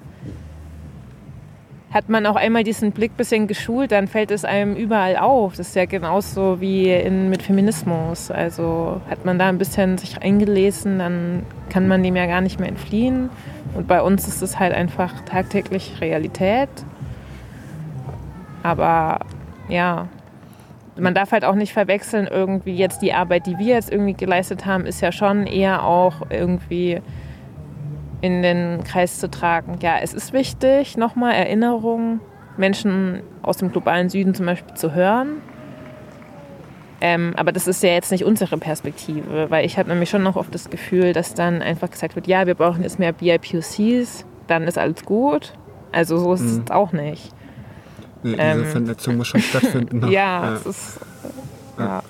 hat 1.91 2.11
man 2.11 2.27
auch 2.27 2.37
einmal 2.37 2.65
diesen 2.65 2.93
Blick 2.93 3.17
bisschen 3.17 3.47
geschult, 3.47 3.93
dann 3.93 4.09
fällt 4.09 4.31
es 4.31 4.45
einem 4.45 4.77
überall 4.77 5.17
auf. 5.17 5.57
Das 5.57 5.69
ist 5.69 5.77
ja 5.77 5.87
genauso 5.87 6.61
wie 6.61 6.93
in, 6.93 7.31
mit 7.31 7.43
Feminismus. 7.43 8.31
Also 8.31 9.01
hat 9.09 9.25
man 9.25 9.39
da 9.39 9.49
ein 9.49 9.57
bisschen 9.57 9.97
sich 9.97 10.21
eingelesen, 10.21 10.99
dann 10.99 11.47
kann 11.71 11.89
man 11.89 12.03
dem 12.03 12.15
ja 12.15 12.27
gar 12.27 12.43
nicht 12.43 12.61
mehr 12.61 12.69
entfliehen. 12.69 13.31
Und 13.75 13.89
bei 13.89 14.03
uns 14.03 14.29
ist 14.29 14.43
es 14.43 14.59
halt 14.59 14.75
einfach 14.75 15.23
tagtäglich 15.23 16.01
Realität. 16.01 16.69
Aber 18.63 19.21
ja, 19.69 20.09
man 20.99 21.15
darf 21.15 21.33
halt 21.33 21.45
auch 21.45 21.55
nicht 21.55 21.73
verwechseln, 21.73 22.29
irgendwie 22.31 22.75
jetzt 22.75 23.01
die 23.01 23.15
Arbeit, 23.15 23.47
die 23.47 23.59
wir 23.59 23.75
jetzt 23.75 23.91
irgendwie 23.91 24.15
geleistet 24.15 24.67
haben, 24.67 24.85
ist 24.85 25.01
ja 25.01 25.11
schon 25.11 25.47
eher 25.47 25.85
auch 25.85 26.23
irgendwie 26.29 27.01
in 28.21 28.43
den 28.43 28.83
Kreis 28.85 29.19
zu 29.19 29.31
tragen. 29.31 29.79
Ja, 29.81 29.97
es 30.03 30.13
ist 30.15 30.33
wichtig, 30.33 30.97
nochmal 30.97 31.35
Erinnerungen, 31.35 32.21
Menschen 32.57 33.23
aus 33.43 33.59
dem 33.59 33.71
globalen 33.71 34.09
Süden 34.09 34.35
zum 34.35 34.47
Beispiel 34.47 34.75
zu 34.75 34.95
hören. 34.95 35.41
Ähm, 37.01 37.33
aber 37.37 37.53
das 37.53 37.69
ist 37.69 37.81
ja 37.85 37.91
jetzt 37.91 38.11
nicht 38.11 38.25
unsere 38.25 38.59
Perspektive, 38.59 39.51
weil 39.51 39.65
ich 39.65 39.79
habe 39.79 39.89
nämlich 39.89 40.11
schon 40.11 40.25
noch 40.25 40.35
oft 40.35 40.53
das 40.53 40.69
Gefühl, 40.69 41.13
dass 41.13 41.33
dann 41.35 41.63
einfach 41.63 41.89
gesagt 41.91 42.17
wird, 42.17 42.27
ja, 42.27 42.47
wir 42.49 42.57
brauchen 42.57 42.83
jetzt 42.83 42.99
mehr 42.99 43.13
BIPOCs, 43.13 44.25
dann 44.49 44.65
ist 44.65 44.79
alles 44.79 45.05
gut. 45.05 45.53
Also 45.93 46.19
so 46.19 46.33
ist 46.35 46.41
Mhm. 46.43 46.63
es 46.65 46.71
auch 46.73 46.91
nicht. 46.93 47.33
Diese 48.25 48.37
Ähm, 48.37 48.65
Vernetzung 48.65 49.17
muss 49.17 49.29
schon 49.29 49.41
stattfinden. 49.41 49.99
noch. 50.01 50.11
Ja, 50.11 50.55
es 50.55 50.67
ist. 50.67 51.01
Ja. 51.79 52.03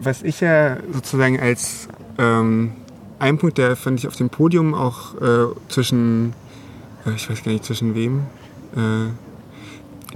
Was 0.00 0.22
ich 0.22 0.40
ja 0.40 0.78
sozusagen 0.92 1.38
als 1.40 1.88
ähm, 2.18 2.72
ein 3.18 3.38
Punkt, 3.38 3.58
der 3.58 3.76
fand 3.76 3.98
ich 3.98 4.06
auf 4.06 4.16
dem 4.16 4.30
Podium 4.30 4.74
auch 4.74 5.14
äh, 5.20 5.46
zwischen, 5.68 6.34
äh, 7.06 7.12
ich 7.14 7.28
weiß 7.28 7.42
gar 7.42 7.52
nicht 7.52 7.64
zwischen 7.64 7.94
wem, 7.94 8.26
äh, 8.76 9.08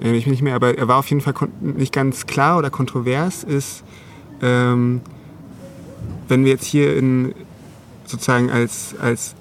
ich 0.00 0.24
bin 0.24 0.32
nicht 0.32 0.42
mehr, 0.42 0.54
aber 0.54 0.76
er 0.76 0.88
war 0.88 0.98
auf 0.98 1.08
jeden 1.10 1.20
Fall 1.20 1.34
nicht 1.60 1.92
ganz 1.92 2.26
klar 2.26 2.58
oder 2.58 2.70
kontrovers, 2.70 3.44
ist, 3.44 3.84
ähm, 4.40 5.00
wenn 6.28 6.44
wir 6.44 6.52
jetzt 6.52 6.64
hier 6.64 6.96
in 6.96 7.34
sozusagen 8.06 8.50
als, 8.50 8.94
als, 9.00 9.34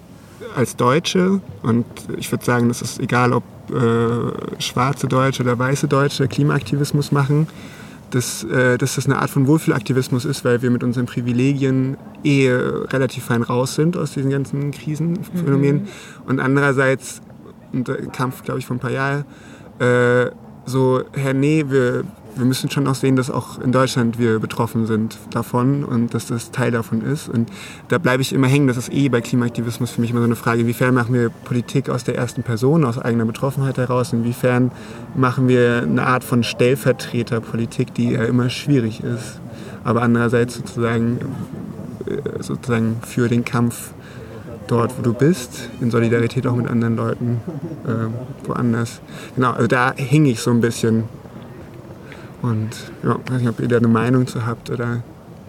als 0.55 0.75
Deutsche, 0.75 1.41
und 1.63 1.85
ich 2.17 2.31
würde 2.31 2.43
sagen, 2.43 2.67
das 2.67 2.81
ist 2.81 2.99
egal, 2.99 3.33
ob 3.33 3.43
äh, 3.71 4.61
schwarze 4.61 5.07
Deutsche 5.07 5.43
oder 5.43 5.57
weiße 5.57 5.87
Deutsche 5.87 6.27
Klimaaktivismus 6.27 7.11
machen, 7.11 7.47
dass, 8.15 8.43
äh, 8.43 8.77
dass 8.77 8.95
das 8.95 9.05
eine 9.05 9.19
Art 9.19 9.29
von 9.29 9.47
Wohlfühlaktivismus 9.47 10.25
ist, 10.25 10.45
weil 10.45 10.61
wir 10.61 10.69
mit 10.69 10.83
unseren 10.83 11.05
Privilegien 11.05 11.97
eh 12.23 12.51
relativ 12.51 13.25
fein 13.25 13.41
raus 13.41 13.75
sind 13.75 13.97
aus 13.97 14.13
diesen 14.13 14.29
ganzen 14.29 14.71
Krisenphänomenen. 14.71 15.83
Mhm. 15.83 15.87
Und 16.27 16.39
andererseits, 16.39 17.21
und 17.73 17.87
der 17.87 18.07
Kampf, 18.07 18.43
glaube 18.43 18.59
ich, 18.59 18.65
vor 18.65 18.75
ein 18.75 18.79
paar 18.79 18.91
Jahren, 18.91 19.25
äh, 19.79 20.31
so, 20.65 21.01
Herr, 21.13 21.33
nee, 21.33 21.65
wir, 21.67 22.03
wir 22.35 22.45
müssen 22.45 22.69
schon 22.69 22.87
auch 22.87 22.95
sehen, 22.95 23.15
dass 23.15 23.29
auch 23.29 23.59
in 23.59 23.71
Deutschland 23.71 24.17
wir 24.17 24.39
betroffen 24.39 24.85
sind 24.85 25.17
davon 25.31 25.83
und 25.83 26.13
dass 26.13 26.27
das 26.27 26.51
Teil 26.51 26.71
davon 26.71 27.01
ist. 27.01 27.29
Und 27.29 27.49
da 27.89 27.97
bleibe 27.97 28.21
ich 28.21 28.33
immer 28.33 28.47
hängen. 28.47 28.67
Das 28.67 28.77
ist 28.77 28.91
eh 28.91 29.09
bei 29.09 29.21
Klimaaktivismus 29.21 29.91
für 29.91 30.01
mich 30.01 30.11
immer 30.11 30.19
so 30.19 30.25
eine 30.25 30.35
Frage, 30.35 30.61
inwiefern 30.61 30.93
machen 30.93 31.13
wir 31.13 31.29
Politik 31.29 31.89
aus 31.89 32.03
der 32.03 32.15
ersten 32.15 32.43
Person, 32.43 32.85
aus 32.85 32.97
eigener 32.97 33.25
Betroffenheit 33.25 33.77
heraus, 33.77 34.13
inwiefern 34.13 34.71
machen 35.15 35.47
wir 35.47 35.83
eine 35.83 36.05
Art 36.05 36.23
von 36.23 36.43
Stellvertreterpolitik, 36.43 37.93
die 37.93 38.11
ja 38.11 38.23
immer 38.23 38.49
schwierig 38.49 39.03
ist, 39.03 39.39
aber 39.83 40.01
andererseits 40.01 40.55
sozusagen, 40.55 41.19
äh, 42.05 42.41
sozusagen 42.41 42.97
für 43.05 43.27
den 43.27 43.45
Kampf 43.45 43.93
dort, 44.67 44.97
wo 44.97 45.01
du 45.01 45.13
bist, 45.13 45.69
in 45.81 45.91
Solidarität 45.91 46.47
auch 46.47 46.55
mit 46.55 46.67
anderen 46.67 46.95
Leuten 46.95 47.41
äh, 47.85 48.47
woanders. 48.47 49.01
Genau, 49.35 49.51
also 49.51 49.67
da 49.67 49.93
hing 49.95 50.25
ich 50.25 50.39
so 50.39 50.51
ein 50.51 50.61
bisschen 50.61 51.03
und 52.41 52.69
ja, 53.03 53.17
weiß 53.27 53.41
nicht, 53.41 53.49
ob 53.49 53.59
ihr 53.59 53.67
da 53.67 53.77
eine 53.77 53.87
Meinung 53.87 54.27
zu 54.27 54.45
habt 54.45 54.69
oder. 54.69 55.01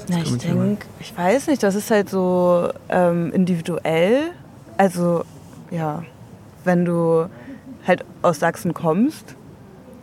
Na, 0.09 0.19
ich 0.19 0.37
denke, 0.39 0.87
ich 1.01 1.17
weiß 1.17 1.47
nicht, 1.47 1.63
das 1.63 1.75
ist 1.75 1.91
halt 1.91 2.11
so 2.11 2.69
ähm, 2.89 3.33
individuell. 3.33 4.33
Also, 4.77 5.25
ja, 5.71 6.03
wenn 6.65 6.85
du 6.85 7.27
halt 7.87 8.05
aus 8.23 8.41
Sachsen 8.41 8.75
kommst 8.75 9.37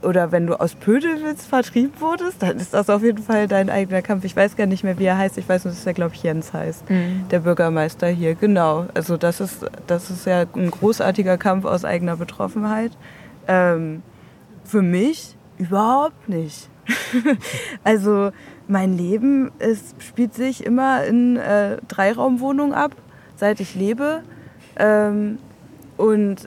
oder 0.02 0.32
wenn 0.32 0.48
du 0.48 0.60
aus 0.60 0.76
Pödelwitz 0.76 1.46
vertrieben 1.46 1.94
wurdest, 2.00 2.42
dann 2.42 2.58
ist 2.58 2.74
das 2.74 2.90
auf 2.90 3.04
jeden 3.04 3.22
Fall 3.22 3.48
dein 3.48 3.70
eigener 3.70 4.02
Kampf. 4.02 4.24
Ich 4.24 4.36
weiß 4.36 4.56
gar 4.56 4.66
nicht 4.66 4.84
mehr, 4.84 4.98
wie 5.00 5.06
er 5.06 5.18
heißt. 5.18 5.38
Ich 5.38 5.48
weiß 5.48 5.66
nur, 5.66 5.74
dass 5.74 5.86
er, 5.86 5.94
glaube 5.94 6.16
ich, 6.16 6.24
Jens 6.24 6.54
heißt. 6.54 6.90
Mhm. 6.90 7.26
Der 7.30 7.40
Bürgermeister 7.40 8.08
hier. 8.08 8.36
Genau. 8.36 8.86
Also 8.94 9.18
das 9.18 9.42
ist, 9.42 9.66
das 9.88 10.10
ist 10.10 10.26
ja 10.26 10.46
ein 10.56 10.72
großartiger 10.72 11.38
Kampf 11.38 11.66
aus 11.66 11.84
eigener 11.84 12.16
Betroffenheit. 12.16 12.92
Ähm, 13.48 14.02
für 14.64 14.82
mich 14.82 15.36
überhaupt 15.58 16.30
nicht. 16.30 16.70
also 17.84 18.32
mein 18.68 18.98
Leben 18.98 19.52
es 19.60 19.96
spielt 20.00 20.34
sich 20.34 20.66
immer 20.66 21.04
in 21.06 21.38
äh, 21.38 21.78
Dreiraumwohnungen 21.88 22.74
ab, 22.74 22.92
seit 23.36 23.60
ich 23.60 23.76
lebe. 23.76 24.22
Ähm, 24.78 25.40
und 25.98 26.38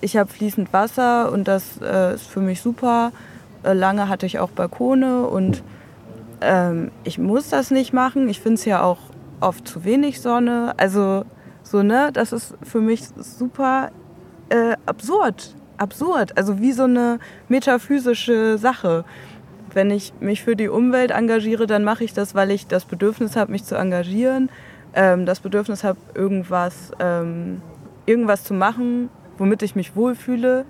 ich 0.00 0.16
habe 0.16 0.30
fließend 0.30 0.72
Wasser 0.72 1.32
und 1.32 1.48
das 1.48 1.80
äh, 1.82 2.14
ist 2.14 2.26
für 2.26 2.40
mich 2.40 2.60
super. 2.60 3.12
Äh, 3.62 3.72
lange 3.72 4.08
hatte 4.08 4.26
ich 4.26 4.38
auch 4.38 4.50
Balkone 4.50 5.26
und 5.26 5.62
ähm, 6.40 6.90
ich 7.04 7.18
muss 7.18 7.48
das 7.48 7.70
nicht 7.70 7.92
machen. 7.92 8.28
Ich 8.28 8.40
finde 8.40 8.54
es 8.54 8.64
ja 8.64 8.82
auch 8.82 8.98
oft 9.40 9.66
zu 9.66 9.84
wenig 9.84 10.20
Sonne. 10.20 10.74
Also 10.76 11.24
so, 11.62 11.82
ne, 11.82 12.10
das 12.12 12.32
ist 12.32 12.54
für 12.62 12.80
mich 12.80 13.04
super 13.16 13.90
äh, 14.50 14.76
absurd. 14.86 15.54
Absurd. 15.78 16.36
Also 16.36 16.60
wie 16.60 16.72
so 16.72 16.84
eine 16.84 17.18
metaphysische 17.48 18.58
Sache 18.58 19.04
wenn 19.74 19.90
ich 19.90 20.12
mich 20.20 20.42
für 20.42 20.56
die 20.56 20.68
Umwelt 20.68 21.10
engagiere, 21.10 21.66
dann 21.66 21.84
mache 21.84 22.04
ich 22.04 22.12
das, 22.12 22.34
weil 22.34 22.50
ich 22.50 22.66
das 22.66 22.84
Bedürfnis 22.84 23.36
habe, 23.36 23.52
mich 23.52 23.64
zu 23.64 23.76
engagieren, 23.76 24.50
ähm, 24.94 25.26
das 25.26 25.40
Bedürfnis 25.40 25.84
habe, 25.84 25.98
irgendwas, 26.14 26.92
ähm, 27.00 27.60
irgendwas 28.06 28.44
zu 28.44 28.54
machen, 28.54 29.10
womit 29.38 29.62
ich 29.62 29.74
mich 29.74 29.96
wohlfühle. 29.96 30.64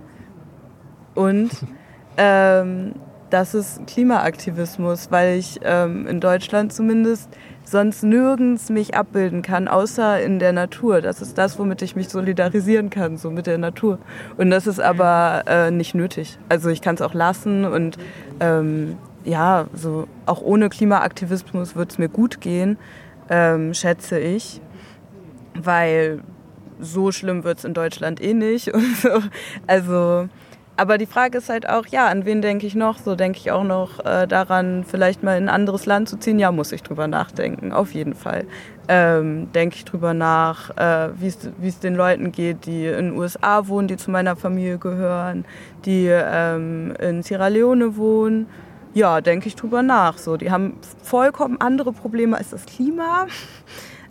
Und 1.15 1.51
ähm, 2.17 2.95
das 3.35 3.53
ist 3.53 3.85
Klimaaktivismus, 3.89 5.11
weil 5.11 5.37
ich 5.37 5.59
ähm, 5.65 6.07
in 6.07 6.21
Deutschland 6.21 6.73
zumindest 6.73 7.29
sonst 7.65 8.05
nirgends 8.05 8.71
mich 8.71 8.95
abbilden 8.95 9.43
kann, 9.43 9.67
außer 9.67 10.23
in 10.23 10.39
der 10.39 10.53
Natur. 10.53 11.01
Das 11.01 11.21
ist 11.21 11.37
das, 11.37 11.59
womit 11.59 11.83
ich 11.83 11.97
mich 11.97 12.09
solidarisieren 12.11 12.91
kann, 12.91 13.17
so 13.17 13.33
mit 13.33 13.49
der 13.49 13.59
Natur. 13.59 13.99
Und 14.37 14.51
das 14.51 14.69
ist 14.69 14.79
aber 14.79 15.43
äh, 15.49 15.73
nicht 15.73 15.97
nötig. 15.97 16.39
Also 16.49 16.69
ich 16.69 16.81
kann 16.81 16.95
es 16.95 17.03
auch 17.03 17.13
lassen 17.13 17.65
und 17.65 17.99
ähm, 18.39 18.99
ja, 19.25 19.67
so 19.75 20.07
auch 20.27 20.41
ohne 20.41 20.69
Klimaaktivismus 20.69 21.75
wird 21.75 21.91
es 21.91 21.99
mir 21.99 22.09
gut 22.09 22.41
gehen, 22.41 22.79
ähm, 23.31 23.75
schätze 23.75 24.21
ich, 24.21 24.61
weil 25.61 26.21
so 26.79 27.11
schlimm 27.11 27.43
wird 27.43 27.59
es 27.59 27.65
in 27.65 27.75
Deutschland 27.75 28.23
eh 28.23 28.33
nicht. 28.33 28.71
So. 29.03 29.23
Also 29.67 30.29
aber 30.77 30.99
die 30.99 31.07
Frage 31.07 31.39
ist 31.39 31.49
halt 31.49 31.69
auch, 31.69 31.87
ja, 31.87 32.09
an 32.09 32.25
wen 32.25 32.43
denke 32.43 32.67
ich 32.67 32.75
noch? 32.75 32.99
So 32.99 33.15
denke 33.15 33.39
ich 33.39 33.53
auch 33.53 33.63
noch 33.63 34.05
äh, 34.05 34.27
daran, 34.27 34.85
vielleicht 34.85 35.23
mal 35.23 35.37
in 35.37 35.45
ein 35.45 35.55
anderes 35.55 35.87
Land 35.87 36.09
zu 36.09 36.17
ziehen. 36.17 36.39
Ja, 36.39 36.51
muss 36.51 36.73
ich 36.73 36.83
drüber 36.83 37.07
nachdenken, 37.07 37.73
auf 37.73 37.95
jeden 37.95 38.15
Fall. 38.15 38.45
Ähm, 38.89 39.53
denke 39.53 39.77
ich 39.77 39.85
drüber 39.85 40.15
nach, 40.15 40.77
äh, 40.77 41.11
wie 41.17 41.69
es 41.69 41.79
den 41.79 41.95
Leuten 41.95 42.33
geht, 42.33 42.67
die 42.67 42.87
in 42.87 43.11
den 43.11 43.17
USA 43.17 43.69
wohnen, 43.69 43.87
die 43.87 43.97
zu 43.97 44.11
meiner 44.11 44.35
Familie 44.35 44.79
gehören, 44.79 45.45
die 45.85 46.09
ähm, 46.11 46.95
in 46.99 47.23
Sierra 47.23 47.49
Leone 47.49 47.97
wohnen. 47.97 48.47
Ja, 48.95 49.21
denke 49.21 49.47
ich 49.47 49.57
drüber 49.57 49.83
nach. 49.83 50.19
So, 50.19 50.37
die 50.37 50.51
haben 50.51 50.77
vollkommen 51.03 51.61
andere 51.61 51.93
Probleme 51.93 52.37
als 52.37 52.51
das 52.51 52.67
Klima, 52.67 53.27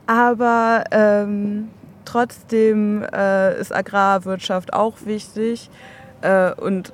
aber 0.07 0.86
ähm, 0.91 1.70
trotzdem 2.05 3.03
äh, 3.14 3.59
ist 3.59 3.74
Agrarwirtschaft 3.74 4.74
auch 4.74 4.95
wichtig. 5.05 5.70
Äh, 6.24 6.53
und 6.53 6.93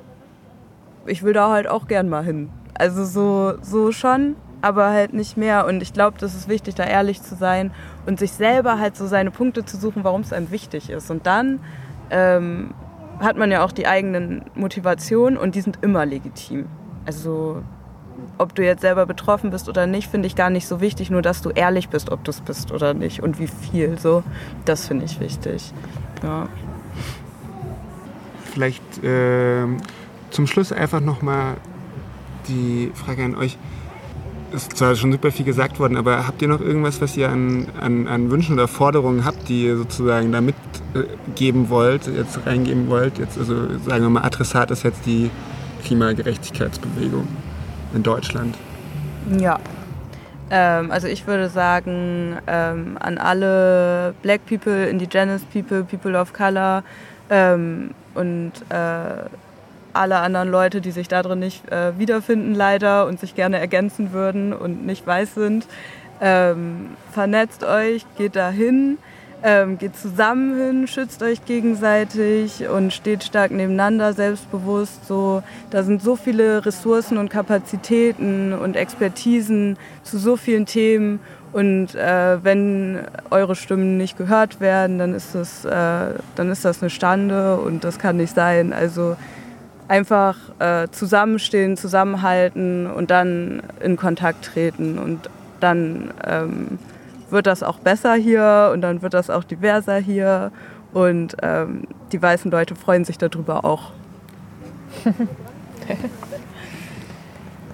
ich 1.06 1.24
will 1.24 1.34
da 1.34 1.50
halt 1.50 1.68
auch 1.68 1.88
gern 1.88 2.10
mal 2.10 2.24
hin. 2.24 2.50
Also 2.74 3.06
so, 3.06 3.54
so 3.62 3.92
schon, 3.92 4.36
aber 4.62 4.90
halt 4.90 5.14
nicht 5.14 5.38
mehr. 5.38 5.66
Und 5.66 5.82
ich 5.82 5.94
glaube, 5.94 6.18
das 6.20 6.36
ist 6.36 6.50
wichtig, 6.50 6.76
da 6.76 6.84
ehrlich 6.84 7.22
zu 7.22 7.36
sein 7.36 7.72
und 8.06 8.20
sich 8.20 8.32
selber 8.32 8.80
halt 8.80 8.98
so 8.98 9.08
seine 9.08 9.32
Punkte 9.32 9.64
zu 9.64 9.78
suchen, 9.78 10.04
warum 10.04 10.22
es 10.22 10.34
einem 10.34 10.52
wichtig 10.52 10.90
ist. 10.90 11.12
Und 11.12 11.28
dann 11.28 11.60
ähm, 12.10 12.74
hat 13.20 13.38
man 13.38 13.52
ja 13.52 13.64
auch 13.64 13.72
die 13.72 13.88
eigenen 13.88 14.44
Motivationen 14.56 15.38
und 15.38 15.56
die 15.56 15.62
sind 15.62 15.80
immer 15.82 16.06
legitim. 16.06 16.66
Also 17.06 17.62
ob 18.38 18.56
du 18.56 18.64
jetzt 18.64 18.82
selber 18.82 19.06
betroffen 19.06 19.50
bist 19.50 19.70
oder 19.70 19.88
nicht, 19.88 20.10
finde 20.10 20.28
ich 20.28 20.36
gar 20.36 20.50
nicht 20.50 20.68
so 20.68 20.82
wichtig, 20.82 21.10
nur 21.10 21.22
dass 21.22 21.42
du 21.42 21.50
ehrlich 21.52 21.90
bist, 21.90 22.12
ob 22.12 22.24
du 22.24 22.32
es 22.32 22.42
bist 22.42 22.72
oder 22.72 22.94
nicht 22.94 23.22
und 23.22 23.40
wie 23.40 23.48
viel. 23.48 23.98
So, 24.00 24.24
das 24.66 24.88
finde 24.88 25.06
ich 25.06 25.20
wichtig. 25.20 25.74
Ja 26.24 26.48
vielleicht 28.50 29.04
äh, 29.04 29.66
zum 30.30 30.48
Schluss 30.48 30.72
einfach 30.72 31.00
nochmal 31.00 31.56
die 32.48 32.92
Frage 32.94 33.24
an 33.24 33.36
euch. 33.36 33.58
Es 34.52 34.64
ist 34.64 34.78
zwar 34.78 34.96
schon 34.96 35.12
super 35.12 35.32
viel 35.32 35.46
gesagt 35.46 35.80
worden, 35.80 35.96
aber 35.96 36.26
habt 36.26 36.42
ihr 36.42 36.48
noch 36.48 36.60
irgendwas, 36.60 37.02
was 37.02 37.16
ihr 37.16 37.30
an, 37.30 37.68
an, 37.80 38.08
an 38.08 38.32
Wünschen 38.32 38.54
oder 38.54 38.68
Forderungen 38.68 39.24
habt, 39.24 39.48
die 39.48 39.66
ihr 39.66 39.78
sozusagen 39.78 40.32
da 40.32 40.42
mitgeben 40.42 41.70
wollt, 41.70 42.08
jetzt 42.08 42.46
reingeben 42.48 42.90
wollt? 42.90 43.20
Jetzt, 43.20 43.38
also 43.38 43.78
sagen 43.80 44.02
wir 44.02 44.10
mal, 44.10 44.24
Adressat 44.24 44.72
ist 44.72 44.84
jetzt 44.84 45.06
die 45.06 45.30
Klimagerechtigkeitsbewegung 45.86 47.28
in 47.94 48.02
Deutschland. 48.02 48.58
Ja, 49.38 49.60
ähm, 50.50 50.92
also 50.92 51.08
ich 51.08 51.28
würde 51.28 51.50
sagen, 51.50 52.38
ähm, 52.48 52.98
an 53.00 53.18
alle 53.18 54.16
Black 54.24 54.46
People, 54.48 54.88
Indigenous 54.88 55.44
People, 55.44 55.84
People 55.84 56.20
of 56.20 56.34
Color, 56.34 56.84
ähm, 57.30 57.92
und 58.16 58.52
äh, 58.70 59.30
alle 59.94 60.18
anderen 60.18 60.50
Leute, 60.50 60.82
die 60.82 60.92
sich 60.92 61.08
darin 61.08 61.40
nicht 61.40 61.70
äh, 61.72 61.98
wiederfinden 61.98 62.54
leider 62.54 63.08
und 63.08 63.20
sich 63.20 63.36
gerne 63.36 63.60
ergänzen 63.60 64.14
würden 64.14 64.54
und 64.54 64.86
nicht 64.86 65.06
weiß 65.06 65.36
sind, 65.36 65.66
ähm, 66.22 66.92
vernetzt 67.12 67.64
euch, 67.64 68.06
geht 68.18 68.36
dahin, 68.36 68.98
ähm, 69.42 69.78
geht 69.78 69.96
zusammen 69.96 70.58
hin, 70.58 70.88
schützt 70.88 71.24
euch 71.24 71.46
gegenseitig 71.46 72.68
und 72.68 72.92
steht 72.92 73.24
stark 73.24 73.52
nebeneinander, 73.52 74.14
selbstbewusst. 74.14 75.08
So, 75.08 75.44
da 75.70 75.84
sind 75.84 76.02
so 76.02 76.16
viele 76.16 76.66
Ressourcen 76.66 77.18
und 77.18 77.30
Kapazitäten 77.30 78.54
und 78.54 78.76
Expertisen 78.76 79.78
zu 80.04 80.18
so 80.18 80.36
vielen 80.36 80.66
Themen 80.66 81.20
und 81.52 81.96
äh, 81.96 82.44
wenn 82.44 83.00
eure 83.32 83.56
Stimmen 83.56 83.98
nicht 83.98 84.18
gehört 84.18 84.62
werden, 84.62 85.00
dann 85.00 85.16
ist, 85.16 85.34
das, 85.34 85.66
äh, 85.66 86.14
dann 86.36 86.52
ist 86.52 86.64
das 86.64 86.82
eine 86.82 86.90
Stande 86.90 87.58
und 87.58 87.84
das 87.84 87.98
kann 87.98 88.18
nicht 88.18 88.36
sein. 88.36 88.72
Also 88.72 89.18
einfach 89.88 90.38
äh, 90.60 90.88
zusammenstehen, 90.92 91.76
zusammenhalten 91.76 92.86
und 92.88 93.10
dann 93.10 93.64
in 93.80 93.98
Kontakt 93.98 94.46
treten. 94.46 95.00
Und 95.00 95.30
dann 95.60 96.12
ähm, 96.24 96.78
wird 97.32 97.48
das 97.48 97.64
auch 97.64 97.80
besser 97.80 98.14
hier 98.14 98.70
und 98.72 98.82
dann 98.82 99.02
wird 99.02 99.16
das 99.16 99.32
auch 99.32 99.44
diverser 99.44 99.98
hier. 99.98 100.52
Und 100.94 101.36
ähm, 101.42 101.88
die 102.12 102.22
weißen 102.22 102.52
Leute 102.52 102.76
freuen 102.76 103.06
sich 103.06 103.18
darüber 103.18 103.66
auch. 103.66 103.92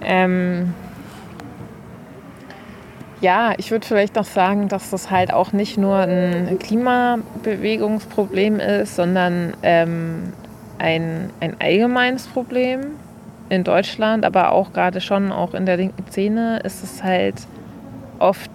ähm, 0.00 0.72
ja, 3.20 3.54
ich 3.56 3.70
würde 3.70 3.86
vielleicht 3.86 4.16
noch 4.16 4.24
sagen, 4.24 4.68
dass 4.68 4.90
das 4.90 5.10
halt 5.10 5.32
auch 5.32 5.52
nicht 5.52 5.78
nur 5.78 5.96
ein 5.96 6.58
Klimabewegungsproblem 6.58 8.60
ist, 8.60 8.96
sondern 8.96 9.54
ähm, 9.62 10.32
ein, 10.78 11.30
ein 11.40 11.56
allgemeines 11.60 12.26
Problem 12.26 12.80
in 13.48 13.64
Deutschland, 13.64 14.24
aber 14.24 14.52
auch 14.52 14.72
gerade 14.72 15.00
schon 15.00 15.32
auch 15.32 15.54
in 15.54 15.66
der 15.66 15.76
linken 15.76 16.04
Szene 16.10 16.60
ist 16.64 16.82
es 16.82 17.02
halt 17.02 17.46
oft 18.18 18.50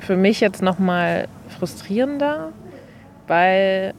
für 0.00 0.16
mich 0.16 0.40
jetzt 0.40 0.62
nochmal 0.62 1.28
frustrierender, 1.48 2.48
weil 3.28 3.94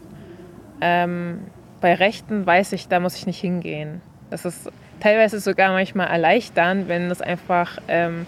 ähm, 0.81 1.39
bei 1.79 1.93
Rechten 1.93 2.45
weiß 2.45 2.73
ich, 2.73 2.87
da 2.87 2.99
muss 2.99 3.15
ich 3.15 3.25
nicht 3.25 3.39
hingehen. 3.39 4.01
Das 4.29 4.43
ist 4.43 4.69
teilweise 4.99 5.39
sogar 5.39 5.71
manchmal 5.71 6.07
erleichternd, 6.07 6.87
wenn 6.87 7.09
es 7.09 7.21
einfach 7.21 7.77
ähm, 7.87 8.25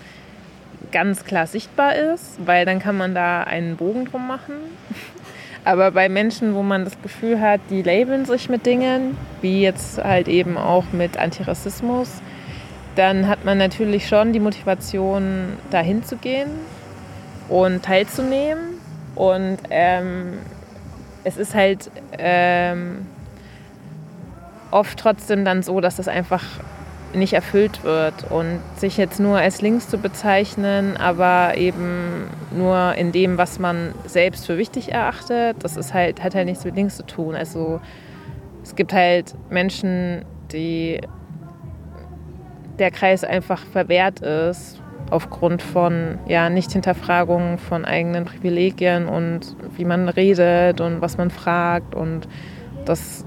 ganz 0.96 1.26
klar 1.26 1.46
sichtbar 1.46 1.94
ist, 1.94 2.38
weil 2.46 2.66
dann 2.66 2.80
kann 2.80 2.96
man 2.96 3.14
da 3.14 3.44
einen 3.44 3.76
Bogen 3.76 4.06
drum 4.06 4.30
machen. 4.30 4.54
Aber 5.66 5.92
bei 5.92 6.08
Menschen, 6.08 6.56
wo 6.56 6.64
man 6.64 6.86
das 6.86 7.02
Gefühl 7.02 7.42
hat, 7.42 7.60
die 7.70 7.82
labeln 7.82 8.24
sich 8.24 8.48
mit 8.48 8.66
Dingen, 8.66 9.18
wie 9.42 9.62
jetzt 9.62 10.02
halt 10.02 10.30
eben 10.30 10.58
auch 10.58 10.86
mit 10.94 11.18
Antirassismus, 11.18 12.22
dann 12.96 13.28
hat 13.28 13.44
man 13.44 13.58
natürlich 13.58 14.08
schon 14.08 14.32
die 14.32 14.40
Motivation, 14.40 15.58
da 15.70 15.82
hinzugehen 15.82 16.48
und 17.50 17.84
teilzunehmen. 17.84 18.80
Und 19.16 19.58
ähm, 19.72 20.38
es 21.26 21.36
ist 21.36 21.56
halt 21.56 21.92
ähm, 22.18 23.06
oft 24.72 24.98
trotzdem 24.98 25.44
dann 25.44 25.62
so, 25.62 25.82
dass 25.82 25.98
das 25.98 26.08
einfach 26.08 26.44
nicht 27.16 27.34
erfüllt 27.34 27.84
wird 27.84 28.30
und 28.30 28.60
sich 28.78 28.98
jetzt 28.98 29.20
nur 29.20 29.38
als 29.38 29.62
links 29.62 29.90
zu 29.90 29.98
bezeichnen, 29.98 30.98
aber 30.98 31.58
eben 31.58 32.28
nur 32.56 32.94
in 32.96 33.12
dem, 33.12 33.38
was 33.38 33.60
man 33.60 33.94
selbst 34.06 34.46
für 34.46 34.58
wichtig 34.58 34.92
erachtet, 34.92 35.58
das 35.62 35.78
ist 35.78 35.94
halt, 35.94 36.24
hat 36.24 36.36
halt 36.36 36.46
nichts 36.46 36.66
mit 36.66 36.76
links 36.76 36.98
zu 36.98 37.06
tun. 37.06 37.36
Also 37.36 37.80
es 38.64 38.76
gibt 38.76 38.94
halt 38.94 39.36
Menschen, 39.50 40.26
die 40.52 41.02
der 42.80 42.92
Kreis 42.92 43.24
einfach 43.24 43.66
verwehrt 43.66 44.20
ist 44.20 44.82
aufgrund 45.12 45.62
von 45.62 46.18
ja, 46.28 46.50
Nicht-Hinterfragung 46.50 47.58
von 47.58 47.86
eigenen 47.86 48.26
Privilegien 48.26 49.08
und 49.08 49.56
wie 49.76 49.86
man 49.86 50.10
redet 50.10 50.82
und 50.82 51.02
was 51.02 51.18
man 51.18 51.30
fragt 51.30 51.94
und 51.94 52.28
das 52.86 53.26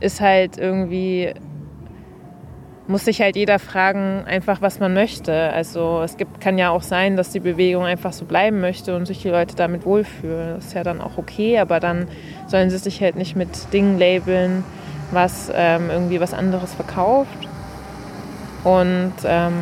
ist 0.00 0.20
halt 0.20 0.58
irgendwie 0.58 1.32
muss 2.86 3.04
sich 3.04 3.20
halt 3.20 3.36
jeder 3.36 3.58
fragen, 3.58 4.24
einfach 4.26 4.60
was 4.60 4.78
man 4.78 4.92
möchte. 4.92 5.32
Also 5.52 6.02
es 6.02 6.16
gibt, 6.16 6.40
kann 6.40 6.58
ja 6.58 6.70
auch 6.70 6.82
sein, 6.82 7.16
dass 7.16 7.30
die 7.30 7.40
Bewegung 7.40 7.84
einfach 7.84 8.12
so 8.12 8.24
bleiben 8.26 8.60
möchte 8.60 8.94
und 8.94 9.06
sich 9.06 9.22
die 9.22 9.30
Leute 9.30 9.56
damit 9.56 9.86
wohlfühlen. 9.86 10.56
Das 10.56 10.66
ist 10.66 10.74
ja 10.74 10.82
dann 10.82 11.00
auch 11.00 11.16
okay, 11.16 11.58
aber 11.58 11.80
dann 11.80 12.08
sollen 12.46 12.70
sie 12.70 12.78
sich 12.78 13.00
halt 13.00 13.16
nicht 13.16 13.36
mit 13.36 13.72
Dingen 13.72 13.98
labeln, 13.98 14.64
was 15.12 15.50
ähm, 15.54 15.88
irgendwie 15.90 16.20
was 16.20 16.34
anderes 16.34 16.74
verkauft. 16.74 17.48
Und 18.64 19.14
ähm, 19.24 19.54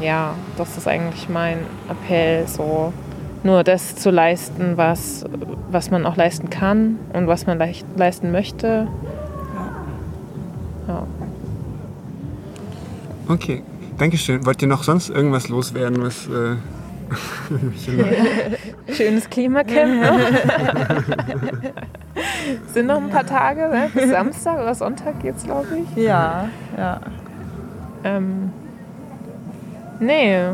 ja, 0.00 0.34
das 0.58 0.76
ist 0.76 0.88
eigentlich 0.88 1.28
mein 1.28 1.58
Appell, 1.88 2.46
so 2.46 2.92
nur 3.42 3.62
das 3.62 3.96
zu 3.96 4.10
leisten, 4.10 4.76
was, 4.76 5.24
was 5.70 5.90
man 5.90 6.06
auch 6.06 6.16
leisten 6.16 6.50
kann 6.50 6.98
und 7.12 7.26
was 7.26 7.46
man 7.46 7.58
leisten 7.96 8.32
möchte. 8.32 8.88
Okay, 13.28 13.62
Dankeschön. 13.98 14.44
Wollt 14.44 14.60
ihr 14.60 14.68
noch 14.68 14.82
sonst 14.82 15.08
irgendwas 15.10 15.48
loswerden, 15.48 16.02
was... 16.02 16.28
Äh 16.28 16.56
Schönes 18.92 19.30
Klimacamp 19.30 20.02
noch. 20.02 20.18
Sind 22.72 22.86
noch 22.86 22.96
ein 22.96 23.10
paar 23.10 23.26
Tage, 23.26 23.68
ne? 23.68 23.90
bis 23.92 24.08
Samstag 24.10 24.54
oder 24.56 24.74
Sonntag 24.74 25.20
geht's, 25.20 25.44
glaube 25.44 25.68
ich. 25.78 25.86
Ja, 26.02 26.48
ja. 26.76 27.00
Ähm, 28.04 28.50
nee. 30.00 30.48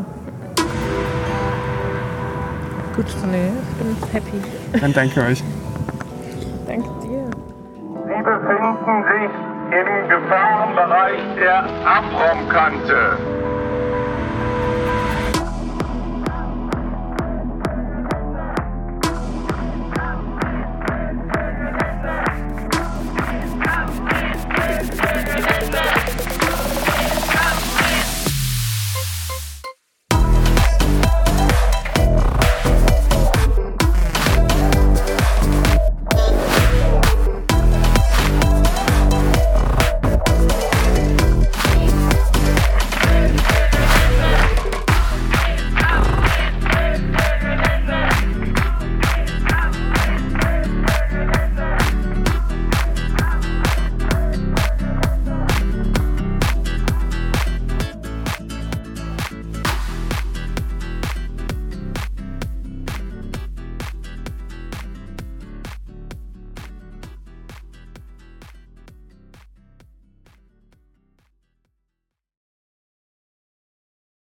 Gut. 2.97 3.07
Nee, 3.31 3.49
ich 3.49 3.77
bin 3.79 3.97
happy. 4.12 4.43
Dann 4.81 4.93
danke 4.93 5.23
euch. 5.23 5.41
Danke 6.66 6.89
dir. 7.03 7.10
Gefahrenbereich 10.91 11.20
der 11.36 11.64
Abraumkante. 11.86 13.39